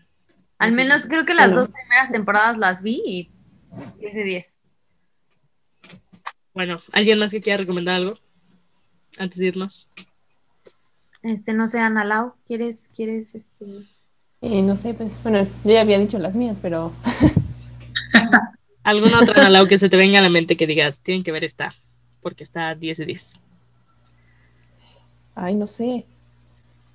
Al 0.58 0.72
menos 0.72 1.06
creo 1.06 1.24
que 1.24 1.34
las 1.34 1.48
Bueno. 1.50 1.60
dos 1.60 1.68
primeras 1.68 2.10
temporadas 2.12 2.58
las 2.58 2.82
vi 2.82 3.02
y 3.04 3.30
10 4.00 4.14
de 4.14 4.24
10. 4.24 4.58
Bueno, 6.54 6.80
¿alguien 6.92 7.18
más 7.18 7.30
que 7.30 7.40
quiera 7.40 7.58
recomendar 7.58 7.96
algo? 7.96 8.14
Antes 9.18 9.38
de 9.38 9.46
irnos. 9.46 9.88
Este, 11.22 11.52
no 11.52 11.66
sé, 11.66 11.80
Ana 11.80 12.04
Lau, 12.04 12.34
¿quieres, 12.46 12.90
quieres, 12.94 13.34
este? 13.34 13.64
Eh, 14.40 14.62
no 14.62 14.76
sé, 14.76 14.94
pues, 14.94 15.20
bueno, 15.22 15.44
yo 15.64 15.70
ya 15.72 15.80
había 15.80 15.98
dicho 15.98 16.18
las 16.18 16.36
mías, 16.36 16.58
pero 16.62 16.92
¿Alguna 18.88 19.20
otra 19.20 19.40
Analao 19.40 19.66
que 19.66 19.78
se 19.78 19.88
te 19.88 19.96
venga 19.96 20.18
a 20.18 20.22
la 20.22 20.30
mente 20.30 20.56
que 20.56 20.66
digas, 20.66 21.00
tienen 21.00 21.22
que 21.22 21.32
ver 21.32 21.44
esta, 21.44 21.74
porque 22.22 22.44
está 22.44 22.74
10 22.74 22.98
de 22.98 23.04
10? 23.06 23.34
ay, 25.34 25.54
no 25.54 25.66
sé. 25.66 26.04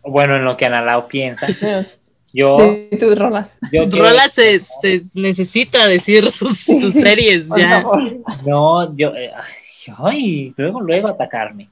Bueno, 0.04 0.36
en 0.36 0.44
lo 0.44 0.58
que 0.58 0.66
Analao 0.66 1.08
piensa, 1.08 1.48
yo, 2.34 2.58
sí, 2.60 2.98
tú 3.00 3.16
rolas. 3.16 3.58
yo 3.72 3.88
quiero- 3.89 4.08
Rola 4.10 4.28
se, 4.30 4.60
se 4.82 5.04
necesita 5.14 5.88
decir 5.88 6.30
sus, 6.30 6.58
sus 6.66 6.94
series 6.94 7.44
Por 7.46 7.60
ya. 7.60 7.82
favor. 7.84 8.02
No, 8.46 8.98
yo. 8.98 9.16
eh, 9.16 9.32
ay, 9.36 9.94
ay, 9.98 10.54
luego, 10.58 10.82
luego 10.82 11.08
atacarme. 11.10 11.70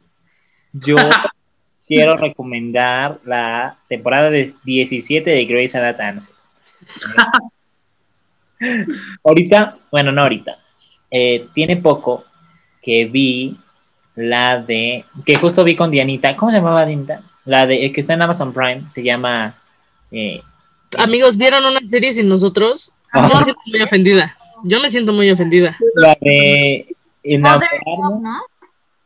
Yo 0.72 0.96
quiero 1.88 2.16
recomendar 2.16 3.20
la 3.26 3.78
temporada 3.90 4.30
de 4.30 4.54
17 4.64 5.30
de 5.30 5.46
Grey's 5.46 5.76
Anatomy. 5.76 6.22
Ahorita, 9.24 9.78
bueno, 9.92 10.12
no 10.12 10.22
ahorita. 10.22 10.58
eh, 11.10 11.48
tiene 11.54 11.78
poco 11.78 12.24
que 12.82 13.06
vi 13.06 13.58
la 14.16 14.60
de. 14.62 15.06
Que 15.26 15.36
justo 15.36 15.64
vi 15.64 15.76
con 15.76 15.92
Dianita. 15.92 16.36
¿Cómo 16.36 16.52
se 16.52 16.58
llamaba 16.58 16.86
Dianita? 16.86 17.22
La 17.46 17.66
de 17.68 17.86
eh, 17.86 17.92
que 17.92 18.02
está 18.02 18.14
en 18.14 18.22
Amazon 18.22 18.54
Prime. 18.54 18.84
Se 18.90 19.04
llama. 19.04 19.56
eh, 20.12 20.42
Amigos, 20.98 21.38
¿vieron 21.38 21.64
una 21.66 21.80
serie 21.90 22.12
sin 22.14 22.28
nosotros? 22.28 22.94
Yo 23.14 23.22
me 23.24 23.44
siento 23.44 23.62
muy 23.66 23.82
ofendida. 23.82 24.38
Yo 24.64 24.80
me 24.80 24.92
siento 24.92 25.14
muy 25.14 25.30
ofendida. 25.32 25.78
la 25.96 26.16
de. 26.22 26.96
Modern 27.40 28.22
¿no? 28.22 28.42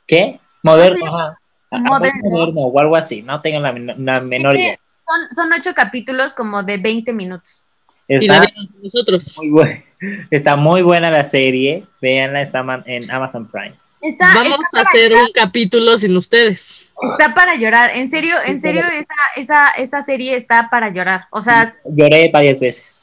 ¿Qué? 0.07 0.39
Moderno, 0.63 0.95
Sí. 0.97 1.03
ajá. 1.05 1.37
Ah, 1.71 1.79
Modern 1.79 2.13
ah, 2.23 2.29
moderno 2.29 2.61
o 2.61 2.79
algo 2.79 2.95
así, 2.95 3.21
no 3.21 3.41
tengo 3.41 3.59
la, 3.59 3.73
la 3.73 4.21
menor 4.21 4.55
idea. 4.55 4.77
Son, 5.05 5.35
son 5.49 5.53
ocho 5.59 5.73
capítulos 5.75 6.33
como 6.33 6.63
de 6.63 6.77
20 6.77 7.11
minutos. 7.13 7.64
Y 8.07 8.27
la 8.27 8.37
Está 8.37 8.53
con 8.53 8.83
nosotros. 8.83 9.37
muy, 9.37 9.49
buena, 9.49 9.83
está 10.31 10.55
muy 10.55 10.81
buena 10.81 11.11
la 11.11 11.23
serie, 11.23 11.85
véanla, 12.01 12.41
está 12.41 12.63
en 12.85 13.09
Amazon 13.09 13.47
Prime. 13.47 13.75
Está, 14.01 14.33
Vamos 14.35 14.59
está 14.65 14.79
a 14.79 14.81
hacer 14.81 15.13
un 15.13 15.31
capítulo 15.33 15.97
sin 15.97 16.15
ustedes. 16.15 16.87
Está 17.01 17.33
para 17.33 17.55
llorar, 17.55 17.91
en 17.95 18.07
serio, 18.07 18.35
en 18.45 18.59
serio, 18.59 18.83
esa, 18.83 19.15
esa, 19.35 19.69
esa 19.71 20.01
serie 20.03 20.35
está 20.35 20.69
para 20.69 20.89
llorar. 20.89 21.25
O 21.31 21.41
sea, 21.41 21.75
Lloré 21.85 22.29
varias 22.31 22.59
veces. 22.59 23.01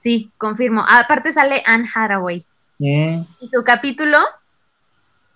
sí, 0.00 0.30
confirmo. 0.38 0.84
Aparte 0.88 1.32
sale 1.32 1.62
Anne 1.66 1.88
Hathaway. 1.94 2.44
Mm. 2.78 3.22
Y 3.40 3.48
su 3.48 3.62
capítulo, 3.64 4.18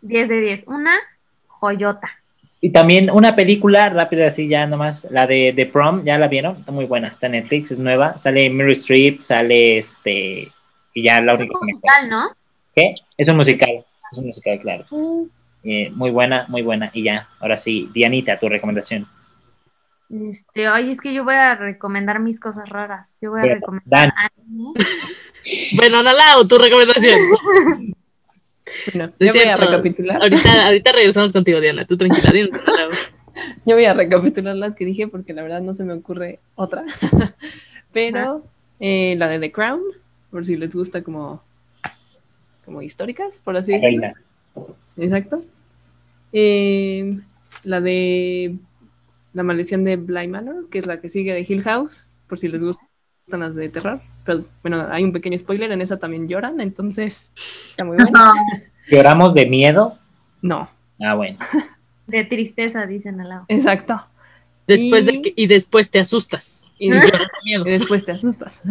10 0.00 0.28
de 0.28 0.40
10. 0.40 0.64
Una 0.66 0.94
joyota. 1.46 2.21
Y 2.64 2.70
también 2.70 3.10
una 3.10 3.34
película, 3.34 3.88
rápida 3.88 4.28
así 4.28 4.46
ya 4.46 4.68
nomás, 4.68 5.04
la 5.10 5.26
de 5.26 5.52
The 5.54 5.66
Prom, 5.66 6.04
¿ya 6.04 6.16
la 6.16 6.28
vieron? 6.28 6.58
Está 6.58 6.70
muy 6.70 6.84
buena, 6.84 7.08
está 7.08 7.26
en 7.26 7.32
Netflix, 7.32 7.72
es 7.72 7.78
nueva, 7.78 8.16
sale 8.18 8.48
Mary 8.50 8.74
Streep, 8.74 9.20
sale 9.20 9.78
este, 9.78 10.48
y 10.94 11.02
ya 11.02 11.20
la 11.20 11.32
Es 11.32 11.40
un 11.40 11.48
musical, 11.48 12.08
¿no? 12.08 12.30
¿Qué? 12.72 12.94
Es 13.18 13.28
un 13.28 13.36
musical, 13.36 13.84
es 14.12 14.18
un 14.18 14.26
musical, 14.26 14.60
claro. 14.60 14.84
Eh, 15.64 15.90
muy 15.90 16.12
buena, 16.12 16.46
muy 16.48 16.62
buena, 16.62 16.92
y 16.94 17.02
ya, 17.02 17.28
ahora 17.40 17.58
sí, 17.58 17.90
Dianita, 17.92 18.38
tu 18.38 18.48
recomendación. 18.48 19.08
Este, 20.08 20.68
oye, 20.68 20.92
es 20.92 21.00
que 21.00 21.12
yo 21.12 21.24
voy 21.24 21.34
a 21.34 21.56
recomendar 21.56 22.20
mis 22.20 22.38
cosas 22.38 22.68
raras. 22.68 23.16
Yo 23.20 23.30
voy 23.30 23.40
a 23.40 23.54
recomendar 23.54 24.08
Dan. 24.08 24.12
anime. 24.16 24.72
Bueno, 25.74 25.98
Analao, 25.98 26.46
tu 26.46 26.56
recomendación. 26.56 27.18
Bueno, 28.94 29.12
yo 29.18 29.32
voy 29.32 29.42
a 29.42 29.56
recapitular. 29.56 30.22
Ahorita, 30.22 30.66
ahorita 30.66 30.92
regresamos 30.92 31.32
contigo, 31.32 31.60
Diana. 31.60 31.86
Tú 31.86 31.96
tranquila, 31.96 32.30
Analao. 32.30 32.90
Yo 33.64 33.76
voy 33.76 33.84
a 33.84 33.94
recapitular 33.94 34.54
las 34.56 34.76
que 34.76 34.84
dije 34.84 35.08
porque 35.08 35.32
la 35.32 35.42
verdad 35.42 35.62
no 35.62 35.74
se 35.74 35.84
me 35.84 35.94
ocurre 35.94 36.40
otra. 36.54 36.84
Pero 37.92 38.44
eh, 38.80 39.14
la 39.18 39.28
de 39.28 39.38
The 39.38 39.52
Crown, 39.52 39.80
por 40.30 40.44
si 40.44 40.56
les 40.56 40.74
gusta 40.74 41.02
como, 41.02 41.42
como 42.64 42.82
históricas, 42.82 43.40
por 43.42 43.56
así 43.56 43.72
decirlo. 43.72 44.08
Exacto. 44.96 45.44
Eh, 46.32 47.18
la 47.64 47.80
de 47.80 48.56
La 49.32 49.42
maldición 49.42 49.84
de 49.84 49.96
Bly 49.96 50.28
Manor, 50.28 50.68
que 50.68 50.78
es 50.78 50.86
la 50.86 51.00
que 51.00 51.08
sigue 51.08 51.32
de 51.32 51.46
Hill 51.48 51.62
House, 51.62 52.10
por 52.26 52.38
si 52.38 52.48
les 52.48 52.62
gustan 53.32 53.40
las 53.40 53.54
de 53.54 53.68
terror. 53.68 54.00
Pero 54.24 54.44
bueno, 54.62 54.86
hay 54.90 55.04
un 55.04 55.12
pequeño 55.12 55.36
spoiler, 55.38 55.72
en 55.72 55.80
esa 55.80 55.98
también 55.98 56.28
lloran, 56.28 56.60
entonces 56.60 57.30
está 57.70 57.84
muy 57.84 57.96
buena. 57.96 58.32
¿Lloramos 58.90 59.34
de 59.34 59.46
miedo? 59.46 59.98
No, 60.42 60.68
Ah, 61.04 61.14
bueno. 61.14 61.38
De 62.06 62.24
tristeza, 62.24 62.86
dicen 62.86 63.20
al 63.20 63.28
lado. 63.28 63.44
exacto. 63.48 64.00
Después 64.66 65.06
de 65.06 65.14
Y- 65.14 65.22
que, 65.22 65.32
y 65.34 65.46
después 65.48 65.90
te 65.90 65.98
asustas. 65.98 66.66
Y 66.78 66.86
Y, 66.88 66.90
lloras 66.90 67.10
de 67.12 67.26
miedo. 67.44 67.66
y 67.66 67.70
después 67.70 68.04
te 68.04 68.12
asustas. 68.12 68.62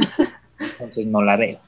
Entonces 0.60 1.06
no 1.08 1.22
la 1.22 1.36
veo. 1.36 1.60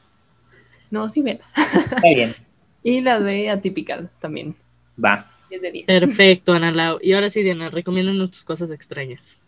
No, 0.92 1.10
sí, 1.10 1.22
ven. 1.22 1.40
Está 1.56 1.98
bien, 2.02 2.36
Y 2.84 3.02
la 3.02 3.20
de 3.20 3.50
Atypical 3.50 4.10
también. 4.22 4.56
va. 5.04 5.30
10 5.50 5.62
de 5.62 5.72
10. 5.72 5.86
Perfecto, 5.86 6.54
Analao. 6.54 7.00
Y 7.02 7.14
ahora 7.14 7.30
sí, 7.30 7.42
Diana, 7.44 7.70
recomiéndanos 7.70 8.32
tus 8.32 8.44
cosas 8.44 8.72
extrañas. 8.72 9.40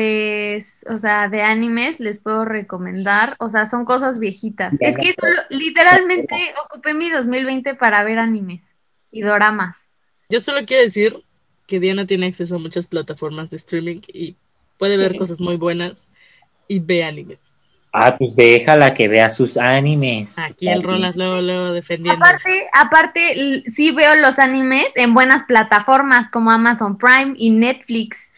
Pues, 0.00 0.86
o 0.88 0.98
sea, 0.98 1.28
de 1.28 1.42
animes 1.42 1.98
les 1.98 2.20
puedo 2.20 2.44
recomendar, 2.44 3.34
o 3.40 3.50
sea, 3.50 3.66
son 3.66 3.84
cosas 3.84 4.20
viejitas. 4.20 4.78
Ya 4.80 4.86
Es 4.86 4.96
que 4.96 5.12
solo- 5.20 5.42
literalmente 5.50 6.36
ocupé 6.64 6.94
mi 6.94 7.10
2020 7.10 7.74
para 7.74 8.04
ver 8.04 8.20
animes 8.20 8.66
y 9.10 9.22
doramas. 9.22 9.88
Yo 10.28 10.38
solo 10.38 10.60
quiero 10.64 10.84
decir 10.84 11.16
que 11.66 11.80
Diana 11.80 12.06
tiene 12.06 12.26
acceso 12.26 12.54
a 12.54 12.58
muchas 12.60 12.86
plataformas 12.86 13.50
de 13.50 13.56
streaming 13.56 14.00
y 14.06 14.36
puede 14.78 14.96
ver 14.96 15.10
Sí. 15.10 15.18
cosas 15.18 15.40
muy 15.40 15.56
buenas 15.56 16.08
y 16.68 16.78
ve 16.78 17.02
animes. 17.02 17.40
Ah, 17.92 18.16
pues 18.16 18.36
déjala 18.36 18.94
que 18.94 19.08
vea 19.08 19.28
sus 19.28 19.56
animes. 19.56 20.38
Aquí 20.38 20.68
el 20.68 20.84
Rolas 20.84 21.16
luego, 21.16 21.40
luego 21.40 21.72
defendiendo. 21.72 22.24
Aparte, 22.24 22.68
aparte, 22.72 23.64
sí 23.66 23.90
veo 23.90 24.14
los 24.14 24.38
animes 24.38 24.86
en 24.94 25.14
buenas 25.14 25.42
plataformas 25.42 26.30
como 26.30 26.52
Amazon 26.52 26.96
Prime 26.96 27.34
y 27.36 27.50
Netflix. 27.50 28.29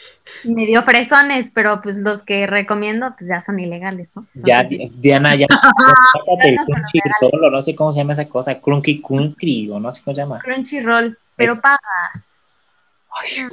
Medio 0.45 0.83
fresones, 0.83 1.51
pero 1.53 1.81
pues 1.83 1.99
los 1.99 2.23
que 2.23 2.47
recomiendo 2.47 3.15
pues 3.19 3.29
ya 3.29 3.41
son 3.41 3.59
ilegales, 3.59 4.11
¿no? 4.15 4.27
Ya, 4.35 4.61
Entonces, 4.61 4.91
sí. 4.91 4.93
Diana, 5.01 5.35
ya. 5.35 5.47
el 6.45 6.57
Crunchyroll, 6.57 7.45
o 7.45 7.51
no 7.51 7.63
sé 7.63 7.75
cómo 7.75 7.93
se 7.93 7.99
llama 7.99 8.13
esa 8.13 8.27
cosa. 8.27 8.61
Crunky 8.61 9.03
Crunky, 9.03 9.71
o 9.71 9.81
no 9.81 9.93
sé 9.93 10.03
cómo 10.03 10.15
se 10.15 10.23
llama. 10.23 10.39
Crunchyroll, 10.39 11.19
pero 11.37 11.53
Eso. 11.53 11.61
pagas. 11.61 12.41
Ay, 13.15 13.47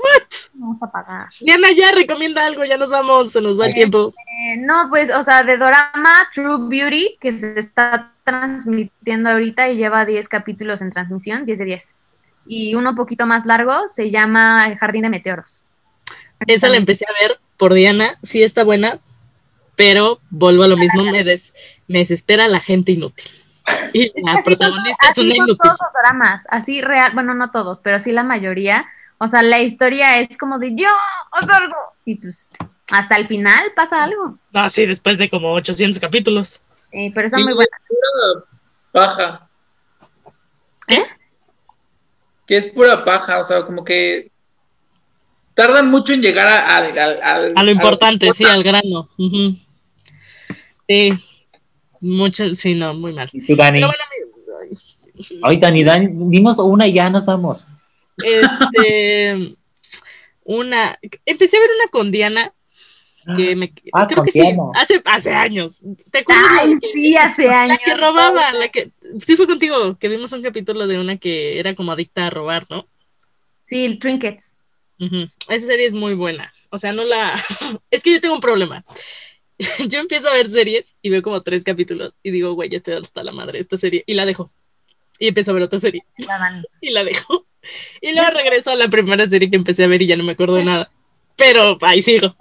Vamos 0.53 0.81
a 0.81 0.89
pagar. 0.89 1.29
Diana, 1.41 1.67
ya 1.75 1.91
recomienda 1.91 2.45
algo, 2.45 2.63
ya 2.63 2.77
nos 2.77 2.89
vamos, 2.89 3.33
se 3.33 3.41
nos 3.41 3.59
va 3.59 3.67
el 3.67 3.73
tiempo. 3.73 4.13
Eh, 4.15 4.57
no, 4.57 4.87
pues, 4.89 5.13
o 5.13 5.21
sea, 5.21 5.43
de 5.43 5.57
Dorama 5.57 6.29
True 6.33 6.69
Beauty, 6.69 7.17
que 7.19 7.37
se 7.37 7.59
está 7.59 8.13
transmitiendo 8.23 9.29
ahorita 9.29 9.69
y 9.69 9.75
lleva 9.77 10.05
10 10.05 10.29
capítulos 10.29 10.81
en 10.81 10.91
transmisión, 10.91 11.45
10 11.45 11.59
de 11.59 11.65
10. 11.65 11.95
Y 12.45 12.75
uno 12.75 12.95
poquito 12.95 13.25
más 13.25 13.45
largo 13.45 13.87
se 13.87 14.09
llama 14.11 14.65
El 14.67 14.77
Jardín 14.77 15.03
de 15.03 15.09
Meteoros. 15.09 15.63
Esa 16.47 16.69
la 16.69 16.77
empecé 16.77 17.05
a 17.05 17.13
ver 17.27 17.39
por 17.57 17.73
Diana, 17.73 18.15
sí 18.23 18.41
está 18.43 18.63
buena, 18.63 18.99
pero 19.75 20.19
vuelvo 20.29 20.63
a 20.63 20.67
lo 20.67 20.77
mismo, 20.77 21.03
me, 21.03 21.23
des- 21.23 21.53
me 21.87 21.99
desespera 21.99 22.47
la 22.47 22.59
gente 22.61 22.91
inútil. 22.93 23.29
Y 23.93 24.05
Es 24.05 24.13
la 24.23 24.41
protagonista 24.43 24.97
es 25.05 25.09
así 25.11 25.21
una 25.21 25.35
son 25.35 25.45
inútil. 25.45 25.57
todos 25.57 25.77
los 25.79 25.89
dramas, 26.01 26.41
así 26.49 26.81
real, 26.81 27.11
bueno, 27.13 27.33
no 27.35 27.51
todos, 27.51 27.81
pero 27.81 27.99
sí 27.99 28.11
la 28.11 28.23
mayoría. 28.23 28.85
O 29.19 29.27
sea, 29.27 29.41
la 29.43 29.59
historia 29.59 30.19
es 30.19 30.37
como 30.37 30.57
de 30.59 30.73
yo, 30.75 30.87
haz 31.31 31.49
algo. 31.49 31.75
Y 32.05 32.15
pues 32.15 32.53
hasta 32.91 33.17
el 33.17 33.27
final 33.27 33.71
pasa 33.75 34.03
algo. 34.03 34.37
Ah, 34.53 34.69
sí, 34.69 34.85
después 34.85 35.17
de 35.17 35.29
como 35.29 35.53
800 35.53 35.99
capítulos. 35.99 36.61
Eh, 36.91 37.11
pero 37.13 37.27
está 37.27 37.37
muy 37.39 37.53
buena. 37.53 37.69
pura 37.87 38.45
paja. 38.91 39.49
¿Qué? 40.87 41.03
Que 42.47 42.57
es 42.57 42.65
pura 42.67 43.05
paja, 43.05 43.39
o 43.39 43.43
sea, 43.43 43.63
como 43.65 43.83
que 43.83 44.28
tardan 45.59 45.91
mucho 45.91 46.13
en 46.13 46.21
llegar 46.21 46.47
a, 46.47 47.63
lo 47.63 47.71
importante, 47.71 48.31
sí, 48.31 48.45
al 48.45 48.63
grano. 48.63 49.09
Sí, 50.87 51.13
mucho, 51.99 52.55
sí, 52.55 52.75
no, 52.75 52.93
muy 52.93 53.11
mal. 53.13 53.29
¿Y 53.33 53.45
tú, 53.45 53.57
Dani? 53.57 53.79
Pero 53.79 53.87
bueno, 53.87 54.03
ay, 54.61 55.39
Ay, 55.43 55.57
Dani, 55.57 55.83
Dani, 55.83 56.07
dimos 56.29 56.59
una 56.59 56.87
y 56.87 56.93
ya 56.93 57.09
nos 57.09 57.25
vamos. 57.25 57.65
este, 58.17 59.53
una, 60.45 60.97
empecé 61.25 61.57
a 61.57 61.59
ver 61.59 61.69
una 61.75 61.91
con 61.91 62.09
Diana 62.09 62.53
que 63.35 63.55
me, 63.57 63.73
Ah, 63.91 64.07
creo 64.07 64.19
con 64.19 64.25
que 64.27 64.31
sí, 64.31 64.55
hace, 64.75 65.01
hace 65.03 65.33
años. 65.33 65.81
¿Te 66.09 66.19
acuerdas? 66.19 66.45
Ay, 66.61 66.73
sí, 66.93 67.17
hace 67.17 67.47
La 67.47 67.63
años. 67.63 67.79
que 67.83 67.95
robaba, 67.95 68.53
la 68.53 68.69
que, 68.69 68.91
sí 69.19 69.35
fue 69.35 69.45
contigo, 69.45 69.97
que 69.99 70.07
vimos 70.07 70.31
un 70.31 70.41
capítulo 70.41 70.87
de 70.87 70.99
una 70.99 71.17
que 71.17 71.59
era 71.59 71.75
como 71.75 71.91
adicta 71.91 72.27
a 72.27 72.29
robar, 72.29 72.63
¿no? 72.69 72.87
Sí, 73.65 73.83
el 73.85 73.99
Trinkets. 73.99 74.55
Esa 75.47 75.65
serie 75.65 75.85
es 75.85 75.93
muy 75.93 76.13
buena. 76.13 76.53
O 76.69 76.77
sea, 76.77 76.93
no 76.93 77.03
la. 77.03 77.33
es 77.91 78.03
que 78.03 78.13
yo 78.13 78.21
tengo 78.21 78.35
un 78.35 78.41
problema. 78.41 78.83
yo 79.87 79.99
empiezo 79.99 80.29
a 80.29 80.33
ver 80.33 80.49
series 80.49 80.95
y 81.01 81.09
veo 81.09 81.21
como 81.21 81.41
tres 81.41 81.63
capítulos 81.63 82.15
y 82.23 82.31
digo, 82.31 82.53
güey, 82.53 82.69
ya 82.69 82.77
estoy 82.77 82.95
hasta 82.95 83.23
la 83.23 83.31
madre 83.31 83.53
de 83.53 83.59
esta 83.59 83.77
serie. 83.77 84.03
Y 84.05 84.13
la 84.13 84.25
dejo. 84.25 84.51
Y 85.19 85.27
empiezo 85.27 85.51
a 85.51 85.53
ver 85.55 85.63
otra 85.63 85.79
serie 85.79 86.05
La 86.17 86.63
y 86.81 86.91
la 86.91 87.03
dejo. 87.03 87.45
Y 88.01 88.13
luego 88.13 88.29
regreso 88.31 88.71
a 88.71 88.75
la 88.75 88.87
primera 88.87 89.29
serie 89.29 89.49
que 89.49 89.57
empecé 89.57 89.83
a 89.83 89.87
ver 89.87 90.01
y 90.01 90.07
ya 90.07 90.15
no 90.15 90.23
me 90.23 90.31
acuerdo 90.31 90.55
de 90.55 90.63
nada. 90.63 90.89
Pero 91.35 91.77
ahí 91.81 92.01
sigo. 92.01 92.35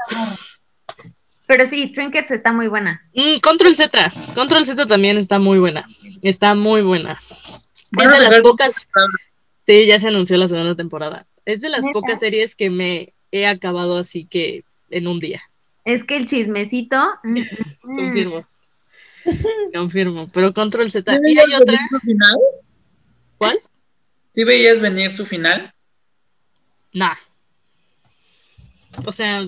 Pero 1.46 1.66
sí, 1.66 1.92
Trinkets 1.92 2.30
está 2.30 2.52
muy 2.52 2.68
buena. 2.68 3.02
Mm, 3.14 3.38
Control 3.40 3.74
Z. 3.74 4.12
Control 4.34 4.64
Z 4.64 4.86
también 4.86 5.18
está 5.18 5.38
muy 5.38 5.58
buena. 5.58 5.86
Está 6.22 6.54
muy 6.54 6.82
buena. 6.82 7.20
Es 7.98 8.10
de 8.10 8.18
las 8.20 8.40
pocas. 8.42 8.86
Sí, 9.66 9.86
ya 9.86 9.98
se 9.98 10.08
anunció 10.08 10.36
la 10.36 10.46
segunda 10.46 10.74
temporada. 10.74 11.26
Es 11.48 11.62
de 11.62 11.70
las 11.70 11.82
¿Neta? 11.82 11.92
pocas 11.94 12.20
series 12.20 12.54
que 12.54 12.68
me 12.68 13.14
he 13.32 13.46
acabado 13.46 13.96
así 13.96 14.26
que 14.26 14.64
en 14.90 15.06
un 15.06 15.18
día. 15.18 15.40
Es 15.84 16.04
que 16.04 16.16
el 16.16 16.26
chismecito. 16.26 16.96
mm, 17.24 17.38
mm, 17.84 17.96
Confirmo. 17.96 18.46
Confirmo. 19.74 20.28
Pero 20.32 20.52
Control 20.52 20.90
Z. 20.90 21.10
¿Sí 21.10 21.22
Y 21.26 21.38
hay 21.38 21.54
otra. 21.54 21.78
su 21.90 21.98
final? 22.00 22.36
¿Cuál? 23.38 23.58
¿Sí 24.30 24.44
veías 24.44 24.80
venir 24.80 25.10
su 25.10 25.24
final? 25.24 25.72
Nah. 26.92 27.14
O 29.06 29.12
sea, 29.12 29.42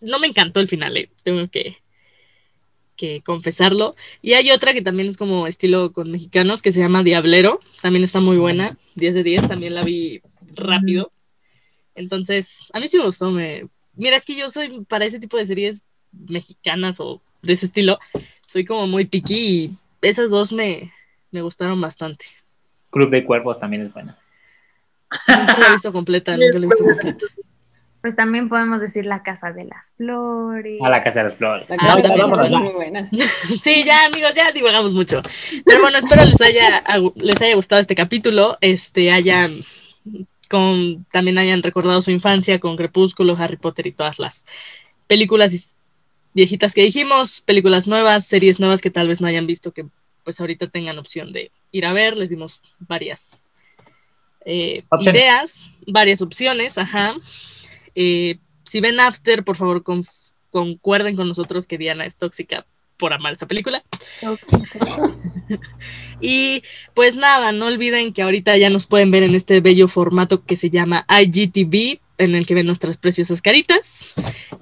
no 0.00 0.18
me 0.18 0.26
encantó 0.26 0.58
el 0.60 0.66
final, 0.68 0.96
eh, 0.96 1.10
tengo 1.22 1.48
que, 1.48 1.76
que 2.96 3.20
confesarlo. 3.24 3.92
Y 4.20 4.32
hay 4.32 4.50
otra 4.50 4.72
que 4.72 4.82
también 4.82 5.08
es 5.08 5.16
como 5.16 5.46
estilo 5.46 5.92
con 5.92 6.10
mexicanos 6.10 6.60
que 6.60 6.72
se 6.72 6.80
llama 6.80 7.02
Diablero. 7.04 7.60
También 7.82 8.02
está 8.04 8.20
muy 8.20 8.36
buena. 8.36 8.76
10 8.96 9.14
de 9.14 9.22
10, 9.22 9.48
también 9.48 9.74
la 9.76 9.84
vi 9.84 10.22
rápido. 10.54 11.12
Entonces, 12.00 12.68
a 12.72 12.80
mí 12.80 12.88
sí 12.88 12.98
me 12.98 13.04
gustó. 13.04 13.30
Me... 13.30 13.66
Mira, 13.94 14.16
es 14.16 14.24
que 14.24 14.34
yo 14.34 14.50
soy 14.50 14.84
para 14.88 15.04
ese 15.04 15.20
tipo 15.20 15.36
de 15.36 15.46
series 15.46 15.84
mexicanas 16.28 16.98
o 17.00 17.20
de 17.42 17.52
ese 17.52 17.66
estilo, 17.66 17.96
soy 18.46 18.64
como 18.64 18.86
muy 18.86 19.04
picky 19.06 19.34
y 19.36 19.70
esas 20.02 20.30
dos 20.30 20.52
me, 20.52 20.90
me 21.30 21.40
gustaron 21.42 21.80
bastante. 21.80 22.24
Club 22.90 23.10
de 23.10 23.24
Cuervos 23.24 23.58
también 23.60 23.82
es 23.86 23.92
buena. 23.92 24.18
Nunca 25.28 25.58
la 25.58 25.66
he 25.68 25.72
visto 25.72 25.92
completa, 25.92 26.36
nunca 26.36 26.58
la 26.58 26.66
he 26.66 26.68
visto 26.68 26.84
completa. 26.88 27.26
Pues 28.00 28.16
también 28.16 28.48
podemos 28.48 28.80
decir 28.80 29.04
La 29.06 29.22
Casa 29.22 29.52
de 29.52 29.64
las 29.64 29.92
Flores. 29.96 30.80
A 30.82 30.88
la 30.88 31.02
Casa 31.02 31.22
de 31.22 31.28
las 31.28 31.38
Flores. 31.38 31.68
La 31.68 31.76
Ah, 31.76 31.86
casa 31.86 32.02
también, 32.02 32.18
vámonos 32.18 32.44
es 32.46 32.50
ya. 32.50 32.58
muy 32.58 32.72
buena. 32.72 33.10
Sí, 33.62 33.84
ya 33.84 34.06
amigos, 34.06 34.34
ya 34.34 34.50
divagamos 34.52 34.94
mucho. 34.94 35.20
Pero 35.66 35.82
bueno, 35.82 35.98
espero 35.98 36.24
les 36.24 36.40
haya, 36.40 36.82
les 37.16 37.40
haya 37.42 37.54
gustado 37.54 37.80
este 37.80 37.94
capítulo, 37.94 38.56
este 38.62 39.12
hayan 39.12 39.54
con, 40.50 41.06
también 41.12 41.38
hayan 41.38 41.62
recordado 41.62 42.02
su 42.02 42.10
infancia 42.10 42.58
con 42.58 42.76
Crepúsculo, 42.76 43.36
Harry 43.38 43.56
Potter 43.56 43.86
y 43.86 43.92
todas 43.92 44.18
las 44.18 44.44
películas 45.06 45.76
viejitas 46.34 46.74
que 46.74 46.82
dijimos, 46.82 47.40
películas 47.40 47.86
nuevas, 47.86 48.26
series 48.26 48.58
nuevas 48.58 48.80
que 48.80 48.90
tal 48.90 49.06
vez 49.06 49.20
no 49.20 49.28
hayan 49.28 49.46
visto 49.46 49.72
que 49.72 49.86
pues 50.24 50.40
ahorita 50.40 50.66
tengan 50.66 50.98
opción 50.98 51.32
de 51.32 51.52
ir 51.70 51.86
a 51.86 51.92
ver, 51.92 52.16
les 52.16 52.30
dimos 52.30 52.62
varias 52.80 53.44
eh, 54.44 54.82
ideas, 55.02 55.70
varias 55.86 56.20
opciones, 56.20 56.78
ajá. 56.78 57.14
Eh, 57.94 58.38
si 58.64 58.80
ven 58.80 58.98
After, 58.98 59.44
por 59.44 59.56
favor 59.56 59.84
concuerden 60.50 61.14
con 61.14 61.28
nosotros 61.28 61.68
que 61.68 61.78
Diana 61.78 62.06
es 62.06 62.16
tóxica 62.16 62.66
por 63.00 63.12
amar 63.12 63.32
esta 63.32 63.46
película. 63.46 63.82
Y 66.20 66.62
pues 66.94 67.16
nada, 67.16 67.50
no 67.52 67.66
olviden 67.66 68.12
que 68.12 68.20
ahorita 68.22 68.56
ya 68.58 68.68
nos 68.68 68.86
pueden 68.86 69.10
ver 69.10 69.22
en 69.22 69.34
este 69.34 69.60
bello 69.62 69.88
formato 69.88 70.44
que 70.44 70.56
se 70.56 70.68
llama 70.68 71.06
IGTV, 71.08 71.98
en 72.18 72.34
el 72.34 72.46
que 72.46 72.54
ven 72.54 72.66
nuestras 72.66 72.98
preciosas 72.98 73.40
caritas 73.40 74.12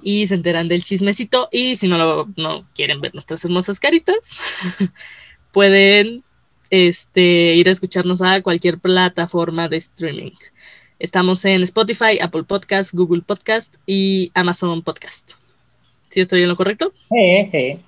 y 0.01 0.25
se 0.27 0.35
enteran 0.35 0.69
del 0.69 0.83
chismecito. 0.85 1.49
Y 1.51 1.75
si 1.75 1.89
no, 1.89 1.97
lo- 1.97 2.29
no 2.37 2.65
quieren 2.73 3.01
ver 3.01 3.13
nuestras 3.13 3.43
hermosas 3.43 3.77
caritas, 3.77 4.39
pueden 5.51 6.23
este, 6.69 7.55
ir 7.55 7.67
a 7.67 7.71
escucharnos 7.73 8.21
a 8.21 8.41
cualquier 8.41 8.79
plataforma 8.79 9.67
de 9.67 9.77
streaming. 9.77 10.31
Estamos 10.97 11.43
en 11.43 11.61
Spotify, 11.63 12.19
Apple 12.21 12.43
Podcast, 12.43 12.93
Google 12.93 13.21
Podcast 13.21 13.75
y 13.85 14.31
Amazon 14.33 14.81
Podcast. 14.81 15.33
¿Sí 16.09 16.21
estoy 16.21 16.43
en 16.43 16.49
lo 16.49 16.55
correcto? 16.55 16.93
Eh, 17.11 17.49
eh. 17.51 17.79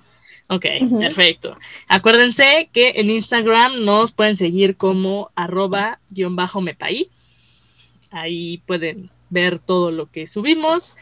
Ok, 0.48 0.66
perfecto. 0.98 1.56
Acuérdense 1.88 2.68
que 2.72 2.90
en 2.96 3.10
Instagram 3.10 3.84
nos 3.84 4.12
pueden 4.12 4.36
seguir 4.36 4.76
como 4.76 5.30
arroba 5.34 5.98
guion 6.10 6.36
bajo 6.36 6.60
mepaí. 6.60 7.08
Ahí 8.10 8.58
pueden 8.66 9.10
ver 9.30 9.58
todo 9.58 9.90
lo 9.90 10.10
que 10.10 10.26
subimos, 10.26 10.96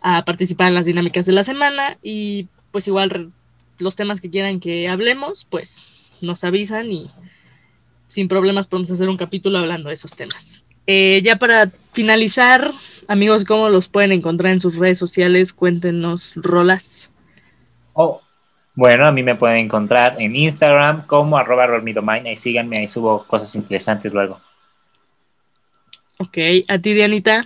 a 0.00 0.24
participar 0.24 0.68
en 0.68 0.74
las 0.74 0.86
dinámicas 0.86 1.26
de 1.26 1.32
la 1.32 1.44
semana 1.44 1.98
y 2.02 2.48
pues 2.70 2.86
igual 2.88 3.32
los 3.78 3.96
temas 3.96 4.20
que 4.20 4.30
quieran 4.30 4.60
que 4.60 4.88
hablemos, 4.88 5.44
pues 5.44 6.10
nos 6.20 6.44
avisan 6.44 6.90
y 6.90 7.08
sin 8.06 8.28
problemas 8.28 8.68
podemos 8.68 8.90
hacer 8.90 9.08
un 9.08 9.16
capítulo 9.16 9.58
hablando 9.58 9.88
de 9.88 9.94
esos 9.94 10.14
temas. 10.14 10.64
Eh, 10.86 11.20
ya 11.22 11.36
para 11.36 11.70
finalizar, 11.92 12.70
amigos, 13.08 13.44
¿cómo 13.44 13.68
los 13.68 13.88
pueden 13.88 14.12
encontrar 14.12 14.52
en 14.52 14.60
sus 14.60 14.76
redes 14.76 14.96
sociales? 14.96 15.52
Cuéntenos, 15.52 16.32
rolas. 16.36 17.10
Oh, 17.92 18.22
bueno, 18.78 19.08
a 19.08 19.10
mí 19.10 19.24
me 19.24 19.34
pueden 19.34 19.56
encontrar 19.56 20.22
en 20.22 20.36
Instagram 20.36 21.04
como 21.08 21.36
arroba. 21.36 21.66
Ahí 22.24 22.36
síganme, 22.36 22.78
ahí 22.78 22.86
subo 22.86 23.24
cosas 23.24 23.52
interesantes 23.56 24.12
luego. 24.12 24.40
Ok, 26.20 26.38
a 26.68 26.78
ti, 26.78 26.94
Dianita. 26.94 27.44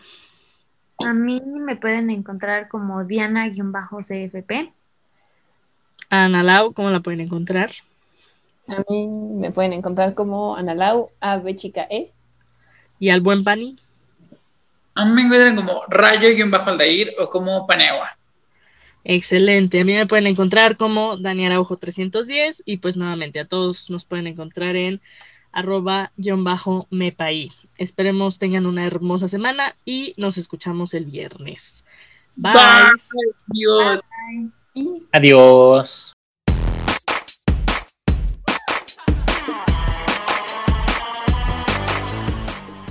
A 0.98 1.14
mí 1.14 1.40
me 1.42 1.76
pueden 1.76 2.10
encontrar 2.10 2.68
como 2.68 3.06
Diana-CFP. 3.06 4.74
A 6.10 6.24
Ana 6.26 6.42
Lau, 6.42 6.74
¿cómo 6.74 6.90
la 6.90 7.00
pueden 7.00 7.20
encontrar? 7.20 7.70
A 8.68 8.84
mí 8.90 9.08
me 9.08 9.50
pueden 9.52 9.72
encontrar 9.72 10.12
como 10.12 10.54
Analau, 10.54 11.08
A, 11.18 11.38
B 11.38 11.56
chica 11.56 11.86
E. 11.88 12.12
Y 12.98 13.08
al 13.08 13.22
buen 13.22 13.42
Pani. 13.42 13.78
A 14.94 15.06
mí 15.06 15.12
me 15.12 15.22
encuentran 15.22 15.56
como 15.56 15.82
Rayo-Aldair 15.88 17.14
o 17.18 17.30
como 17.30 17.66
Paneagua. 17.66 18.18
Excelente. 19.04 19.80
A 19.80 19.84
mí 19.84 19.94
me 19.94 20.06
pueden 20.06 20.26
encontrar 20.26 20.76
como 20.76 21.16
Dani 21.16 21.46
Araujo 21.46 21.76
310 21.76 22.62
y 22.64 22.76
pues 22.78 22.96
nuevamente 22.96 23.40
a 23.40 23.46
todos 23.46 23.90
nos 23.90 24.04
pueden 24.04 24.26
encontrar 24.26 24.76
en 24.76 25.00
arroba 25.50 26.12
guion 26.16 26.44
bajo 26.44 26.86
mepaí. 26.90 27.50
Esperemos 27.78 28.38
tengan 28.38 28.66
una 28.66 28.86
hermosa 28.86 29.28
semana 29.28 29.76
y 29.84 30.14
nos 30.16 30.38
escuchamos 30.38 30.94
el 30.94 31.06
viernes. 31.06 31.84
Bye. 32.36 32.54
Dios. 33.48 34.00
Y 34.74 35.02
Adiós. 35.12 36.12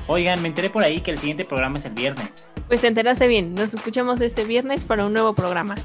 Oigan, 0.08 0.42
me 0.42 0.50
enteré 0.50 0.70
por 0.70 0.84
ahí 0.84 1.00
que 1.00 1.12
el 1.12 1.18
siguiente 1.18 1.46
programa 1.46 1.78
es 1.78 1.86
el 1.86 1.94
viernes. 1.94 2.51
Pues 2.72 2.80
te 2.80 2.88
enteraste 2.88 3.28
bien. 3.28 3.54
Nos 3.54 3.74
escuchamos 3.74 4.22
este 4.22 4.46
viernes 4.46 4.86
para 4.86 5.06
un 5.06 5.12
nuevo 5.12 5.34
programa. 5.34 5.76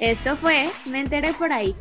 Esto 0.00 0.38
fue 0.38 0.70
Me 0.86 1.00
enteré 1.00 1.34
por 1.34 1.52
ahí. 1.52 1.76